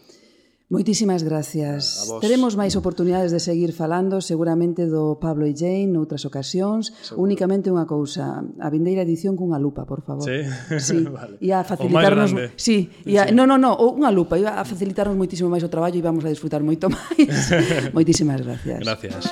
Moitísimas 0.72 1.22
gracias. 1.22 2.08
Teremos 2.24 2.56
máis 2.56 2.72
oportunidades 2.72 3.28
de 3.28 3.36
seguir 3.36 3.76
falando 3.76 4.24
seguramente 4.24 4.88
do 4.88 5.20
Pablo 5.20 5.44
e 5.44 5.52
Jane 5.52 5.92
noutras 5.92 6.24
ocasións. 6.24 6.88
Seguro. 7.04 7.28
Únicamente 7.28 7.68
unha 7.68 7.84
cousa, 7.84 8.40
a 8.40 8.68
vindeira 8.72 9.04
edición 9.04 9.36
cunha 9.36 9.60
lupa, 9.60 9.84
por 9.84 10.00
favor. 10.00 10.24
Sí. 10.24 10.40
sí. 10.80 11.04
vale. 11.12 11.36
E 11.36 11.52
a 11.52 11.68
facilitarnos, 11.68 12.32
sí, 12.56 12.88
e 13.04 13.20
a... 13.20 13.28
Sí. 13.28 13.36
no, 13.36 13.44
no, 13.44 13.60
no, 13.60 13.76
unha 13.76 14.08
lupa, 14.08 14.40
iba 14.40 14.56
a 14.56 14.64
facilitarnos 14.64 15.12
moitísimo 15.20 15.52
máis 15.52 15.60
o 15.60 15.68
traballo 15.68 16.00
e 16.00 16.04
vamos 16.04 16.24
a 16.24 16.32
disfrutar 16.32 16.64
moito 16.64 16.88
máis. 16.88 17.52
moitísimas 17.96 18.40
gracias. 18.40 18.80
Gracias. 18.80 19.28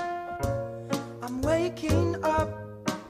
I'm 1.24 1.40
waking 1.40 2.20
up 2.20 2.52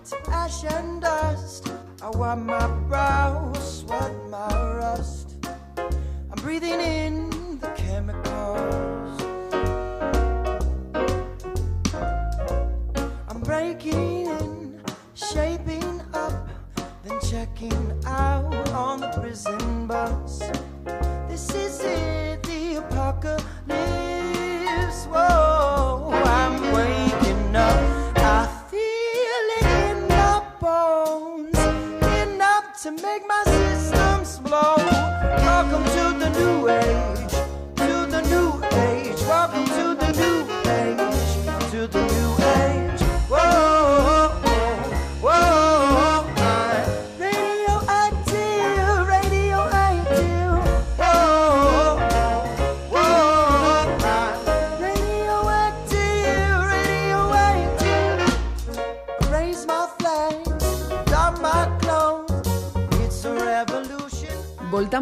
to 0.07 0.17
ash 0.31 0.63
and 0.63 1.03
dust. 1.03 1.75
I 1.99 2.15
want 2.15 2.47
my 2.47 2.71
brow, 2.87 3.51
sweat 3.59 4.15
my 4.31 4.47
rust. 4.79 5.35
I'm 6.31 6.39
breathing 6.39 6.79
in 6.79 7.22
checking 17.33 17.91
out 18.05 18.69
on 18.73 19.01
the 19.01 19.09
prison 19.09 19.87
bus. 19.87 20.41
This 21.31 21.49
is 21.55 21.81
it, 21.81 22.43
the 22.43 22.77
apocalypse. 22.77 23.47
Whoa, 25.07 25.52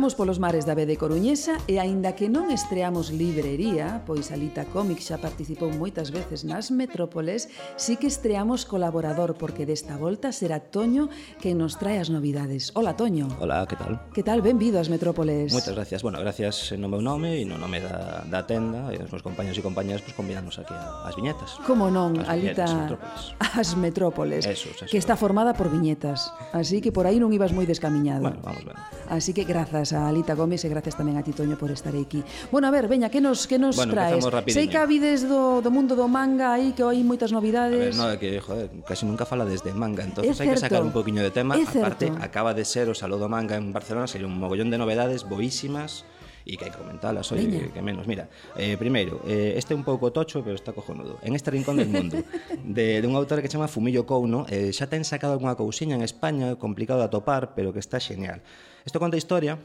Andamos 0.00 0.16
polos 0.16 0.38
mares 0.38 0.64
da 0.64 0.72
Bede 0.72 0.96
Coruñesa 0.96 1.60
e 1.68 1.76
aínda 1.76 2.16
que 2.16 2.32
non 2.32 2.48
estreamos 2.48 3.12
librería, 3.12 4.00
pois 4.08 4.32
Alita 4.32 4.64
Comic 4.64 5.04
xa 5.04 5.20
participou 5.20 5.68
moitas 5.76 6.08
veces 6.08 6.40
nas 6.40 6.72
metrópoles, 6.72 7.52
sí 7.76 8.00
que 8.00 8.08
estreamos 8.08 8.64
colaborador 8.64 9.36
porque 9.36 9.68
desta 9.68 10.00
volta 10.00 10.32
será 10.32 10.56
Toño 10.56 11.12
que 11.36 11.52
nos 11.52 11.76
trae 11.76 12.00
as 12.00 12.08
novidades. 12.08 12.72
Hola 12.72 12.96
Toño. 12.96 13.28
Hola, 13.44 13.68
que 13.68 13.76
tal? 13.76 14.00
Que 14.16 14.24
tal? 14.24 14.40
Benvido 14.40 14.80
ás 14.80 14.88
metrópoles. 14.88 15.52
Moitas 15.52 15.76
gracias. 15.76 16.00
Bueno, 16.00 16.16
gracias 16.16 16.72
no 16.80 16.88
meu 16.88 17.04
nome 17.04 17.36
e 17.36 17.44
no 17.44 17.60
nome 17.60 17.84
da, 17.84 18.24
da 18.24 18.48
tenda 18.48 18.96
e 18.96 19.04
os 19.04 19.12
meus 19.12 19.20
compañeros 19.20 19.60
e 19.60 19.60
compañeras 19.60 20.00
pois 20.00 20.16
pues, 20.16 20.24
convidanos 20.24 20.56
aquí 20.56 20.72
ás 20.72 21.12
viñetas. 21.12 21.60
Como 21.68 21.92
non, 21.92 22.16
as 22.24 22.32
Alita, 22.32 22.64
ás 22.64 23.76
metrópoles. 23.76 24.48
metrópoles 24.48 24.48
eso, 24.48 24.72
eso, 24.72 24.88
que 24.88 24.96
está 24.96 25.12
formada 25.20 25.52
por 25.52 25.68
viñetas, 25.68 26.32
así 26.56 26.80
que 26.80 26.88
por 26.88 27.04
aí 27.04 27.20
non 27.20 27.36
ibas 27.36 27.52
moi 27.52 27.68
descamiñado. 27.68 28.24
Bueno, 28.24 28.40
vamos 28.40 28.64
ben. 28.64 28.80
Así 29.12 29.36
que 29.36 29.44
grazas 29.44 29.89
gracias 29.90 29.92
a 29.92 30.08
Alita 30.08 30.34
Gómez 30.34 30.64
e 30.64 30.68
gracias 30.68 30.94
tamén 30.94 31.18
a 31.18 31.22
Titoño 31.22 31.58
por 31.58 31.70
estar 31.70 31.94
aquí. 31.94 32.22
Bueno, 32.50 32.68
a 32.68 32.72
ver, 32.72 32.86
veña, 32.86 33.10
que 33.10 33.20
nos 33.20 33.46
que 33.46 33.58
nos 33.58 33.76
bueno, 33.76 33.94
traes? 33.94 34.22
Sei 34.50 34.70
que 34.70 34.78
habides 34.78 35.26
do, 35.26 35.60
do 35.62 35.70
mundo 35.70 35.98
do 35.98 36.06
manga 36.06 36.54
aí 36.54 36.72
que 36.72 36.82
hai 36.86 37.02
moitas 37.02 37.34
novidades. 37.34 37.98
A 37.98 38.14
ver, 38.14 38.14
no, 38.14 38.18
que 38.18 38.38
joder, 38.38 38.70
casi 38.86 39.06
nunca 39.06 39.26
fala 39.26 39.42
desde 39.42 39.74
manga, 39.74 40.06
entonces 40.06 40.38
hai 40.38 40.48
que 40.54 40.60
sacar 40.60 40.82
un 40.82 40.94
poquinho 40.94 41.22
de 41.22 41.34
tema, 41.34 41.58
aparte 41.58 42.12
acaba 42.22 42.54
de 42.54 42.62
ser 42.62 42.86
o 42.86 42.94
Saló 42.94 43.18
do 43.18 43.26
Manga 43.26 43.58
en 43.58 43.74
Barcelona, 43.74 44.06
sería 44.06 44.30
un 44.30 44.38
mogollón 44.38 44.70
de 44.70 44.78
novedades 44.78 45.26
boísimas 45.26 46.06
e 46.46 46.56
que 46.56 46.64
hai 46.64 46.72
que 46.72 46.80
comentalas, 46.80 47.28
oye, 47.36 47.46
que, 47.46 47.68
que 47.68 47.82
menos. 47.84 48.08
Mira, 48.08 48.32
eh, 48.56 48.74
primeiro, 48.80 49.20
eh, 49.28 49.60
este 49.60 49.74
é 49.74 49.76
un 49.76 49.84
pouco 49.84 50.08
tocho, 50.10 50.40
pero 50.40 50.56
está 50.56 50.72
cojonudo. 50.72 51.20
En 51.20 51.36
este 51.36 51.52
rincón 51.52 51.76
del 51.76 51.92
mundo, 51.92 52.16
de, 52.64 53.04
de 53.04 53.06
un 53.06 53.14
autor 53.14 53.44
que 53.44 53.48
chama 53.48 53.68
Fumillo 53.68 54.08
Couno, 54.08 54.48
eh, 54.48 54.72
xa 54.72 54.88
ten 54.88 55.04
sacado 55.04 55.36
algunha 55.36 55.54
cousiña 55.54 55.94
en 55.94 56.02
España, 56.02 56.56
complicado 56.56 57.04
de 57.04 57.12
atopar, 57.12 57.52
pero 57.52 57.76
que 57.76 57.78
está 57.78 58.00
xeñal. 58.00 58.40
Isto 58.88 58.96
conta 58.96 59.14
a 59.14 59.20
historia 59.20 59.60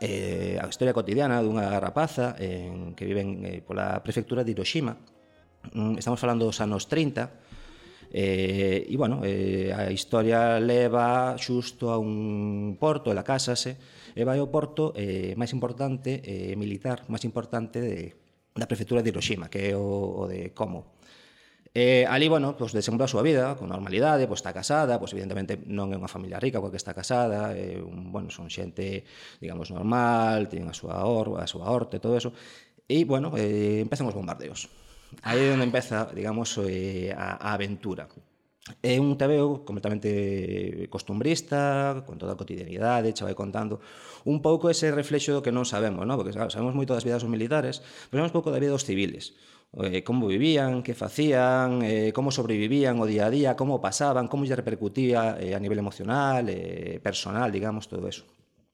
eh, 0.00 0.60
a 0.60 0.68
historia 0.68 0.92
cotidiana 0.92 1.40
dunha 1.40 1.80
rapaza 1.80 2.36
en, 2.36 2.92
que 2.92 3.08
viven 3.08 3.44
eh, 3.44 3.60
pola 3.64 4.00
prefectura 4.04 4.44
de 4.44 4.52
Hiroshima. 4.52 4.96
Mm, 5.72 5.96
estamos 5.96 6.20
falando 6.20 6.44
dos 6.44 6.60
anos 6.60 6.86
30, 6.86 7.48
Eh, 8.10 8.86
e, 8.88 8.96
bueno, 8.96 9.20
eh, 9.24 9.68
a 9.68 9.92
historia 9.92 10.56
leva 10.60 11.36
xusto 11.36 11.92
a 11.92 11.98
un 12.00 12.76
porto, 12.80 13.12
ela 13.12 13.20
casase, 13.20 13.76
e 14.16 14.24
vai 14.24 14.40
ao 14.40 14.48
porto 14.48 14.96
eh, 14.96 15.36
máis 15.36 15.52
importante, 15.52 16.24
eh, 16.24 16.56
militar, 16.56 17.04
máis 17.12 17.28
importante 17.28 17.84
de, 17.84 18.16
da 18.56 18.64
prefectura 18.64 19.04
de 19.04 19.12
Hiroshima, 19.12 19.52
que 19.52 19.70
é 19.70 19.76
o, 19.76 20.24
o 20.24 20.26
de 20.26 20.56
Como. 20.56 20.97
Eh, 21.80 22.04
ali, 22.08 22.26
bueno, 22.26 22.56
pues, 22.56 22.72
desenvolve 22.72 23.04
a 23.04 23.12
súa 23.14 23.22
vida 23.22 23.54
con 23.54 23.70
normalidade, 23.70 24.26
pois 24.26 24.28
pues, 24.28 24.40
está 24.42 24.50
casada, 24.50 24.98
pois 24.98 25.14
pues, 25.14 25.14
evidentemente 25.14 25.62
non 25.70 25.94
é 25.94 25.96
unha 26.02 26.10
familia 26.10 26.42
rica 26.42 26.58
porque 26.58 26.74
está 26.74 26.90
casada, 26.90 27.54
é 27.54 27.78
un, 27.78 28.10
bueno, 28.10 28.34
son 28.34 28.50
xente, 28.50 29.06
digamos, 29.38 29.70
normal, 29.70 30.50
ten 30.50 30.66
a 30.66 30.74
súa 30.74 31.06
or, 31.06 31.38
a 31.38 31.46
súa 31.46 31.70
orte, 31.70 32.02
todo 32.02 32.18
eso. 32.18 32.34
E, 32.90 33.06
bueno, 33.06 33.30
eh, 33.38 33.78
empezan 33.78 34.10
os 34.10 34.18
bombardeos. 34.18 34.66
Aí 35.22 35.38
é 35.38 35.54
onde 35.54 35.70
empeza, 35.70 36.10
digamos, 36.10 36.50
eh, 36.66 37.14
a, 37.14 37.38
a 37.38 37.54
aventura. 37.54 38.10
É 38.82 38.98
un 38.98 39.14
tabeo 39.14 39.62
completamente 39.62 40.90
costumbrista, 40.90 42.02
con 42.10 42.18
toda 42.18 42.34
a 42.34 42.40
cotidianidade, 42.40 43.14
che 43.14 43.22
vai 43.22 43.38
contando 43.38 43.78
un 44.26 44.42
pouco 44.42 44.66
ese 44.66 44.90
reflexo 44.90 45.30
do 45.30 45.46
que 45.46 45.54
non 45.54 45.62
sabemos, 45.62 46.02
¿no? 46.02 46.18
porque 46.18 46.34
claro, 46.34 46.50
sabemos 46.50 46.74
moito 46.74 46.90
das 46.90 47.06
vidas 47.06 47.22
dos 47.22 47.30
militares, 47.30 47.80
pero 48.10 48.18
sabemos 48.18 48.34
pouco 48.34 48.50
da 48.50 48.58
vida 48.58 48.74
dos 48.74 48.82
civiles 48.82 49.38
eh, 49.76 50.02
como 50.02 50.26
vivían, 50.26 50.82
que 50.82 50.94
facían, 50.94 51.82
eh, 51.82 52.12
como 52.12 52.30
sobrevivían 52.30 52.98
o 53.00 53.06
día 53.06 53.26
a 53.26 53.30
día, 53.30 53.56
como 53.56 53.80
pasaban, 53.80 54.28
como 54.28 54.44
lle 54.44 54.56
repercutía 54.56 55.36
eh, 55.40 55.54
a 55.54 55.60
nivel 55.60 55.78
emocional, 55.78 56.48
eh, 56.48 57.00
personal, 57.02 57.52
digamos, 57.52 57.88
todo 57.88 58.08
eso. 58.08 58.24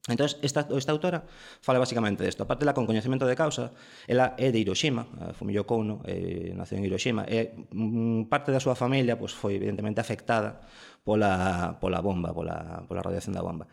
Entón, 0.07 0.29
esta, 0.43 0.69
esta 0.69 0.93
autora 0.93 1.25
fala 1.63 1.79
basicamente 1.79 2.25
desto. 2.25 2.45
Aparte 2.45 2.67
la 2.67 2.75
con 2.75 2.85
coñecemento 2.85 3.25
de 3.27 3.35
causa, 3.35 3.73
ela 4.07 4.37
é 4.37 4.53
de 4.53 4.61
Hiroshima, 4.61 5.09
Fumio 5.33 5.65
Kono, 5.65 6.05
eh, 6.05 6.53
nació 6.53 6.77
en 6.77 6.85
Hiroshima, 6.85 7.25
e 7.25 7.57
mm, 7.73 8.29
parte 8.29 8.53
da 8.53 8.61
súa 8.61 8.77
familia 8.77 9.17
pois, 9.17 9.33
pues, 9.33 9.41
foi 9.41 9.53
evidentemente 9.57 10.05
afectada 10.05 10.61
pola, 11.05 11.81
pola 11.81 12.05
bomba, 12.05 12.37
pola, 12.37 12.85
pola 12.85 13.01
radiación 13.01 13.33
da 13.33 13.41
bomba. 13.41 13.65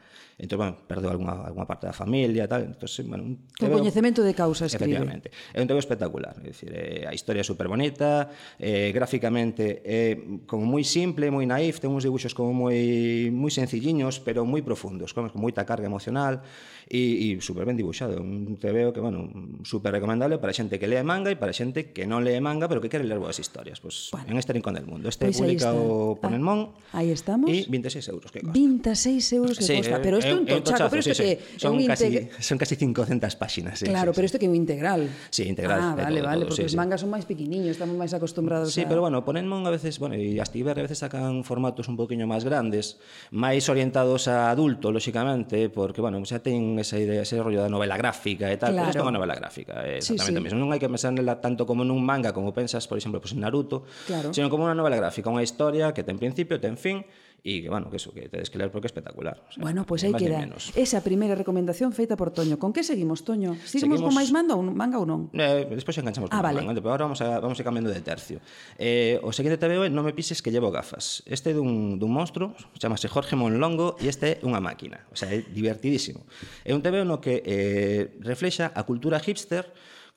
Entón, 0.42 0.58
bueno, 0.58 0.78
perdeu 0.90 1.14
alguna, 1.14 1.46
alguna 1.46 1.70
parte 1.70 1.86
da 1.86 1.94
familia, 1.94 2.50
tal. 2.50 2.74
Entón, 2.74 2.90
bueno, 3.06 3.24
un 3.30 3.36
tebeo, 3.54 3.78
coñecemento 3.78 4.26
de 4.26 4.34
causa, 4.34 4.66
escribe. 4.66 4.98
Efectivamente. 4.98 5.30
É 5.54 5.62
un 5.62 5.70
tebeo 5.70 5.78
espectacular. 5.78 6.34
É 6.42 6.50
dicir, 6.50 6.74
eh, 6.74 7.06
a 7.06 7.14
historia 7.14 7.46
é 7.46 7.48
super 7.48 7.70
bonita, 7.70 8.34
eh, 8.58 8.90
gráficamente 8.90 9.86
é 9.86 10.18
como 10.50 10.66
moi 10.66 10.82
simple, 10.82 11.30
moi 11.30 11.46
naif, 11.46 11.78
ten 11.78 11.94
uns 11.94 12.02
dibuixos 12.02 12.34
como 12.34 12.58
moi 12.58 13.30
moi 13.30 13.54
sencilliños, 13.54 14.18
pero 14.18 14.42
moi 14.42 14.66
profundos, 14.66 15.14
como 15.14 15.30
con 15.30 15.46
moita 15.46 15.62
carga 15.62 15.86
emocional 15.86 16.42
e, 16.90 17.38
e 17.38 17.42
super 17.46 17.70
ben 17.70 17.78
dibuixado. 17.78 18.18
Un 18.18 18.58
tebeo 18.58 18.92
que, 18.92 19.00
bueno, 19.00 19.30
super 19.62 19.94
recomendable 19.94 20.42
para 20.42 20.58
xente 20.58 20.82
que 20.82 20.90
lea 20.90 21.06
manga 21.06 21.30
e 21.30 21.38
para 21.38 21.54
xente 21.54 21.94
que 21.94 22.10
non 22.10 22.26
lee 22.26 22.42
manga, 22.42 22.66
pero 22.66 22.82
que 22.82 22.90
quere 22.90 23.06
ler 23.06 23.22
boas 23.22 23.38
historias. 23.38 23.78
Pois, 23.78 24.10
pues, 24.10 24.26
bueno. 24.26 24.34
en 24.34 24.38
este 24.42 24.58
rincón 24.58 24.74
del 24.74 24.90
mundo. 24.90 25.06
Este 25.06 25.30
pois 25.30 25.38
pues 25.38 25.46
publicado 25.46 26.18
por 26.18 26.34
ah, 26.34 26.36
Enmon. 26.36 26.74
Aí 26.98 27.14
estamos. 27.14 27.46
E 27.48 27.70
26 27.70 28.10
euros 28.10 28.34
que 28.34 28.42
costa. 28.42 28.58
26 28.58 29.38
euros 29.38 29.56
que 29.56 29.64
sí, 29.64 29.78
costa, 29.78 29.98
eh, 29.98 30.04
pero 30.04 30.18
este 30.18 30.31
un 30.38 30.46
tochazo, 30.46 30.88
pero 30.90 31.00
isto 31.00 31.14
sí, 31.14 31.24
que 31.24 31.36
sí. 31.36 31.60
son, 31.60 31.76
un 31.76 31.86
casi, 31.86 32.06
integ... 32.06 32.44
son 32.44 32.58
casi 32.58 32.76
500 32.78 33.36
páxinas. 33.36 33.80
Sí, 33.80 33.86
claro, 33.86 34.12
sí, 34.12 34.16
pero 34.16 34.26
isto 34.26 34.38
que 34.40 34.46
é 34.46 34.50
un 34.50 34.56
integral. 34.56 35.10
Sí, 35.30 35.44
integral. 35.44 35.80
Ah, 35.82 35.96
vale, 35.96 36.20
todo, 36.20 36.28
vale, 36.28 36.42
todo, 36.46 36.50
porque 36.50 36.64
sí, 36.64 36.72
os 36.72 36.76
mangas 36.76 37.00
sí. 37.00 37.04
son 37.06 37.12
máis 37.12 37.26
pequeniños, 37.26 37.76
estamos 37.76 37.96
máis 37.96 38.14
acostumbrados 38.14 38.72
sí, 38.72 38.82
a... 38.82 38.84
Sí, 38.84 38.90
pero 38.90 39.02
bueno, 39.02 39.24
ponenmon 39.24 39.66
a 39.68 39.72
veces, 39.72 40.00
bueno, 40.00 40.16
e 40.16 40.40
as 40.40 40.52
Tiber 40.52 40.78
a 40.78 40.84
veces 40.84 41.00
sacan 41.04 41.44
formatos 41.44 41.88
un 41.88 41.96
poquinho 41.96 42.26
máis 42.26 42.44
grandes, 42.44 43.02
máis 43.32 43.68
orientados 43.68 44.28
a 44.28 44.52
adulto, 44.52 44.92
lóxicamente, 44.92 45.70
porque, 45.70 46.02
bueno, 46.02 46.20
xa 46.24 46.40
ten 46.40 46.78
esa 46.80 46.98
idea, 46.98 47.24
ese 47.24 47.40
rollo 47.42 47.62
da 47.62 47.70
novela 47.72 47.98
gráfica 47.98 48.50
e 48.52 48.58
tal, 48.58 48.76
claro. 48.76 48.88
pero 48.88 48.92
isto 48.92 49.02
é 49.02 49.06
unha 49.06 49.16
novela 49.16 49.36
gráfica, 49.36 49.84
eh, 49.84 49.98
é 49.98 50.04
exactamente 50.04 50.40
sí, 50.40 50.42
sí. 50.42 50.46
mesmo. 50.52 50.58
Non 50.62 50.70
hai 50.72 50.80
que 50.82 50.90
pensar 50.90 51.12
nela 51.12 51.40
tanto 51.40 51.66
como 51.66 51.84
nun 51.84 52.02
manga, 52.02 52.36
como 52.36 52.52
pensas, 52.52 52.86
por 52.88 52.98
exemplo, 52.98 53.20
pues, 53.20 53.34
en 53.34 53.44
Naruto, 53.44 53.84
claro. 54.08 54.34
sino 54.34 54.50
como 54.50 54.68
unha 54.68 54.78
novela 54.78 54.98
gráfica, 54.98 55.30
unha 55.32 55.44
historia 55.44 55.92
que 55.96 56.04
ten 56.06 56.18
principio, 56.20 56.60
ten 56.60 56.76
fin, 56.78 57.04
e 57.42 57.66
que, 57.66 57.70
bueno, 57.74 57.90
que 57.90 57.98
eso, 57.98 58.14
que 58.14 58.30
tedes 58.30 58.54
que 58.54 58.62
ler 58.62 58.70
porque 58.70 58.86
é 58.86 58.92
espectacular. 58.94 59.42
O 59.42 59.52
sea, 59.52 59.66
bueno, 59.66 59.82
pois 59.90 60.06
pues 60.06 60.14
aí 60.14 60.14
queda 60.14 60.46
esa 60.78 61.02
primeira 61.02 61.34
recomendación 61.34 61.90
feita 61.90 62.14
por 62.14 62.30
Toño. 62.30 62.62
Con 62.62 62.70
que 62.70 62.86
seguimos, 62.86 63.26
Toño? 63.26 63.58
Seguimos, 63.66 63.98
seguimos... 63.98 64.02
con 64.06 64.14
máis 64.14 64.30
manga 64.30 64.54
ou, 64.54 64.62
manga 64.62 65.02
ou 65.02 65.10
non? 65.10 65.34
Eh, 65.34 65.66
despois 65.74 65.98
enganchamos 65.98 66.30
con 66.30 66.38
ah, 66.38 66.46
vale. 66.46 66.62
manga, 66.62 66.78
pero 66.78 66.94
agora 66.94 67.10
vamos 67.10 67.22
a, 67.26 67.42
vamos 67.42 67.58
a 67.58 67.64
cambiando 67.66 67.90
de 67.90 68.02
tercio. 68.06 68.38
Eh, 68.78 69.18
o 69.26 69.34
seguinte 69.34 69.58
TVO 69.58 69.86
é 69.86 69.90
eh, 69.90 69.94
Non 69.94 70.06
me 70.06 70.14
pises 70.14 70.46
que 70.46 70.54
llevo 70.54 70.70
gafas. 70.70 71.26
Este 71.26 71.50
é 71.50 71.58
dun, 71.58 71.98
dun 71.98 72.14
monstro, 72.14 72.54
chamase 72.78 73.10
Jorge 73.10 73.34
Monlongo 73.34 73.98
e 73.98 74.06
este 74.06 74.38
é 74.38 74.46
unha 74.46 74.62
máquina. 74.62 75.10
O 75.10 75.18
sea, 75.18 75.34
é 75.34 75.42
divertidísimo. 75.42 76.30
É 76.62 76.78
un 76.78 76.86
TVO 76.86 77.10
no 77.10 77.18
que 77.18 77.42
eh, 77.42 78.14
reflexa 78.22 78.70
a 78.70 78.86
cultura 78.86 79.18
hipster 79.18 79.66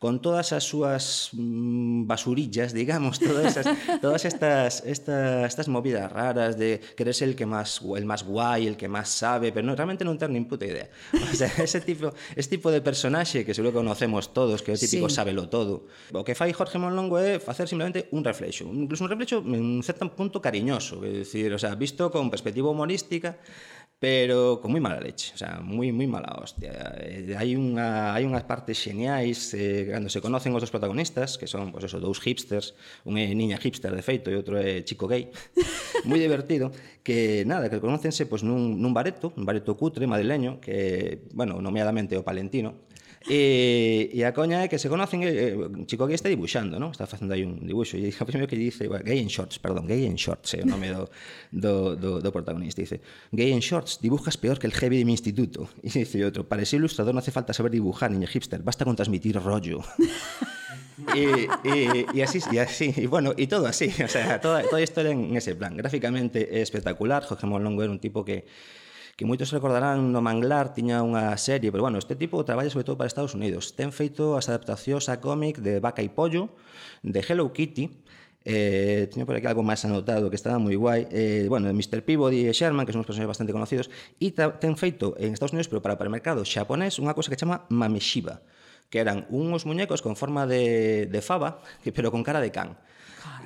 con 0.04 0.20
todas 0.20 0.52
as 0.52 0.68
súas 0.68 1.32
mm, 1.32 2.04
basurillas, 2.04 2.76
digamos, 2.76 3.16
todas 3.16 3.56
esas, 3.56 3.64
todas 4.04 4.26
estas, 4.26 4.84
estas, 4.84 5.48
estas 5.48 5.66
movidas 5.68 6.12
raras 6.12 6.58
de 6.58 6.78
querer 6.92 7.14
ser 7.14 7.30
el 7.30 7.34
que 7.34 7.46
más 7.46 7.80
el 7.96 8.04
más 8.04 8.22
guai, 8.22 8.66
el 8.66 8.76
que 8.76 8.86
más 8.86 9.08
sabe, 9.08 9.50
pero 9.50 9.64
no, 9.64 9.72
realmente 9.72 10.04
non 10.04 10.20
ter 10.20 10.28
nin 10.28 10.44
puta 10.44 10.68
idea. 10.68 10.92
O 11.16 11.32
sea, 11.32 11.48
ese 11.64 11.80
tipo, 11.80 12.12
ese 12.36 12.52
tipo 12.52 12.68
de 12.68 12.84
personaxe 12.84 13.48
que 13.48 13.56
seguro 13.56 13.72
que 13.72 13.80
conocemos 13.80 14.36
todos, 14.36 14.60
que 14.60 14.72
é 14.72 14.76
o 14.76 14.80
típico 14.84 15.08
sí. 15.08 15.16
sábelo 15.16 15.48
todo. 15.48 15.88
O 16.12 16.20
que 16.20 16.36
fai 16.36 16.52
Jorge 16.52 16.76
Monlongo 16.76 17.16
é 17.16 17.40
facer 17.40 17.64
simplemente 17.64 18.12
un 18.12 18.28
reflexo, 18.28 18.68
incluso 18.68 19.08
un 19.08 19.10
reflexo 19.10 19.40
en 19.40 19.56
un 19.56 19.80
certo 19.80 20.04
punto 20.12 20.44
cariñoso, 20.44 21.00
é 21.00 21.24
dicir, 21.24 21.48
o 21.48 21.56
sea, 21.56 21.72
visto 21.80 22.12
con 22.12 22.28
perspectiva 22.28 22.68
humorística, 22.68 23.40
pero 24.04 24.60
con 24.60 24.68
moi 24.68 24.84
mala 24.84 25.00
leche, 25.00 25.32
o 25.32 25.38
sea, 25.40 25.64
moi 25.64 25.88
moi 25.88 26.04
mala 26.04 26.36
hostia. 26.36 26.92
Eh, 27.00 27.32
hai 27.40 27.56
unha 27.56 28.12
hai 28.12 28.28
unhas 28.28 28.44
partes 28.44 28.76
xeniais 28.76 29.56
eh, 29.56 29.88
cando 29.88 30.12
se 30.12 30.20
conocen 30.20 30.52
os 30.52 30.60
dos 30.60 30.68
protagonistas, 30.68 31.40
que 31.40 31.48
son 31.48 31.72
pois 31.72 31.88
pues, 31.88 31.96
eso, 31.96 32.04
dous 32.04 32.20
hipsters, 32.20 32.76
un 33.08 33.16
é 33.16 33.24
niña 33.32 33.56
hipster 33.56 33.96
de 33.96 34.04
feito 34.04 34.28
e 34.28 34.36
outro 34.36 34.60
é 34.60 34.84
chico 34.84 35.08
gay. 35.08 35.32
moi 36.04 36.20
divertido 36.20 36.68
que 37.00 37.48
nada, 37.48 37.72
que 37.72 37.80
conócense 37.80 38.28
pois 38.28 38.44
pues, 38.44 38.44
nun 38.44 38.76
nun 38.76 38.92
bareto, 38.92 39.32
un 39.40 39.48
bareto 39.48 39.72
cutre 39.72 40.04
madrileño 40.04 40.60
que, 40.60 41.24
bueno, 41.32 41.64
nomeadamente 41.64 42.20
o 42.20 42.28
Palentino 42.28 42.84
E, 43.24 44.12
e 44.12 44.20
a 44.28 44.36
coña 44.36 44.60
é 44.60 44.68
que 44.68 44.76
se 44.76 44.92
conocen 44.92 45.24
eh, 45.24 45.56
o 45.56 45.88
chico 45.88 46.04
gay 46.04 46.12
está 46.12 46.28
dibuixando, 46.28 46.76
non? 46.76 46.92
Está 46.92 47.08
facendo 47.08 47.32
aí 47.32 47.40
un 47.40 47.56
dibuixo 47.64 47.96
e 47.96 48.12
o 48.12 48.24
primeiro 48.28 48.44
que 48.44 48.60
dice, 48.60 48.84
bueno, 48.84 49.00
gay 49.00 49.16
en 49.16 49.32
shorts, 49.32 49.56
perdón, 49.56 49.88
gay 49.88 50.04
en 50.04 50.20
shorts, 50.20 50.52
é 50.52 50.60
o 50.60 50.68
nome 50.68 50.92
do, 50.92 51.08
do, 51.48 51.96
do, 51.96 52.10
do 52.20 52.30
protagonista. 52.36 52.84
Dice, 52.84 53.00
gay 53.32 53.56
en 53.56 53.64
shorts, 53.64 54.04
dibujas 54.04 54.36
peor 54.36 54.60
que 54.60 54.68
el 54.68 54.76
heavy 54.76 55.00
de 55.00 55.08
mi 55.08 55.16
instituto. 55.16 55.72
E 55.80 55.88
dice 55.88 56.20
outro, 56.20 56.44
para 56.44 56.60
ser 56.68 56.84
ilustrador 56.84 57.16
non 57.16 57.24
hace 57.24 57.32
falta 57.32 57.56
saber 57.56 57.72
dibujar, 57.72 58.12
niño 58.12 58.28
hipster, 58.28 58.60
basta 58.60 58.84
con 58.84 58.92
transmitir 58.92 59.40
rollo. 59.40 59.80
e, 61.16 61.48
e, 61.64 62.04
e 62.04 62.18
así, 62.20 62.44
e 62.52 62.60
así, 62.60 62.92
e 62.92 63.08
bueno, 63.08 63.32
e 63.40 63.48
todo 63.48 63.64
así, 63.64 63.88
o 64.04 64.10
sea, 64.10 64.36
toda, 64.36 64.68
toda 64.68 64.78
a 64.78 64.84
historia 64.84 65.16
en 65.16 65.32
ese 65.32 65.56
plan. 65.56 65.72
Gráficamente 65.80 66.60
espectacular, 66.60 67.24
Jorge 67.24 67.48
Monlongo 67.48 67.80
era 67.80 67.92
un 67.92 68.04
tipo 68.04 68.20
que 68.20 68.44
que 69.16 69.24
moitos 69.26 69.54
recordarán 69.54 70.10
no 70.10 70.18
Manglar 70.18 70.74
tiña 70.74 71.02
unha 71.06 71.34
serie, 71.38 71.70
pero 71.70 71.86
bueno, 71.86 72.02
este 72.02 72.18
tipo 72.18 72.42
traballa 72.42 72.70
sobre 72.70 72.86
todo 72.86 72.98
para 72.98 73.06
Estados 73.06 73.38
Unidos. 73.38 73.78
Ten 73.78 73.94
feito 73.94 74.34
as 74.34 74.50
adaptacións 74.50 75.06
a 75.06 75.22
cómic 75.22 75.62
de 75.62 75.78
Vaca 75.78 76.02
e 76.02 76.10
Pollo, 76.10 76.50
de 77.06 77.22
Hello 77.22 77.50
Kitty, 77.54 78.04
Eh, 78.44 79.08
teño 79.10 79.24
por 79.24 79.36
aquí 79.36 79.48
algo 79.48 79.64
máis 79.64 79.80
anotado 79.88 80.28
que 80.28 80.36
estaba 80.36 80.60
moi 80.60 80.76
guai 80.76 81.08
eh, 81.08 81.48
bueno, 81.48 81.72
Mr. 81.72 82.04
Peabody 82.04 82.44
e 82.44 82.52
Sherman 82.52 82.84
que 82.84 82.92
son 82.92 83.00
uns 83.00 83.08
personaxes 83.08 83.32
bastante 83.40 83.56
conocidos 83.56 83.88
e 84.20 84.36
ten 84.36 84.76
feito 84.76 85.16
en 85.16 85.32
Estados 85.32 85.56
Unidos 85.56 85.72
pero 85.72 85.80
para, 85.80 85.96
para 85.96 86.12
o 86.12 86.14
mercado 86.14 86.44
xaponés 86.44 87.00
unha 87.00 87.16
cousa 87.16 87.32
que 87.32 87.40
chama 87.40 87.64
Mameshiba 87.72 88.44
que 88.92 89.00
eran 89.00 89.24
unos 89.32 89.64
muñecos 89.64 90.04
con 90.04 90.12
forma 90.12 90.44
de, 90.44 91.08
de 91.08 91.20
fava 91.24 91.64
que, 91.80 91.88
pero 91.88 92.12
con 92.12 92.20
cara 92.20 92.44
de 92.44 92.52
can 92.52 92.76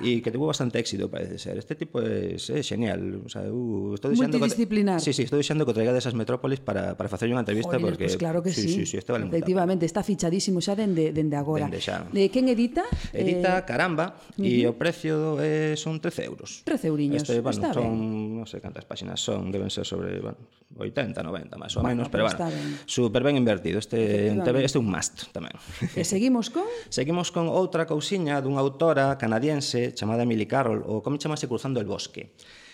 e 0.05 0.21
que 0.21 0.29
tuvo 0.29 0.45
bastante 0.45 0.77
éxito, 0.77 1.09
parece 1.09 1.41
ser. 1.41 1.57
Este 1.57 1.73
tipo 1.73 1.97
é, 1.97 2.37
é 2.37 2.61
genial, 2.61 3.25
o 3.25 3.29
sea, 3.29 3.49
uh, 3.49 3.89
eu 3.89 3.97
estou 3.97 4.13
deseando 4.13 4.37
multidisciplinar. 4.37 5.01
Que, 5.01 5.09
sí, 5.09 5.11
sí, 5.11 5.25
estou 5.25 5.41
deseando 5.41 5.65
que 5.65 5.73
traigades 5.73 6.05
as 6.05 6.13
metrópolis 6.13 6.61
para 6.61 6.93
para 6.93 7.09
facer 7.09 7.25
unha 7.33 7.41
entrevista 7.41 7.81
Joder, 7.81 7.97
porque 7.97 8.05
pues 8.05 8.21
claro 8.21 8.45
que 8.45 8.53
sí. 8.53 8.69
Sí, 8.69 8.85
sí, 8.85 8.85
sí 8.85 8.95
este 9.01 9.09
vale 9.09 9.25
Efectivamente, 9.25 9.89
está 9.89 10.05
fichadísimo 10.05 10.61
xa 10.61 10.77
dende 10.77 11.09
dende 11.09 11.33
agora. 11.33 11.65
Dende 11.65 11.81
xa. 11.81 12.05
de, 12.05 12.29
eh, 12.29 12.29
quen 12.29 12.45
edita? 12.47 12.85
Edita 13.09 13.59
eh... 13.59 13.67
Caramba 13.67 14.13
e 14.37 14.63
uh 14.63 14.69
-huh. 14.69 14.71
o 14.71 14.73
precio 14.77 15.41
é 15.41 15.73
son 15.73 15.97
13 15.97 16.29
euros. 16.29 16.61
13 16.63 16.93
euriños. 16.93 17.25
Este, 17.25 17.41
bueno, 17.41 17.57
está 17.57 17.73
son, 17.73 17.97
ben. 17.97 18.37
non 18.39 18.45
sei 18.45 18.59
sé 18.59 18.65
cantas 18.65 18.83
páxinas 18.83 19.19
son, 19.23 19.49
deben 19.49 19.71
ser 19.71 19.87
sobre, 19.87 20.19
bueno, 20.19 20.37
80, 20.75 21.23
90 21.23 21.57
máis 21.57 21.73
ou 21.77 21.81
bueno, 21.81 22.03
menos, 22.03 22.11
pero, 22.11 22.27
pero 22.27 22.37
bueno, 22.37 22.51
ben. 22.51 22.79
super 22.85 23.21
ben 23.23 23.35
invertido. 23.39 23.79
Este 23.79 24.29
este 24.29 24.77
é 24.77 24.81
un 24.81 24.89
must 24.89 25.31
tamén. 25.31 25.55
E 25.95 26.03
seguimos 26.03 26.49
con? 26.49 26.67
Seguimos 26.89 27.31
con 27.31 27.47
outra 27.49 27.85
cousiña 27.85 28.41
dunha 28.41 28.61
autora 28.61 29.17
canadiense 29.21 29.68
estadounidense 29.69 29.93
chamada 29.93 30.23
Emily 30.23 30.45
Carroll, 30.45 30.83
o 30.85 31.01
como 31.01 31.17
chamase 31.17 31.47
Cruzando 31.47 31.79
el 31.79 31.85
Bosque. 31.85 32.33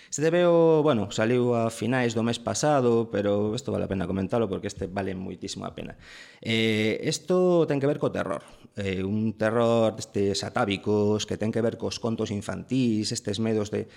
Este 0.10 0.32
TVO, 0.32 0.82
bueno, 0.82 1.12
saliu 1.12 1.56
a 1.56 1.68
finais 1.68 2.16
do 2.16 2.24
mes 2.24 2.40
pasado, 2.40 3.12
pero 3.12 3.52
isto 3.52 3.74
vale 3.76 3.84
a 3.84 3.92
pena 3.92 4.08
comentalo 4.08 4.48
porque 4.48 4.72
este 4.72 4.88
vale 4.88 5.12
moitísimo 5.12 5.68
a 5.68 5.76
pena. 5.76 6.00
Eh, 6.40 7.04
isto 7.04 7.68
ten 7.68 7.84
que 7.84 7.90
ver 7.90 8.00
co 8.00 8.14
terror, 8.16 8.40
eh, 8.80 9.04
un 9.04 9.36
terror 9.36 9.92
destes 9.92 10.48
atávicos 10.48 11.28
que 11.28 11.36
ten 11.36 11.52
que 11.52 11.60
ver 11.60 11.76
cos 11.76 12.00
contos 12.00 12.32
infantís, 12.32 13.12
estes 13.12 13.44
medos 13.44 13.76
de 13.76 13.92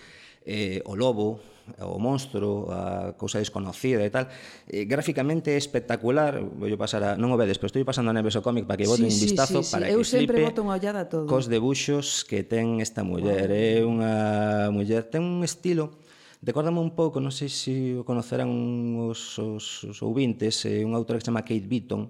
eh, 0.46 0.82
o 0.84 0.94
lobo, 0.94 1.40
o 1.80 1.98
monstro, 2.00 2.68
a 2.72 3.12
cousa 3.16 3.38
desconocida 3.38 4.04
e 4.04 4.10
tal. 4.10 4.28
Eh, 4.68 4.84
gráficamente 4.88 5.56
espectacular, 5.56 6.40
vou 6.40 6.68
pasar 6.80 7.02
a, 7.04 7.10
non 7.16 7.32
o 7.32 7.36
vedes, 7.40 7.56
pero 7.56 7.72
estou 7.72 7.84
pasando 7.84 8.10
a 8.10 8.16
Neves 8.16 8.36
o 8.36 8.42
cómic 8.42 8.64
para 8.64 8.80
que 8.80 8.88
voten 8.88 9.08
sí, 9.08 9.14
un 9.14 9.20
vistazo 9.28 9.60
sí, 9.60 9.68
sí, 9.68 9.72
para 9.72 9.84
sí. 9.86 9.92
que 9.92 9.96
Eu 9.96 10.04
sempre 10.04 10.44
boto 10.44 10.64
unha 10.64 10.76
ollada 10.76 11.04
a 11.04 11.10
todo. 11.10 11.28
Cos 11.28 11.50
debuxos 11.50 12.22
que 12.24 12.46
ten 12.46 12.80
esta 12.80 13.04
muller, 13.04 13.50
é 13.52 13.80
eh? 13.80 13.86
unha 13.86 14.68
muller 14.72 15.06
ten 15.06 15.24
un 15.24 15.44
estilo 15.44 15.94
Recórdame 16.40 16.78
un 16.78 16.94
pouco, 16.94 17.18
non 17.18 17.34
sei 17.34 17.50
se 17.50 17.98
o 17.98 18.06
conocerán 18.06 18.46
os, 18.94 19.42
os, 19.42 19.82
os 19.82 19.98
ouvintes, 20.06 20.62
eh, 20.70 20.86
unha 20.86 20.94
autora 20.94 21.18
que 21.18 21.26
se 21.26 21.34
chama 21.34 21.42
Kate 21.42 21.66
Beaton, 21.66 22.06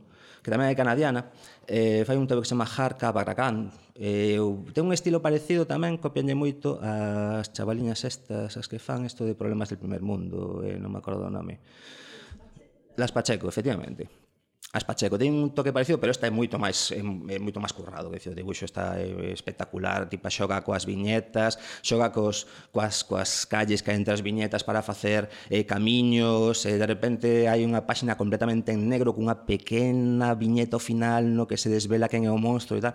que 0.48 0.54
tamén 0.56 0.72
é 0.72 0.76
canadiana, 0.80 1.28
eh, 1.68 2.08
fai 2.08 2.16
un 2.16 2.24
tema 2.24 2.40
que 2.40 2.48
se 2.48 2.56
chama 2.56 2.64
Harka 2.64 3.12
Barakan. 3.12 3.68
Eh, 4.00 4.40
ten 4.72 4.88
un 4.88 4.96
estilo 4.96 5.20
parecido 5.20 5.68
tamén, 5.68 6.00
copianlle 6.00 6.32
moito 6.32 6.80
as 6.80 7.52
chavaliñas 7.52 8.08
estas, 8.08 8.56
as 8.56 8.64
que 8.64 8.80
fan 8.80 9.04
isto 9.04 9.28
de 9.28 9.36
problemas 9.36 9.68
del 9.68 9.76
primer 9.76 10.00
mundo, 10.00 10.64
eh, 10.64 10.80
non 10.80 10.88
me 10.88 11.04
acordo 11.04 11.28
o 11.28 11.30
nome. 11.30 11.60
Las 12.96 13.12
Pacheco, 13.12 13.52
efectivamente. 13.52 14.08
As 14.68 14.84
Pacheco 14.84 15.16
ten 15.16 15.32
un 15.32 15.56
toque 15.56 15.72
parecido, 15.72 15.96
pero 15.96 16.12
esta 16.12 16.28
é 16.28 16.30
moito 16.30 16.60
máis 16.60 16.92
é, 16.92 17.00
é 17.00 17.38
moito 17.40 17.56
máis 17.56 17.72
currado, 17.72 18.12
que 18.12 18.28
o 18.28 18.36
dibuixo 18.36 18.68
está 18.68 19.00
espectacular, 19.00 20.12
tipo 20.12 20.28
xoga 20.28 20.60
coas 20.60 20.84
viñetas, 20.84 21.56
xoga 21.80 22.12
cos 22.12 22.44
coas 22.68 23.00
coas 23.00 23.48
calles 23.48 23.80
que 23.80 23.88
hai 23.88 23.96
entre 23.96 24.12
as 24.12 24.20
viñetas 24.20 24.68
para 24.68 24.84
facer 24.84 25.32
eh, 25.48 25.64
camiños, 25.64 26.68
e 26.68 26.76
eh, 26.76 26.76
de 26.76 26.84
repente 26.84 27.48
hai 27.48 27.64
unha 27.64 27.88
páxina 27.88 28.20
completamente 28.20 28.68
en 28.76 28.92
negro 28.92 29.16
cunha 29.16 29.48
pequena 29.48 30.36
viñeta 30.36 30.76
final 30.76 31.32
no 31.32 31.48
que 31.48 31.56
se 31.56 31.72
desvela 31.72 32.12
quen 32.12 32.28
é 32.28 32.30
o 32.30 32.36
monstro 32.36 32.76
e 32.76 32.84
tal 32.84 32.92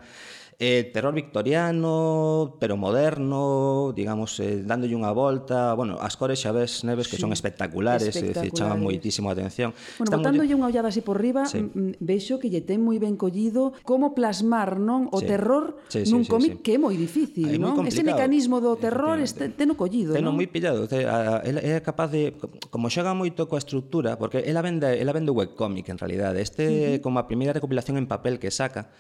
eh, 0.60 0.90
terror 0.94 1.14
victoriano, 1.14 2.58
pero 2.60 2.78
moderno, 2.78 3.94
digamos, 3.96 4.40
eh, 4.40 4.64
dándolle 4.64 4.96
unha 4.96 5.12
volta, 5.12 5.74
bueno, 5.74 5.98
as 6.02 6.16
cores 6.18 6.42
xa 6.42 6.52
ves 6.54 6.84
neves 6.84 7.10
que 7.10 7.18
sí. 7.18 7.24
son 7.24 7.34
espectaculares, 7.34 8.14
eh, 8.16 8.32
espectaculares. 8.34 8.54
Eh, 8.54 8.58
chaman 8.58 8.80
moitísimo 8.82 9.30
a 9.30 9.34
atención. 9.34 9.74
Bueno, 9.98 10.08
Están 10.10 10.20
botándolle 10.22 10.54
unha 10.54 10.68
ollada 10.70 10.90
así 10.90 11.02
por 11.02 11.20
riba, 11.20 11.46
sí. 11.46 11.62
Mm, 11.62 11.72
mm, 11.74 11.94
vexo 12.02 12.38
que 12.38 12.50
lle 12.50 12.62
ten 12.62 12.82
moi 12.82 12.98
ben 13.02 13.18
collido 13.18 13.74
como 13.84 14.14
plasmar, 14.14 14.78
non, 14.78 15.10
o 15.10 15.20
sí. 15.20 15.30
terror 15.30 15.80
sí, 15.90 16.06
sí, 16.06 16.12
nun 16.14 16.24
sí, 16.26 16.30
cómic 16.30 16.52
sí, 16.52 16.58
sí. 16.60 16.64
que 16.64 16.72
é 16.76 16.80
moi 16.80 16.96
difícil, 16.96 17.48
Aí, 17.50 17.60
non? 17.60 17.80
Ese 17.86 18.06
mecanismo 18.06 18.62
do 18.62 18.76
terror 18.78 19.18
este, 19.20 19.50
teno 19.52 19.74
collido, 19.78 20.14
teno 20.14 20.32
non? 20.32 20.38
moi 20.38 20.48
pillado, 20.50 20.86
é 20.90 21.80
capaz 21.82 22.14
de 22.14 22.36
como 22.70 22.90
xoga 22.90 23.16
moito 23.18 23.46
coa 23.50 23.60
estructura, 23.60 24.16
porque 24.20 24.46
ela 24.46 24.62
vende 24.62 24.90
ela 25.00 25.14
vende 25.14 25.32
webcomic 25.34 25.90
en 25.90 25.98
realidade. 25.98 26.42
Este 26.42 26.64
uh 26.64 26.70
-huh. 26.70 27.02
como 27.02 27.18
a 27.20 27.26
primeira 27.28 27.54
recopilación 27.54 27.98
en 27.98 28.08
papel 28.08 28.38
que 28.40 28.52
saca, 28.52 28.92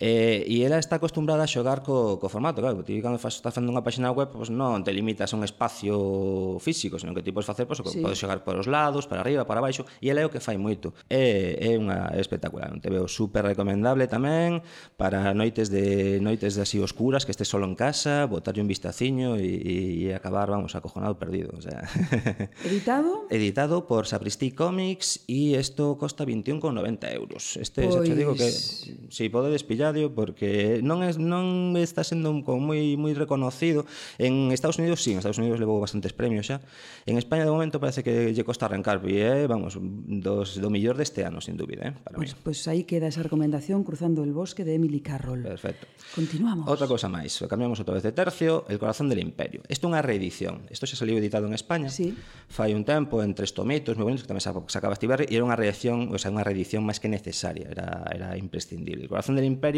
Eh, 0.00 0.46
e 0.46 0.62
ela 0.62 0.78
está 0.78 0.96
acostumbrada 0.96 1.42
a 1.42 1.50
xogar 1.50 1.82
co, 1.82 2.22
co 2.22 2.30
formato, 2.30 2.62
claro, 2.62 2.86
ti 2.86 3.02
cando 3.02 3.18
fas, 3.18 3.34
estás 3.34 3.50
facendo 3.50 3.74
unha 3.74 3.82
página 3.82 4.14
web, 4.14 4.30
pois 4.30 4.46
non 4.46 4.86
te 4.86 4.94
limitas 4.94 5.34
a 5.34 5.34
un 5.34 5.42
espacio 5.42 6.58
físico, 6.62 7.02
senón 7.02 7.18
que 7.18 7.26
ti 7.26 7.34
podes 7.34 7.50
facer, 7.50 7.66
pois, 7.66 7.82
sí. 7.82 7.98
podes 7.98 8.14
xogar 8.14 8.46
por 8.46 8.54
os 8.54 8.70
lados, 8.70 9.10
para 9.10 9.26
arriba, 9.26 9.42
para 9.42 9.58
baixo, 9.58 9.82
e 9.98 10.06
ela 10.06 10.22
é 10.22 10.26
o 10.26 10.30
que 10.30 10.38
fai 10.38 10.54
moito. 10.54 10.94
É, 11.10 11.58
é 11.58 11.74
unha 11.74 12.14
é 12.14 12.22
espectacular, 12.22 12.70
te 12.78 12.88
veo 12.94 13.10
super 13.10 13.42
recomendable 13.42 14.06
tamén 14.06 14.62
para 14.94 15.34
noites 15.34 15.66
de 15.66 16.22
noites 16.22 16.54
de 16.54 16.62
así 16.62 16.78
oscuras, 16.78 17.26
que 17.26 17.34
estés 17.34 17.50
solo 17.50 17.66
en 17.66 17.74
casa, 17.74 18.30
botarlle 18.30 18.62
un 18.62 18.70
vistaciño 18.70 19.34
e, 19.34 20.06
e 20.06 20.14
acabar, 20.14 20.46
vamos, 20.46 20.78
acojonado 20.78 21.18
perdido, 21.18 21.58
o 21.58 21.62
sea. 21.62 21.82
Editado? 22.62 23.26
Editado 23.34 23.90
por 23.90 24.06
Sapristi 24.06 24.54
Comics 24.54 25.26
e 25.26 25.58
isto 25.58 25.98
costa 25.98 26.22
21,90 26.22 27.18
euros. 27.18 27.58
Este, 27.58 27.82
pois... 27.82 27.98
xa 27.98 28.14
digo 28.14 28.38
que 28.38 28.46
pois 28.46 28.94
si 29.10 29.28
podedes 29.28 29.66
pillar 29.66 29.87
partidario 29.88 30.14
porque 30.14 30.80
non 30.82 31.02
es, 31.02 31.18
non 31.18 31.72
está 31.76 32.04
sendo 32.04 32.32
como 32.44 32.72
moi 32.72 32.96
moi 33.00 33.12
reconocido 33.16 33.88
en 34.20 34.52
Estados 34.52 34.76
Unidos, 34.78 35.00
sí, 35.02 35.16
en 35.16 35.18
Estados 35.20 35.40
Unidos 35.40 35.60
levou 35.60 35.80
bastantes 35.80 36.12
premios 36.12 36.46
xa. 36.48 36.60
En 37.08 37.16
España 37.16 37.44
de 37.48 37.52
momento 37.52 37.80
parece 37.80 38.04
que 38.04 38.32
lle 38.36 38.44
costa 38.44 38.68
arrancar, 38.68 39.00
e 39.08 39.44
eh, 39.44 39.46
vamos, 39.48 39.78
dos 39.80 40.60
do 40.60 40.68
mellor 40.68 41.00
deste 41.00 41.24
ano, 41.24 41.40
sin 41.40 41.56
dúbida, 41.56 41.88
eh, 41.88 41.94
para 41.96 42.16
Pois 42.16 42.36
pues, 42.36 42.60
pois 42.64 42.68
aí 42.68 42.84
queda 42.84 43.08
esa 43.08 43.24
recomendación 43.24 43.80
Cruzando 43.84 44.24
el 44.24 44.32
bosque 44.32 44.64
de 44.64 44.74
Emily 44.76 45.00
Carroll. 45.00 45.42
Perfecto. 45.42 45.88
Continuamos. 46.12 46.68
Outra 46.68 46.90
cousa 46.90 47.08
máis, 47.08 47.40
cambiamos 47.48 47.80
outra 47.80 47.96
vez 47.96 48.04
de 48.04 48.12
tercio, 48.12 48.68
El 48.68 48.78
corazón 48.78 49.08
del 49.08 49.22
imperio. 49.22 49.62
Isto 49.68 49.88
é 49.88 49.96
unha 49.96 50.04
reedición. 50.04 50.68
Isto 50.68 50.84
xa 50.84 50.98
saliu 50.98 51.16
editado 51.16 51.48
en 51.48 51.54
España. 51.54 51.88
Sí. 51.88 52.12
Fai 52.50 52.76
un 52.76 52.84
tempo 52.84 53.24
en 53.24 53.32
tres 53.32 53.56
tomitos 53.56 53.96
moi 53.96 54.04
bonitos 54.04 54.26
que 54.26 54.30
tamén 54.30 54.44
sacaba 54.44 54.98
Stiberri 54.98 55.30
e 55.30 55.34
era 55.38 55.46
unha 55.46 55.56
reedición, 55.56 56.12
o 56.12 56.18
sea, 56.18 56.34
unha 56.34 56.44
reedición 56.44 56.84
máis 56.84 57.00
que 57.00 57.08
necesaria, 57.08 57.70
era 57.70 58.04
era 58.12 58.36
imprescindible. 58.36 59.06
El 59.06 59.12
corazón 59.12 59.38
del 59.38 59.46
imperio 59.46 59.77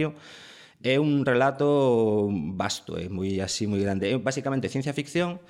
é 0.80 0.96
un 0.96 1.28
relato 1.28 2.28
vasto, 2.56 2.96
é 2.96 3.12
moi 3.12 3.40
así 3.44 3.68
moi 3.68 3.80
grande. 3.80 4.08
É 4.08 4.16
basicamente 4.16 4.72
ciencia 4.72 4.96
ficción, 4.96 5.40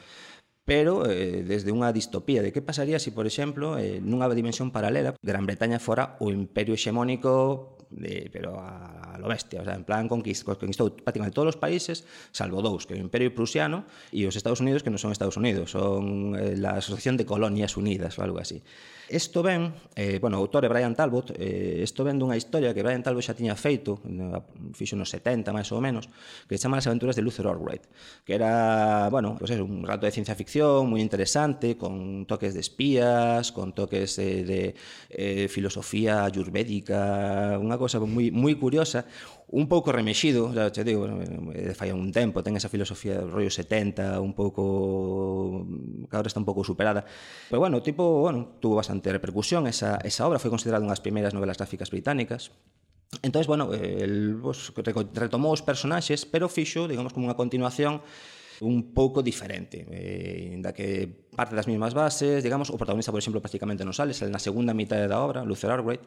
pero 0.67 1.07
eh, 1.07 1.43
desde 1.47 1.71
unha 1.71 1.91
distopía 1.95 2.43
de 2.43 2.51
que 2.51 2.63
pasaría 2.63 2.99
se, 2.99 3.11
si, 3.11 3.17
por 3.17 3.27
exemplo, 3.27 3.79
eh, 3.79 4.03
nunha 4.03 4.27
dimensión 4.31 4.75
paralela, 4.75 5.15
Gran 5.23 5.47
Bretaña 5.47 5.79
fora 5.79 6.19
o 6.19 6.31
imperio 6.31 6.75
hexemónico 6.75 7.79
de, 7.91 8.31
pero 8.33 8.59
a, 8.59 9.15
a 9.15 9.19
lo 9.19 9.27
bestia, 9.27 9.63
o 9.63 9.65
sea, 9.67 9.75
en 9.75 9.83
plan 9.83 10.07
conquist, 10.07 10.47
conquistou 10.47 10.95
prácticamente 10.95 11.35
todos 11.35 11.55
os 11.55 11.59
países, 11.59 12.07
salvo 12.31 12.63
dous, 12.63 12.87
que 12.87 12.95
é 12.95 12.97
o 12.99 13.03
Imperio 13.03 13.35
Prusiano 13.35 13.83
e 14.15 14.27
os 14.31 14.39
Estados 14.39 14.63
Unidos, 14.63 14.87
que 14.87 14.95
non 14.95 15.03
son 15.03 15.11
Estados 15.11 15.35
Unidos, 15.35 15.75
son 15.75 16.39
eh, 16.39 16.55
la 16.55 16.79
Asociación 16.79 17.19
de 17.19 17.27
Colonias 17.27 17.75
Unidas 17.75 18.15
ou 18.19 18.23
algo 18.23 18.39
así. 18.39 18.63
Isto 19.11 19.43
ven, 19.43 19.75
eh, 19.97 20.19
bueno, 20.21 20.39
o 20.39 20.47
autor 20.47 20.63
é 20.65 20.69
Brian 20.71 20.95
Talbot, 20.95 21.35
eh, 21.35 21.83
isto 21.83 22.07
ven 22.07 22.15
dunha 22.15 22.39
historia 22.39 22.71
que 22.71 22.79
Brian 22.79 23.03
Talbot 23.03 23.27
xa 23.27 23.35
tiña 23.35 23.59
feito, 23.59 23.99
fixo 24.71 24.95
nos 24.95 25.11
70 25.11 25.51
máis 25.51 25.67
ou 25.75 25.83
menos, 25.83 26.07
que 26.47 26.55
se 26.55 26.63
chama 26.63 26.79
As 26.79 26.87
aventuras 26.87 27.19
de 27.19 27.27
Luther 27.27 27.51
Albright, 27.51 27.91
que 28.23 28.39
era, 28.39 29.11
bueno, 29.11 29.35
pues 29.35 29.51
eso, 29.51 29.67
un 29.67 29.83
rato 29.83 30.07
de 30.07 30.15
ciencia 30.15 30.39
ficción 30.39 30.87
moi 30.87 31.03
interesante, 31.03 31.75
con 31.75 32.23
toques 32.31 32.55
de 32.55 32.63
espías, 32.63 33.51
con 33.51 33.75
toques 33.75 34.15
eh, 34.23 34.47
de 34.47 34.61
eh, 35.11 35.51
filosofía 35.51 36.23
ayurvédica, 36.23 37.59
unha 37.59 37.75
cosa 37.83 37.99
moi, 37.99 38.31
moi 38.31 38.55
curiosa, 38.55 39.11
un 39.51 39.67
pouco 39.67 39.91
remexido, 39.91 40.55
xa 40.55 40.71
te 40.71 40.87
digo, 40.87 41.11
fai 41.75 41.91
un 41.91 42.15
tempo, 42.15 42.39
ten 42.47 42.55
esa 42.55 42.71
filosofía 42.71 43.19
do 43.19 43.27
rollo 43.35 43.51
70, 43.51 44.23
un 44.23 44.31
pouco 44.31 45.67
que 46.07 46.15
agora 46.15 46.31
está 46.31 46.39
un 46.39 46.47
pouco 46.47 46.63
superada. 46.63 47.03
Pero 47.51 47.59
bueno, 47.59 47.83
tipo, 47.83 48.23
bueno, 48.23 48.63
tuvo 48.63 48.79
bastante 48.79 49.11
repercusión 49.11 49.67
esa, 49.67 49.99
esa 50.07 50.23
obra, 50.31 50.39
foi 50.39 50.55
considerada 50.55 50.87
unha 50.87 50.95
das 50.95 51.03
primeiras 51.03 51.35
novelas 51.35 51.59
gráficas 51.59 51.91
británicas. 51.91 52.55
Entón, 53.27 53.43
bueno, 53.51 53.75
el, 53.75 54.39
pues, 54.39 54.71
retomou 55.19 55.51
os 55.51 55.67
personaxes, 55.67 56.31
pero 56.31 56.47
fixo, 56.47 56.87
digamos, 56.87 57.11
como 57.11 57.27
unha 57.27 57.35
continuación 57.35 58.07
un 58.63 58.95
pouco 58.95 59.19
diferente, 59.19 59.83
eh, 59.91 60.55
inda 60.55 60.71
que 60.71 61.27
parte 61.41 61.57
das 61.57 61.65
mesmas 61.65 61.97
bases, 61.97 62.45
digamos, 62.45 62.69
o 62.69 62.77
protagonista, 62.77 63.09
por 63.09 63.17
exemplo, 63.25 63.41
prácticamente 63.41 63.81
non 63.81 63.97
sale, 63.97 64.13
sale 64.13 64.29
na 64.29 64.37
segunda 64.37 64.77
mitade 64.77 65.09
da 65.09 65.25
obra, 65.25 65.41
Luther 65.41 65.73
Arkwright, 65.73 66.05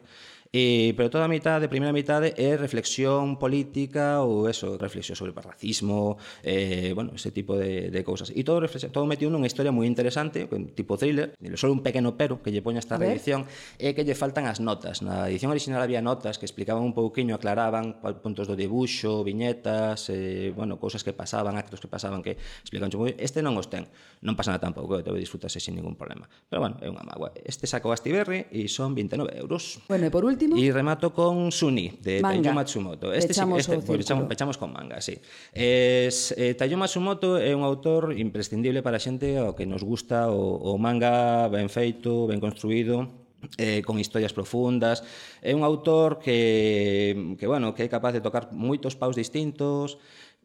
e, 0.54 0.94
pero 0.94 1.10
toda 1.10 1.26
a 1.26 1.28
mitade, 1.28 1.66
primeira 1.66 1.90
mitade, 1.90 2.30
é 2.38 2.54
reflexión 2.54 3.42
política 3.42 4.22
ou 4.22 4.46
eso, 4.46 4.78
reflexión 4.78 5.18
sobre 5.18 5.34
o 5.34 5.42
racismo, 5.42 6.22
eh, 6.46 6.94
bueno, 6.94 7.10
ese 7.18 7.34
tipo 7.34 7.58
de, 7.58 7.90
de 7.90 8.00
cousas. 8.06 8.30
E 8.30 8.46
todo, 8.46 8.62
todo 8.94 9.10
metido 9.10 9.34
nunha 9.34 9.50
historia 9.50 9.74
moi 9.74 9.90
interesante, 9.90 10.46
tipo 10.78 10.94
thriller, 10.94 11.34
só 11.58 11.66
un 11.66 11.82
pequeno 11.82 12.14
pero 12.14 12.38
que 12.38 12.54
lle 12.54 12.62
poña 12.62 12.78
esta 12.78 12.94
reedición, 12.94 13.50
é 13.82 13.90
que 13.98 14.06
lle 14.06 14.14
faltan 14.14 14.46
as 14.46 14.62
notas. 14.62 15.02
Na 15.02 15.26
edición 15.26 15.50
original 15.50 15.82
había 15.82 15.98
notas 15.98 16.38
que 16.38 16.46
explicaban 16.46 16.86
un 16.86 16.94
pouquiño, 16.94 17.34
aclaraban 17.34 17.98
puntos 18.22 18.46
do 18.46 18.54
dibuxo, 18.54 19.26
viñetas, 19.26 20.06
eh, 20.14 20.54
bueno, 20.54 20.78
cousas 20.78 21.02
que 21.02 21.10
pasaban, 21.10 21.58
actos 21.58 21.82
que 21.82 21.90
pasaban, 21.90 22.22
que 22.22 22.38
explican 22.62 22.86
moi. 22.94 23.10
Este 23.18 23.42
non 23.42 23.58
os 23.58 23.66
ten. 23.66 23.90
Non 24.22 24.38
pasa 24.38 24.54
nada 24.54 24.62
tampouco, 24.62 25.02
te 25.02 25.10
disfrutase 25.24 25.56
sin 25.58 25.74
ningún 25.74 25.96
problema. 25.96 26.28
Pero 26.52 26.60
bueno, 26.60 26.76
é 26.84 26.92
unha 26.92 27.00
magua. 27.00 27.32
Este 27.32 27.64
saco 27.64 27.88
Gastiberri 27.88 28.52
e 28.52 28.68
son 28.68 28.92
29 28.92 29.32
euros. 29.40 29.80
Bueno, 29.88 30.04
e 30.04 30.12
por 30.12 30.28
último... 30.28 30.60
E 30.60 30.68
remato 30.68 31.16
con 31.16 31.48
Suni, 31.48 31.96
de 32.04 32.20
manga. 32.20 32.44
Taiyo 32.44 32.52
Matsumoto. 32.52 33.06
Este, 33.16 33.32
pechamos, 33.32 33.64
este, 33.64 33.80
este 33.80 33.96
pechamos, 33.96 34.24
pechamos 34.28 34.56
con 34.60 34.76
manga, 34.76 35.00
sí. 35.00 35.16
Es, 35.56 36.36
eh, 36.36 36.52
Taiyo 36.52 36.76
Matsumoto 36.76 37.40
é 37.40 37.56
un 37.56 37.64
autor 37.64 38.12
imprescindible 38.12 38.84
para 38.84 39.00
a 39.00 39.02
xente 39.02 39.40
ao 39.40 39.56
que 39.56 39.64
nos 39.64 39.80
gusta 39.80 40.28
o, 40.28 40.60
o 40.60 40.76
manga 40.76 41.48
ben 41.48 41.72
feito, 41.72 42.28
ben 42.28 42.38
construído, 42.38 43.24
eh, 43.58 43.82
con 43.82 43.98
historias 43.98 44.32
profundas. 44.32 45.02
É 45.42 45.54
un 45.54 45.64
autor 45.64 46.18
que, 46.18 47.36
que, 47.38 47.46
bueno, 47.46 47.74
que 47.74 47.84
é 47.84 47.88
capaz 47.88 48.12
de 48.12 48.22
tocar 48.24 48.52
moitos 48.52 48.96
paus 48.96 49.16
distintos, 49.16 49.98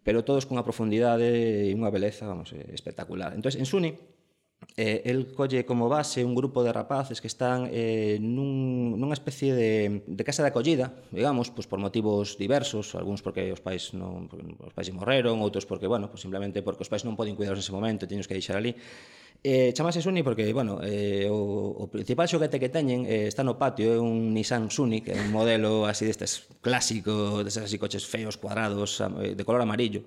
pero 0.04 0.24
todos 0.24 0.48
cunha 0.48 0.66
profundidade 0.66 1.70
e 1.70 1.76
unha 1.76 1.92
beleza 1.92 2.28
vamos, 2.28 2.52
eh, 2.56 2.66
espectacular. 2.74 3.36
Entón, 3.36 3.54
en 3.56 3.68
Suni, 3.68 3.92
eh, 4.76 5.02
el 5.06 5.34
colle 5.34 5.66
como 5.66 5.90
base 5.90 6.24
un 6.24 6.36
grupo 6.36 6.64
de 6.64 6.72
rapaces 6.72 7.20
que 7.20 7.28
están 7.28 7.68
eh, 7.72 8.16
nun, 8.22 8.96
nunha 8.96 9.16
especie 9.16 9.52
de, 9.52 10.04
de 10.08 10.24
casa 10.24 10.40
de 10.44 10.52
acollida, 10.52 10.96
digamos, 11.12 11.52
pois 11.52 11.68
por 11.68 11.84
motivos 11.84 12.40
diversos, 12.40 12.96
algúns 12.96 13.20
porque 13.20 13.52
os 13.52 13.60
pais 13.60 13.92
non 13.92 14.32
os 14.64 14.72
pais 14.72 14.88
morreron, 14.96 15.44
outros 15.44 15.68
porque, 15.68 15.88
bueno, 15.88 16.08
pues 16.08 16.24
simplemente 16.24 16.64
porque 16.64 16.84
os 16.84 16.92
pais 16.92 17.04
non 17.04 17.20
poden 17.20 17.36
cuidaros 17.36 17.60
nese 17.60 17.76
momento, 17.76 18.08
teños 18.08 18.28
que 18.28 18.36
deixar 18.40 18.56
ali. 18.56 18.76
Eh, 19.44 19.72
chamase 19.72 20.02
Suni 20.02 20.22
porque, 20.24 20.52
bueno, 20.52 20.84
eh, 20.84 21.28
o, 21.32 21.72
o 21.80 21.88
principal 21.88 22.28
xoguete 22.28 22.60
que 22.60 22.68
teñen 22.68 23.08
eh, 23.08 23.32
está 23.32 23.40
no 23.40 23.56
patio, 23.56 23.96
é 23.96 24.00
un 24.00 24.36
Nissan 24.36 24.68
Suni, 24.68 25.00
que 25.00 25.16
é 25.16 25.20
un 25.20 25.32
modelo 25.32 25.88
así 25.88 26.04
destes 26.04 26.52
clásico, 26.60 27.40
destes 27.44 27.64
así 27.64 27.80
coches 27.80 28.04
feos, 28.04 28.36
cuadrados, 28.36 29.00
eh, 29.00 29.36
de 29.40 29.44
color 29.48 29.64
amarillo. 29.64 30.04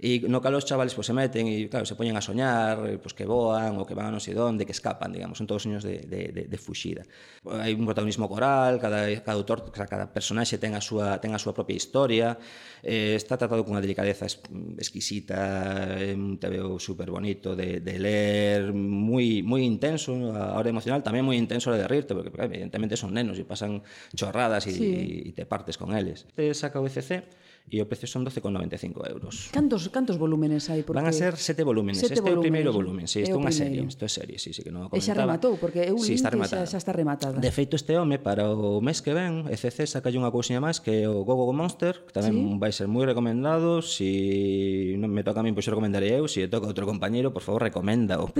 E 0.00 0.24
no 0.32 0.40
cal 0.40 0.56
os 0.56 0.64
chavales 0.64 0.96
pues, 0.96 1.04
se 1.04 1.12
meten 1.12 1.44
e, 1.44 1.68
claro, 1.68 1.84
se 1.84 1.92
poñen 1.92 2.16
a 2.16 2.24
soñar, 2.24 2.80
pois, 3.04 3.12
que 3.12 3.28
voan 3.28 3.76
ou 3.76 3.84
que 3.84 3.92
van 3.92 4.08
a 4.08 4.12
non 4.16 4.24
sei 4.24 4.32
donde, 4.32 4.64
que 4.64 4.72
escapan, 4.72 5.12
digamos, 5.12 5.36
son 5.36 5.44
todos 5.44 5.68
soños 5.68 5.84
de, 5.84 6.00
de, 6.08 6.32
de, 6.32 6.42
de 6.48 6.58
fuxida. 6.58 7.04
Hai 7.44 7.76
un 7.76 7.84
protagonismo 7.84 8.24
coral, 8.24 8.80
cada, 8.80 9.04
cada 9.20 9.36
autor, 9.36 9.68
cada 9.68 10.08
personaxe 10.08 10.56
ten 10.56 10.72
a 10.72 10.80
súa, 10.80 11.20
ten 11.20 11.36
a 11.36 11.40
súa 11.40 11.52
propia 11.52 11.76
historia, 11.76 12.40
eh, 12.80 13.12
está 13.12 13.36
tratado 13.36 13.60
cunha 13.60 13.84
delicadeza 13.84 14.24
exquisita, 14.80 16.00
é 16.00 16.16
un 16.16 16.40
tebeo 16.40 16.80
super 16.80 17.12
bonito 17.12 17.52
de, 17.52 17.84
de 17.84 17.94
ler, 18.00 18.72
moi, 18.72 19.44
moi 19.44 19.60
intenso, 19.60 20.16
a 20.32 20.56
hora 20.56 20.72
emocional, 20.72 21.04
tamén 21.04 21.28
moi 21.28 21.36
intenso 21.36 21.68
a 21.68 21.76
hora 21.76 21.84
de 21.84 21.88
rirte, 21.92 22.16
porque 22.16 22.32
evidentemente 22.32 22.96
son 22.96 23.12
nenos 23.12 23.36
e 23.36 23.44
pasan 23.44 23.84
chorradas 24.16 24.64
e 24.64 24.72
sí. 24.72 25.28
e 25.28 25.30
te 25.36 25.44
partes 25.44 25.76
con 25.76 25.92
eles. 25.92 26.24
Te 26.32 26.56
saca 26.56 26.80
o 26.80 26.88
ECC, 26.88 27.28
e 27.68 27.78
o 27.78 27.86
precio 27.86 28.08
son 28.08 28.26
12,95 28.26 29.04
euros. 29.10 29.52
Cantos 29.52 29.86
cantos 29.92 30.16
volúmenes 30.16 30.66
hai? 30.72 30.82
Porque... 30.82 30.98
Van 30.98 31.06
a 31.06 31.14
ser 31.14 31.36
sete 31.36 31.62
volúmenes. 31.62 32.00
Sete 32.00 32.18
este 32.18 32.24
volúmenes. 32.24 32.38
é 32.38 32.40
o 32.40 32.46
primeiro 32.46 32.70
volumen, 32.72 33.04
sí, 33.06 33.22
isto 33.22 33.36
é 33.36 33.42
unha 33.42 33.54
serie. 33.54 33.84
Isto 33.84 34.06
é 34.06 34.10
serie, 34.10 34.36
sí, 34.40 34.50
sí, 34.56 34.64
que 34.64 34.72
non 34.72 34.88
comentaba. 34.88 34.98
E 34.98 35.06
xa 35.06 35.14
rematou, 35.14 35.52
porque 35.60 35.86
eu 35.86 35.98
sí, 36.00 36.16
está 36.16 36.32
xa, 36.32 36.66
xa 36.66 36.78
está 36.80 36.92
rematada. 36.96 37.38
De 37.38 37.50
feito, 37.52 37.76
este 37.76 37.94
home 37.94 38.18
para 38.18 38.50
o 38.50 38.80
mes 38.80 39.04
que 39.04 39.12
ven, 39.12 39.46
ECC 39.50 39.86
saca 39.86 40.10
unha 40.10 40.32
cousinha 40.32 40.58
máis 40.58 40.80
que 40.80 41.04
é 41.04 41.08
o 41.10 41.22
Gogo 41.22 41.46
-Go 41.46 41.54
Monster, 41.54 42.06
que 42.06 42.12
tamén 42.14 42.34
sí. 42.34 42.58
vai 42.58 42.72
ser 42.74 42.88
moi 42.90 43.06
recomendado, 43.06 43.84
si 43.84 44.96
non 44.98 45.12
me 45.12 45.22
toca 45.22 45.40
a 45.40 45.44
min, 45.44 45.54
pois 45.54 45.66
pues, 45.66 45.72
recomendaré 45.74 46.16
eu, 46.16 46.26
se 46.26 46.42
si 46.42 46.50
toca 46.50 46.66
outro 46.66 46.88
compañeiro, 46.88 47.30
por 47.30 47.42
favor, 47.46 47.62
recomenda 47.62 48.18
o 48.18 48.32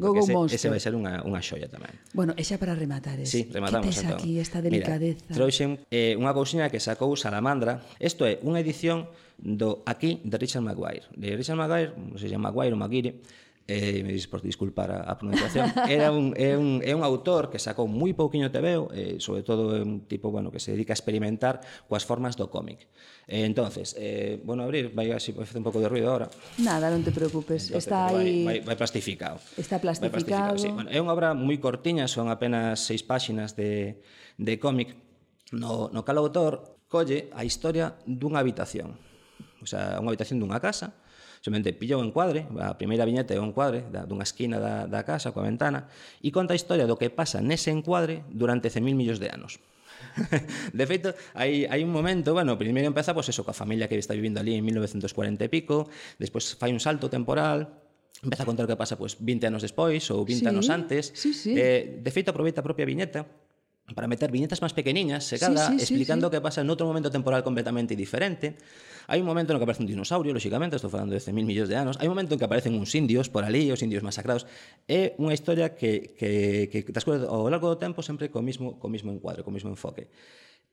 Gogo 0.00 0.22
-Go 0.24 0.24
ese, 0.28 0.32
Monster. 0.32 0.56
Ese 0.56 0.68
vai 0.70 0.80
ser 0.80 0.96
unha, 0.96 1.20
unha 1.24 1.40
xoia 1.44 1.68
tamén. 1.68 1.92
Bueno, 2.12 2.32
e 2.36 2.42
xa 2.44 2.56
para 2.56 2.72
rematar, 2.72 3.20
es. 3.20 3.28
Sí, 3.32 3.48
rematamos. 3.50 3.88
Que 3.88 3.92
tes 3.92 4.04
entón? 4.04 4.18
aquí 4.18 4.30
esta 4.40 4.58
delicadeza? 4.64 5.20
Mira, 5.28 5.36
trouxen 5.36 5.80
eh, 5.90 6.16
unha 6.16 6.32
cousinha 6.32 6.68
que 6.72 6.80
sacou 6.80 7.12
Salamandra. 7.16 7.84
Isto 8.00 8.24
é 8.28 8.40
unha 8.44 8.60
edición 8.60 9.08
do 9.40 9.80
Aquí 9.88 10.20
de 10.22 10.36
Richard 10.36 10.62
Maguire. 10.62 11.08
De 11.16 11.32
Richard 11.32 11.56
Maguire, 11.56 11.96
non 11.96 12.20
sei 12.20 12.28
se 12.28 12.36
Maguire 12.36 12.76
ou 12.76 12.80
Maguire, 12.80 13.24
eh, 13.66 14.02
me 14.04 14.12
dis 14.12 14.26
por 14.28 14.42
disculpar 14.42 14.90
a, 14.90 15.00
a 15.10 15.18
pronunciación 15.18 15.72
era 15.88 16.12
un, 16.12 16.34
é, 16.36 16.56
un, 16.56 16.82
é 16.84 16.94
un 16.94 17.02
autor 17.02 17.48
que 17.48 17.56
sacou 17.56 17.88
moi 17.88 18.12
pouquiño 18.12 18.52
tebeo 18.52 18.92
eh, 18.92 19.16
sobre 19.24 19.40
todo 19.40 19.72
é 19.72 19.80
un 19.80 20.04
tipo 20.04 20.28
bueno, 20.28 20.52
que 20.52 20.60
se 20.60 20.76
dedica 20.76 20.92
a 20.92 20.98
experimentar 20.98 21.64
coas 21.88 22.04
formas 22.04 22.36
do 22.36 22.52
cómic. 22.52 22.84
Eh, 23.24 23.48
entonces, 23.48 23.96
eh, 23.96 24.36
bueno, 24.44 24.68
abrir 24.68 24.92
vai 24.92 25.08
así, 25.16 25.32
vai 25.32 25.48
facer 25.48 25.64
un 25.64 25.66
pouco 25.66 25.80
de 25.80 25.88
ruido 25.88 26.12
agora 26.12 26.28
nada, 26.60 26.92
non 26.92 27.00
te 27.00 27.12
preocupes 27.12 27.72
entonces, 27.72 27.88
está 27.88 28.12
aí 28.12 28.44
vai, 28.44 28.60
vai, 28.60 28.74
vai 28.74 28.76
plastificado. 28.76 29.40
Está 29.56 29.80
plastificado, 29.80 30.12
vai 30.12 30.12
plastificado. 30.12 30.60
sí. 30.60 30.68
bueno, 30.68 30.92
é 30.92 31.00
unha 31.00 31.12
obra 31.16 31.32
moi 31.32 31.56
cortiña 31.56 32.04
son 32.04 32.28
apenas 32.28 32.84
seis 32.84 33.00
páxinas 33.00 33.56
de, 33.56 34.04
de 34.36 34.54
cómic. 34.60 34.92
No, 35.54 35.88
no 35.88 36.04
cal 36.04 36.18
autor 36.18 36.73
colle 36.94 37.34
a 37.34 37.42
historia 37.42 37.98
dunha 38.06 38.38
habitación. 38.38 38.94
O 39.58 39.66
sea, 39.66 39.98
unha 39.98 40.14
habitación 40.14 40.38
dunha 40.38 40.62
casa, 40.62 40.94
Semente 41.44 41.74
pilla 41.74 42.00
un 42.00 42.08
encuadre, 42.08 42.48
a 42.56 42.72
primeira 42.80 43.04
viñeta 43.04 43.36
é 43.36 43.38
un 43.38 43.52
encuadre 43.52 43.84
da, 43.92 44.08
dunha 44.08 44.24
esquina 44.24 44.56
da, 44.56 44.88
da 44.88 45.04
casa 45.04 45.28
coa 45.28 45.44
ventana 45.44 45.92
e 46.24 46.32
conta 46.32 46.56
a 46.56 46.58
historia 46.58 46.88
do 46.88 46.96
que 46.96 47.12
pasa 47.12 47.44
nese 47.44 47.68
encuadre 47.68 48.24
durante 48.32 48.72
100.000 48.72 48.96
millóns 48.96 49.20
de 49.20 49.28
anos. 49.28 49.60
de 50.72 50.84
feito, 50.88 51.12
hai, 51.36 51.68
hai 51.68 51.84
un 51.84 51.92
momento, 51.92 52.32
bueno, 52.32 52.56
primeiro 52.56 52.88
empeza 52.88 53.12
pois 53.12 53.28
pues, 53.28 53.36
eso, 53.36 53.44
coa 53.44 53.52
familia 53.52 53.92
que 53.92 54.00
está 54.00 54.16
vivindo 54.16 54.40
ali 54.40 54.56
en 54.56 54.64
1940 54.64 55.44
e 55.44 55.48
pico, 55.52 55.84
despois 56.16 56.56
fai 56.56 56.72
un 56.72 56.80
salto 56.80 57.12
temporal, 57.12 57.68
empeza 58.24 58.40
a 58.40 58.48
contar 58.48 58.64
o 58.64 58.70
que 58.72 58.80
pasa 58.80 58.96
pois, 58.96 59.12
pues, 59.12 59.28
20 59.28 59.52
anos 59.52 59.60
despois 59.60 60.00
ou 60.16 60.24
20 60.24 60.40
sí, 60.40 60.48
anos 60.48 60.72
antes. 60.72 61.12
Sí, 61.12 61.36
sí. 61.36 61.52
Eh, 61.52 62.00
de 62.00 62.08
feito, 62.08 62.32
aproveita 62.32 62.64
a 62.64 62.66
propia 62.66 62.88
viñeta 62.88 63.28
para 63.92 64.08
meter 64.08 64.32
viñetas 64.32 64.64
máis 64.64 64.72
pequeniñas, 64.72 65.28
se 65.28 65.36
cada, 65.36 65.68
sí, 65.68 65.76
sí, 65.76 65.92
explicando 65.92 66.32
sí, 66.32 66.32
que 66.32 66.40
pasa 66.40 66.64
en 66.64 66.72
outro 66.72 66.88
momento 66.88 67.12
temporal 67.12 67.44
completamente 67.44 67.92
diferente. 67.92 68.56
Hai 69.04 69.20
un 69.20 69.28
momento 69.28 69.52
no 69.52 69.60
que 69.60 69.68
aparece 69.68 69.84
un 69.84 69.90
dinosaurio, 69.92 70.32
lóxicamente, 70.32 70.80
estou 70.80 70.88
falando 70.88 71.12
de 71.12 71.20
100.000 71.20 71.44
millóns 71.44 71.68
de 71.68 71.76
anos. 71.76 72.00
Hai 72.00 72.08
un 72.08 72.16
momento 72.16 72.32
en 72.32 72.40
que 72.40 72.48
aparecen 72.48 72.72
uns 72.72 72.96
indios 72.96 73.28
por 73.28 73.44
ali, 73.44 73.68
os 73.68 73.84
indios 73.84 74.00
masacrados. 74.00 74.48
É 74.88 75.12
unha 75.20 75.36
historia 75.36 75.76
que, 75.76 76.16
que, 76.16 76.72
que 76.72 76.88
transcurre 76.88 77.28
ao 77.28 77.44
largo 77.52 77.68
do 77.68 77.76
tempo 77.76 78.00
sempre 78.00 78.32
co 78.32 78.40
mismo, 78.40 78.80
co 78.80 78.88
mismo 78.88 79.12
encuadre, 79.12 79.44
co 79.44 79.52
mismo 79.52 79.68
enfoque. 79.68 80.08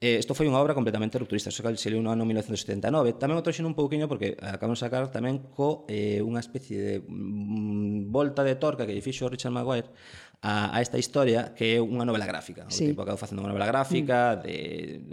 Eh, 0.02 0.18
isto 0.18 0.34
foi 0.34 0.50
unha 0.50 0.58
obra 0.58 0.74
completamente 0.74 1.14
rupturista, 1.22 1.54
só 1.54 1.62
que 1.62 1.78
se 1.78 1.94
leu 1.94 2.02
no 2.02 2.10
ano 2.10 2.26
1979. 2.26 3.22
Tamén 3.22 3.38
o 3.38 3.46
trouxen 3.46 3.70
un 3.70 3.78
pouquiño 3.78 4.10
porque 4.10 4.34
acabamos 4.42 4.82
de 4.82 4.88
sacar 4.90 5.12
tamén 5.14 5.46
co 5.54 5.86
eh, 5.86 6.26
unha 6.26 6.42
especie 6.42 6.80
de 6.80 6.96
mm, 7.06 8.10
volta 8.10 8.42
de 8.42 8.58
torca 8.58 8.90
que 8.90 8.98
lle 8.98 9.06
fixo 9.06 9.30
Richard 9.30 9.54
Maguire 9.54 9.94
a, 10.42 10.76
a 10.76 10.82
esta 10.82 10.98
historia 10.98 11.54
que 11.54 11.78
é 11.78 11.80
unha 11.82 12.02
novela 12.02 12.26
gráfica. 12.26 12.66
O 12.66 12.74
sí. 12.74 12.90
tipo 12.90 13.06
acabo 13.06 13.22
facendo 13.22 13.46
unha 13.46 13.54
novela 13.54 13.70
gráfica 13.70 14.38
mm. 14.38 14.42
de 14.42 14.58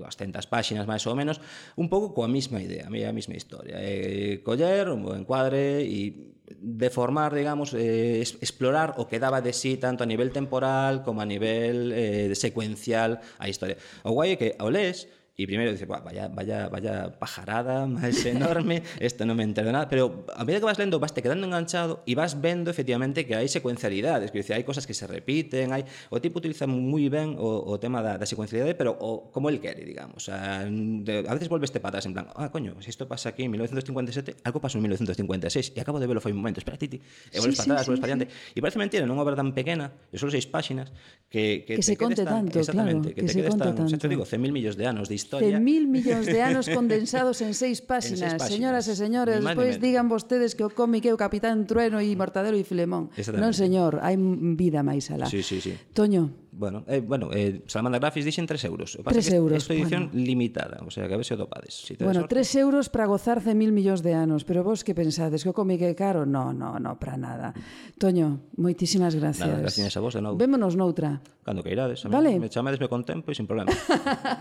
200 0.00 0.40
páxinas 0.48 0.88
máis 0.88 1.04
ou 1.04 1.12
menos, 1.12 1.36
un 1.76 1.92
pouco 1.92 2.16
coa 2.16 2.28
mesma 2.28 2.64
idea, 2.64 2.88
a 2.88 3.12
mesma 3.12 3.36
historia. 3.36 3.76
Eh, 3.76 4.40
coller 4.40 4.88
un 4.88 5.04
bo 5.04 5.12
encuadre 5.12 5.84
e 5.84 6.32
deformar, 6.56 7.34
digamos, 7.34 7.74
eh, 7.74 8.24
es, 8.24 8.40
explorar 8.40 8.96
o 8.96 9.06
que 9.06 9.20
daba 9.20 9.44
de 9.44 9.52
sí 9.52 9.76
tanto 9.76 10.02
a 10.02 10.08
nivel 10.08 10.32
temporal 10.32 11.04
como 11.04 11.20
a 11.20 11.28
nivel 11.28 11.92
eh, 11.92 12.32
secuencial 12.32 13.20
a 13.36 13.52
historia. 13.52 13.76
O 14.08 14.16
guai 14.16 14.32
é 14.32 14.36
que 14.40 14.56
ao 14.56 14.72
lés, 14.72 15.12
E 15.38 15.46
primeiro 15.46 15.70
dice, 15.70 15.86
vaya, 15.86 16.26
vaya, 16.26 16.66
vaya 16.66 17.14
pajarada 17.14 17.86
máis 17.86 18.18
enorme, 18.26 18.82
isto 18.98 19.22
non 19.22 19.38
me 19.38 19.46
entero 19.46 19.70
de 19.70 19.74
nada. 19.78 19.86
Pero 19.86 20.26
a 20.34 20.42
medida 20.42 20.58
que 20.58 20.66
vas 20.66 20.82
lendo, 20.82 20.98
vas 20.98 21.14
te 21.14 21.22
quedando 21.22 21.46
enganchado 21.46 22.02
e 22.10 22.18
vas 22.18 22.42
vendo 22.42 22.74
efectivamente 22.74 23.22
que 23.22 23.38
hai 23.38 23.46
secuencialidades, 23.46 24.34
que 24.34 24.42
dice, 24.42 24.58
hai 24.58 24.66
cosas 24.66 24.82
que 24.82 24.98
se 24.98 25.06
repiten, 25.06 25.70
hai... 25.70 25.86
o 26.10 26.18
tipo 26.18 26.42
utiliza 26.42 26.66
moi 26.66 27.06
ben 27.06 27.38
o, 27.38 27.70
o 27.70 27.78
tema 27.78 28.02
da, 28.02 28.18
da 28.18 28.26
secuencialidade, 28.26 28.74
pero 28.74 28.98
o, 28.98 29.30
como 29.30 29.46
el 29.46 29.62
quere, 29.62 29.86
digamos. 29.86 30.18
O 30.18 30.24
sea, 30.26 30.66
de, 30.66 31.22
a 31.22 31.32
veces 31.38 31.46
volveste 31.46 31.78
patas 31.78 32.02
en 32.10 32.18
plan, 32.18 32.34
ah, 32.34 32.50
coño, 32.50 32.74
se 32.82 32.90
si 32.90 32.98
isto 32.98 33.06
pasa 33.06 33.30
aquí 33.30 33.46
en 33.46 33.54
1957, 33.54 34.42
algo 34.42 34.58
pasou 34.58 34.82
en 34.82 34.90
1956 34.90 35.70
e 35.70 35.78
acabo 35.78 36.02
de 36.02 36.10
verlo 36.10 36.18
foi 36.18 36.34
un 36.34 36.42
momento, 36.42 36.58
espera, 36.58 36.74
titi, 36.74 36.98
e 36.98 37.38
volves 37.38 37.62
sí, 37.62 37.62
patadas, 37.62 37.86
sí, 37.86 37.94
volves 37.94 37.98
sí, 37.98 38.02
para 38.02 38.10
diante. 38.10 38.26
Sí. 38.26 38.58
E 38.58 38.60
parece 38.60 38.82
mentira, 38.82 39.06
non 39.06 39.14
unha 39.14 39.22
obra 39.22 39.38
tan 39.38 39.54
pequena, 39.54 39.94
de 40.10 40.18
solo 40.18 40.34
seis 40.34 40.50
páxinas, 40.50 40.90
que, 41.30 41.62
que, 41.62 41.78
que 41.78 41.86
te 41.86 41.86
se 41.86 41.94
conte 41.94 42.26
tan, 42.26 42.50
tanto, 42.50 42.58
exactamente, 42.58 43.14
claro, 43.14 43.22
que, 43.22 43.22
que 43.22 43.30
te 43.30 43.38
quedes 43.38 43.54
tan, 43.54 43.70
tanto. 43.78 43.86
xa 43.86 44.02
te 44.02 44.10
digo, 44.10 44.26
100.000 44.26 44.50
millóns 44.50 44.74
de 44.74 44.82
anos 44.90 45.06
de 45.06 45.14
historia. 45.28 45.60
100.000 45.60 45.84
millóns 45.86 46.24
de 46.24 46.40
anos 46.40 46.66
condensados 46.72 47.38
en 47.46 47.52
seis 47.52 47.84
páxinas. 47.84 48.40
Páxinas. 48.40 48.48
Señoras 48.48 48.84
e 48.88 48.96
señores, 48.96 49.44
despois 49.44 49.76
digan 49.76 50.08
vostedes 50.08 50.56
que 50.56 50.64
o 50.64 50.72
cómic 50.72 51.04
é 51.04 51.12
o 51.12 51.20
Capitán 51.20 51.68
Trueno 51.68 52.00
e 52.00 52.08
Mortadelo 52.16 52.56
e 52.56 52.64
Filemón. 52.64 53.12
Non, 53.36 53.52
señor, 53.52 54.00
hai 54.00 54.16
vida 54.56 54.80
máis 54.80 55.12
alá. 55.12 55.28
Sí, 55.28 55.44
sí, 55.44 55.60
sí. 55.60 55.76
Toño, 55.92 56.47
Bueno, 56.58 56.82
eh, 56.88 57.00
bueno 57.00 57.30
eh, 57.32 57.62
Salamandra 57.70 58.00
Graphics 58.00 58.26
dixen 58.26 58.50
3 58.50 58.64
euros. 58.66 58.98
O 58.98 59.06
pasa 59.06 59.22
3 59.22 59.30
que 59.30 59.36
euros. 59.38 59.62
Esta 59.62 59.74
edición 59.78 60.10
bueno. 60.10 60.26
limitada, 60.26 60.82
o 60.82 60.90
sea, 60.90 61.06
que 61.06 61.14
a 61.14 61.16
ver 61.16 61.24
se 61.24 61.34
o 61.34 61.38
topades. 61.38 61.86
Si 61.86 61.94
bueno, 62.02 62.26
3 62.26 62.54
euros 62.56 62.90
para 62.90 63.06
gozar 63.06 63.38
de 63.46 63.54
mil 63.54 63.70
millóns 63.70 64.02
de 64.02 64.18
anos, 64.18 64.42
pero 64.42 64.66
vos 64.66 64.82
que 64.82 64.90
pensades, 64.90 65.46
que 65.46 65.50
o 65.50 65.54
cómic 65.54 65.78
é 65.86 65.94
caro? 65.94 66.26
No, 66.26 66.50
no, 66.50 66.82
no, 66.82 66.98
para 66.98 67.14
nada. 67.14 67.54
Toño, 67.94 68.50
moitísimas 68.58 69.14
gracias. 69.14 69.46
Nada, 69.46 69.62
gracias 69.70 69.94
a 69.94 70.02
vos 70.02 70.18
de 70.18 70.20
novo. 70.26 70.34
Vémonos 70.34 70.74
noutra. 70.74 71.22
Cando 71.46 71.62
que 71.62 71.70
irades, 71.70 72.04
a 72.04 72.10
vale. 72.10 72.42
me 72.42 72.50
chamadesme 72.50 72.90
con 72.90 73.06
tempo 73.06 73.30
e 73.30 73.38
sin 73.38 73.46
problema. 73.46 73.70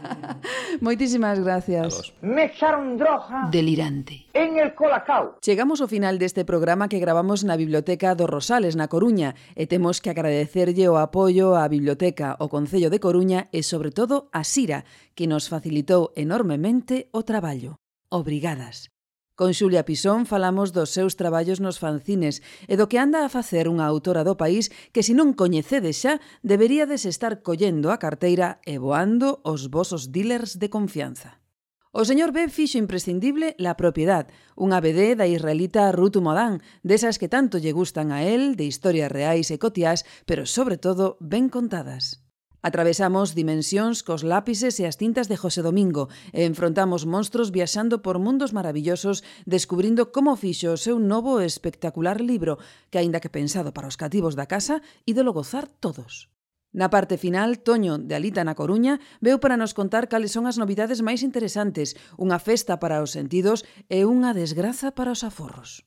moitísimas 0.82 1.38
gracias. 1.38 2.18
Me 2.26 2.50
echaron 2.50 2.98
droga 2.98 3.46
delirante 3.54 4.26
en 4.34 4.58
el 4.58 4.74
colacao. 4.74 5.38
Chegamos 5.40 5.86
ao 5.86 5.88
final 5.88 6.18
deste 6.18 6.50
programa 6.50 6.90
que 6.90 6.98
gravamos 6.98 7.46
na 7.46 7.54
Biblioteca 7.54 8.18
do 8.18 8.26
Rosales, 8.26 8.74
na 8.74 8.90
Coruña, 8.90 9.38
e 9.54 9.70
temos 9.70 10.02
que 10.02 10.10
agradecerlle 10.10 10.90
o 10.90 10.98
apoio 10.98 11.54
á 11.54 11.70
Biblioteca 11.70 12.07
Feca, 12.08 12.38
o 12.40 12.48
Concello 12.48 12.88
de 12.88 13.04
Coruña 13.04 13.52
e, 13.52 13.68
sobre 13.68 13.92
todo, 13.92 14.32
a 14.32 14.48
Sira, 14.48 14.88
que 15.12 15.28
nos 15.28 15.52
facilitou 15.52 16.16
enormemente 16.16 17.12
o 17.12 17.28
traballo. 17.28 17.76
Obrigadas. 18.08 18.88
Con 19.36 19.52
Xulia 19.52 19.84
Pisón 19.84 20.24
falamos 20.24 20.72
dos 20.72 20.96
seus 20.96 21.20
traballos 21.20 21.60
nos 21.60 21.84
fanzines 21.84 22.40
e 22.72 22.80
do 22.80 22.88
que 22.88 22.96
anda 22.96 23.28
a 23.28 23.30
facer 23.30 23.68
unha 23.68 23.84
autora 23.84 24.24
do 24.24 24.40
país 24.40 24.72
que 24.96 25.04
se 25.04 25.12
non 25.12 25.36
coñecedes 25.36 26.00
xa, 26.00 26.24
deberíades 26.48 27.04
estar 27.04 27.44
collendo 27.44 27.92
a 27.92 28.00
carteira 28.00 28.64
e 28.64 28.80
voando 28.80 29.44
os 29.44 29.68
vosos 29.68 30.08
dealers 30.16 30.56
de 30.56 30.72
confianza. 30.72 31.37
O 31.98 32.06
señor 32.06 32.30
B 32.30 32.46
fixo 32.46 32.78
imprescindible 32.78 33.56
La 33.58 33.74
propiedad, 33.74 34.30
unha 34.54 34.78
BD 34.86 35.18
da 35.18 35.26
israelita 35.26 35.90
Ruth 35.90 36.22
Modán, 36.22 36.62
desas 36.86 37.18
que 37.18 37.26
tanto 37.26 37.58
lle 37.58 37.74
gustan 37.74 38.14
a 38.14 38.22
él, 38.22 38.54
de 38.54 38.70
historias 38.70 39.10
reais 39.10 39.50
e 39.50 39.58
cotiás, 39.58 40.06
pero 40.30 40.46
sobre 40.46 40.78
todo 40.78 41.18
ben 41.18 41.50
contadas. 41.50 42.22
Atravesamos 42.62 43.34
dimensións 43.34 44.06
cos 44.06 44.22
lápices 44.22 44.78
e 44.78 44.86
as 44.86 45.02
tintas 45.02 45.26
de 45.26 45.42
José 45.42 45.66
Domingo 45.66 46.06
e 46.38 46.46
enfrontamos 46.46 47.10
monstros 47.10 47.50
viaxando 47.50 48.06
por 48.06 48.22
mundos 48.22 48.54
maravillosos 48.54 49.26
descubrindo 49.50 50.14
como 50.14 50.38
fixo 50.38 50.78
o 50.78 50.78
seu 50.78 51.02
novo 51.02 51.42
e 51.42 51.50
espectacular 51.50 52.22
libro 52.22 52.62
que, 52.94 53.02
aínda 53.02 53.18
que 53.18 53.34
pensado 53.34 53.74
para 53.74 53.90
os 53.90 53.98
cativos 53.98 54.38
da 54.38 54.46
casa, 54.46 54.86
ídolo 55.10 55.34
gozar 55.34 55.66
todos. 55.66 56.30
Na 56.78 56.94
parte 56.94 57.18
final, 57.18 57.58
Toño, 57.66 57.98
de 57.98 58.14
Alita 58.14 58.46
na 58.46 58.54
Coruña, 58.54 59.02
veu 59.18 59.42
para 59.42 59.58
nos 59.58 59.74
contar 59.74 60.06
cales 60.06 60.30
son 60.30 60.46
as 60.46 60.62
novidades 60.62 61.02
máis 61.02 61.26
interesantes, 61.26 61.98
unha 62.22 62.38
festa 62.38 62.78
para 62.78 63.02
os 63.02 63.18
sentidos 63.18 63.66
e 63.90 64.06
unha 64.06 64.38
desgraza 64.38 64.94
para 64.94 65.10
os 65.10 65.26
aforros. 65.26 65.82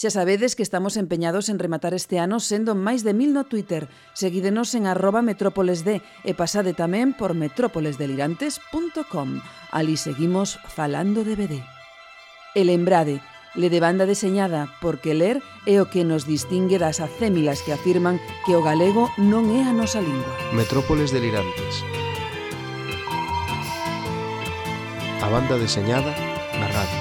Xa 0.00 0.08
sabedes 0.08 0.56
que 0.56 0.64
estamos 0.64 0.96
empeñados 0.96 1.52
en 1.52 1.60
rematar 1.60 1.92
este 1.92 2.16
ano 2.16 2.40
sendo 2.40 2.72
máis 2.72 3.04
de 3.04 3.12
mil 3.12 3.36
no 3.36 3.44
Twitter. 3.52 3.92
Seguídenos 4.16 4.72
en 4.72 4.88
arroba 4.88 5.20
metrópolesd 5.20 6.00
e 6.00 6.32
pasade 6.32 6.72
tamén 6.72 7.12
por 7.12 7.36
metrópolesdelirantes.com. 7.36 9.28
Ali 9.76 10.00
seguimos 10.00 10.56
falando 10.72 11.20
de 11.20 11.36
BD. 11.36 11.60
E 12.56 12.64
lembrade, 12.64 13.20
le 13.54 13.70
de 13.70 13.80
banda 13.80 14.06
deseñada, 14.06 14.74
porque 14.80 15.14
ler 15.14 15.42
é 15.66 15.80
o 15.80 15.90
que 15.90 16.04
nos 16.04 16.26
distingue 16.26 16.78
das 16.78 17.00
acémilas 17.00 17.62
que 17.62 17.72
afirman 17.72 18.20
que 18.46 18.54
o 18.54 18.62
galego 18.62 19.10
non 19.18 19.50
é 19.50 19.66
a 19.66 19.72
nosa 19.74 19.98
lingua. 19.98 20.30
Metrópoles 20.54 21.10
delirantes. 21.10 21.82
A 25.20 25.28
banda 25.28 25.58
deseñada 25.58 26.14
na 26.58 26.66
radio. 26.70 27.00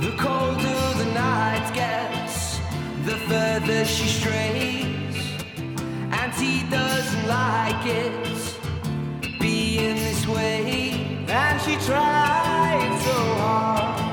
The 0.00 0.12
colder 0.16 0.84
the 0.96 1.08
night 1.12 1.68
gets, 1.76 2.58
the 3.04 3.16
further 3.28 3.84
she 3.84 4.08
strays, 4.08 5.16
and 6.10 6.32
he 6.34 6.64
doesn't 6.72 7.26
like 7.28 7.84
it 7.84 8.16
being 9.38 9.94
this 9.94 10.26
way, 10.26 11.26
and 11.28 11.60
she 11.60 11.76
tried 11.84 12.90
so 13.04 13.18
hard. 13.36 14.07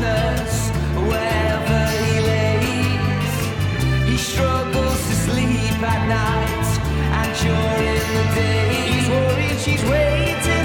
Wherever 0.00 1.80
he 2.04 2.20
lays. 2.20 3.34
He 4.08 4.16
struggles 4.16 5.00
to 5.08 5.14
sleep 5.26 5.82
at 5.82 6.02
night 6.08 6.68
and 7.18 7.30
during 7.42 8.06
the 8.16 8.24
day. 8.34 8.68
He's 8.92 9.08
worried 9.08 9.58
she's 9.58 9.84
waiting 9.90 10.57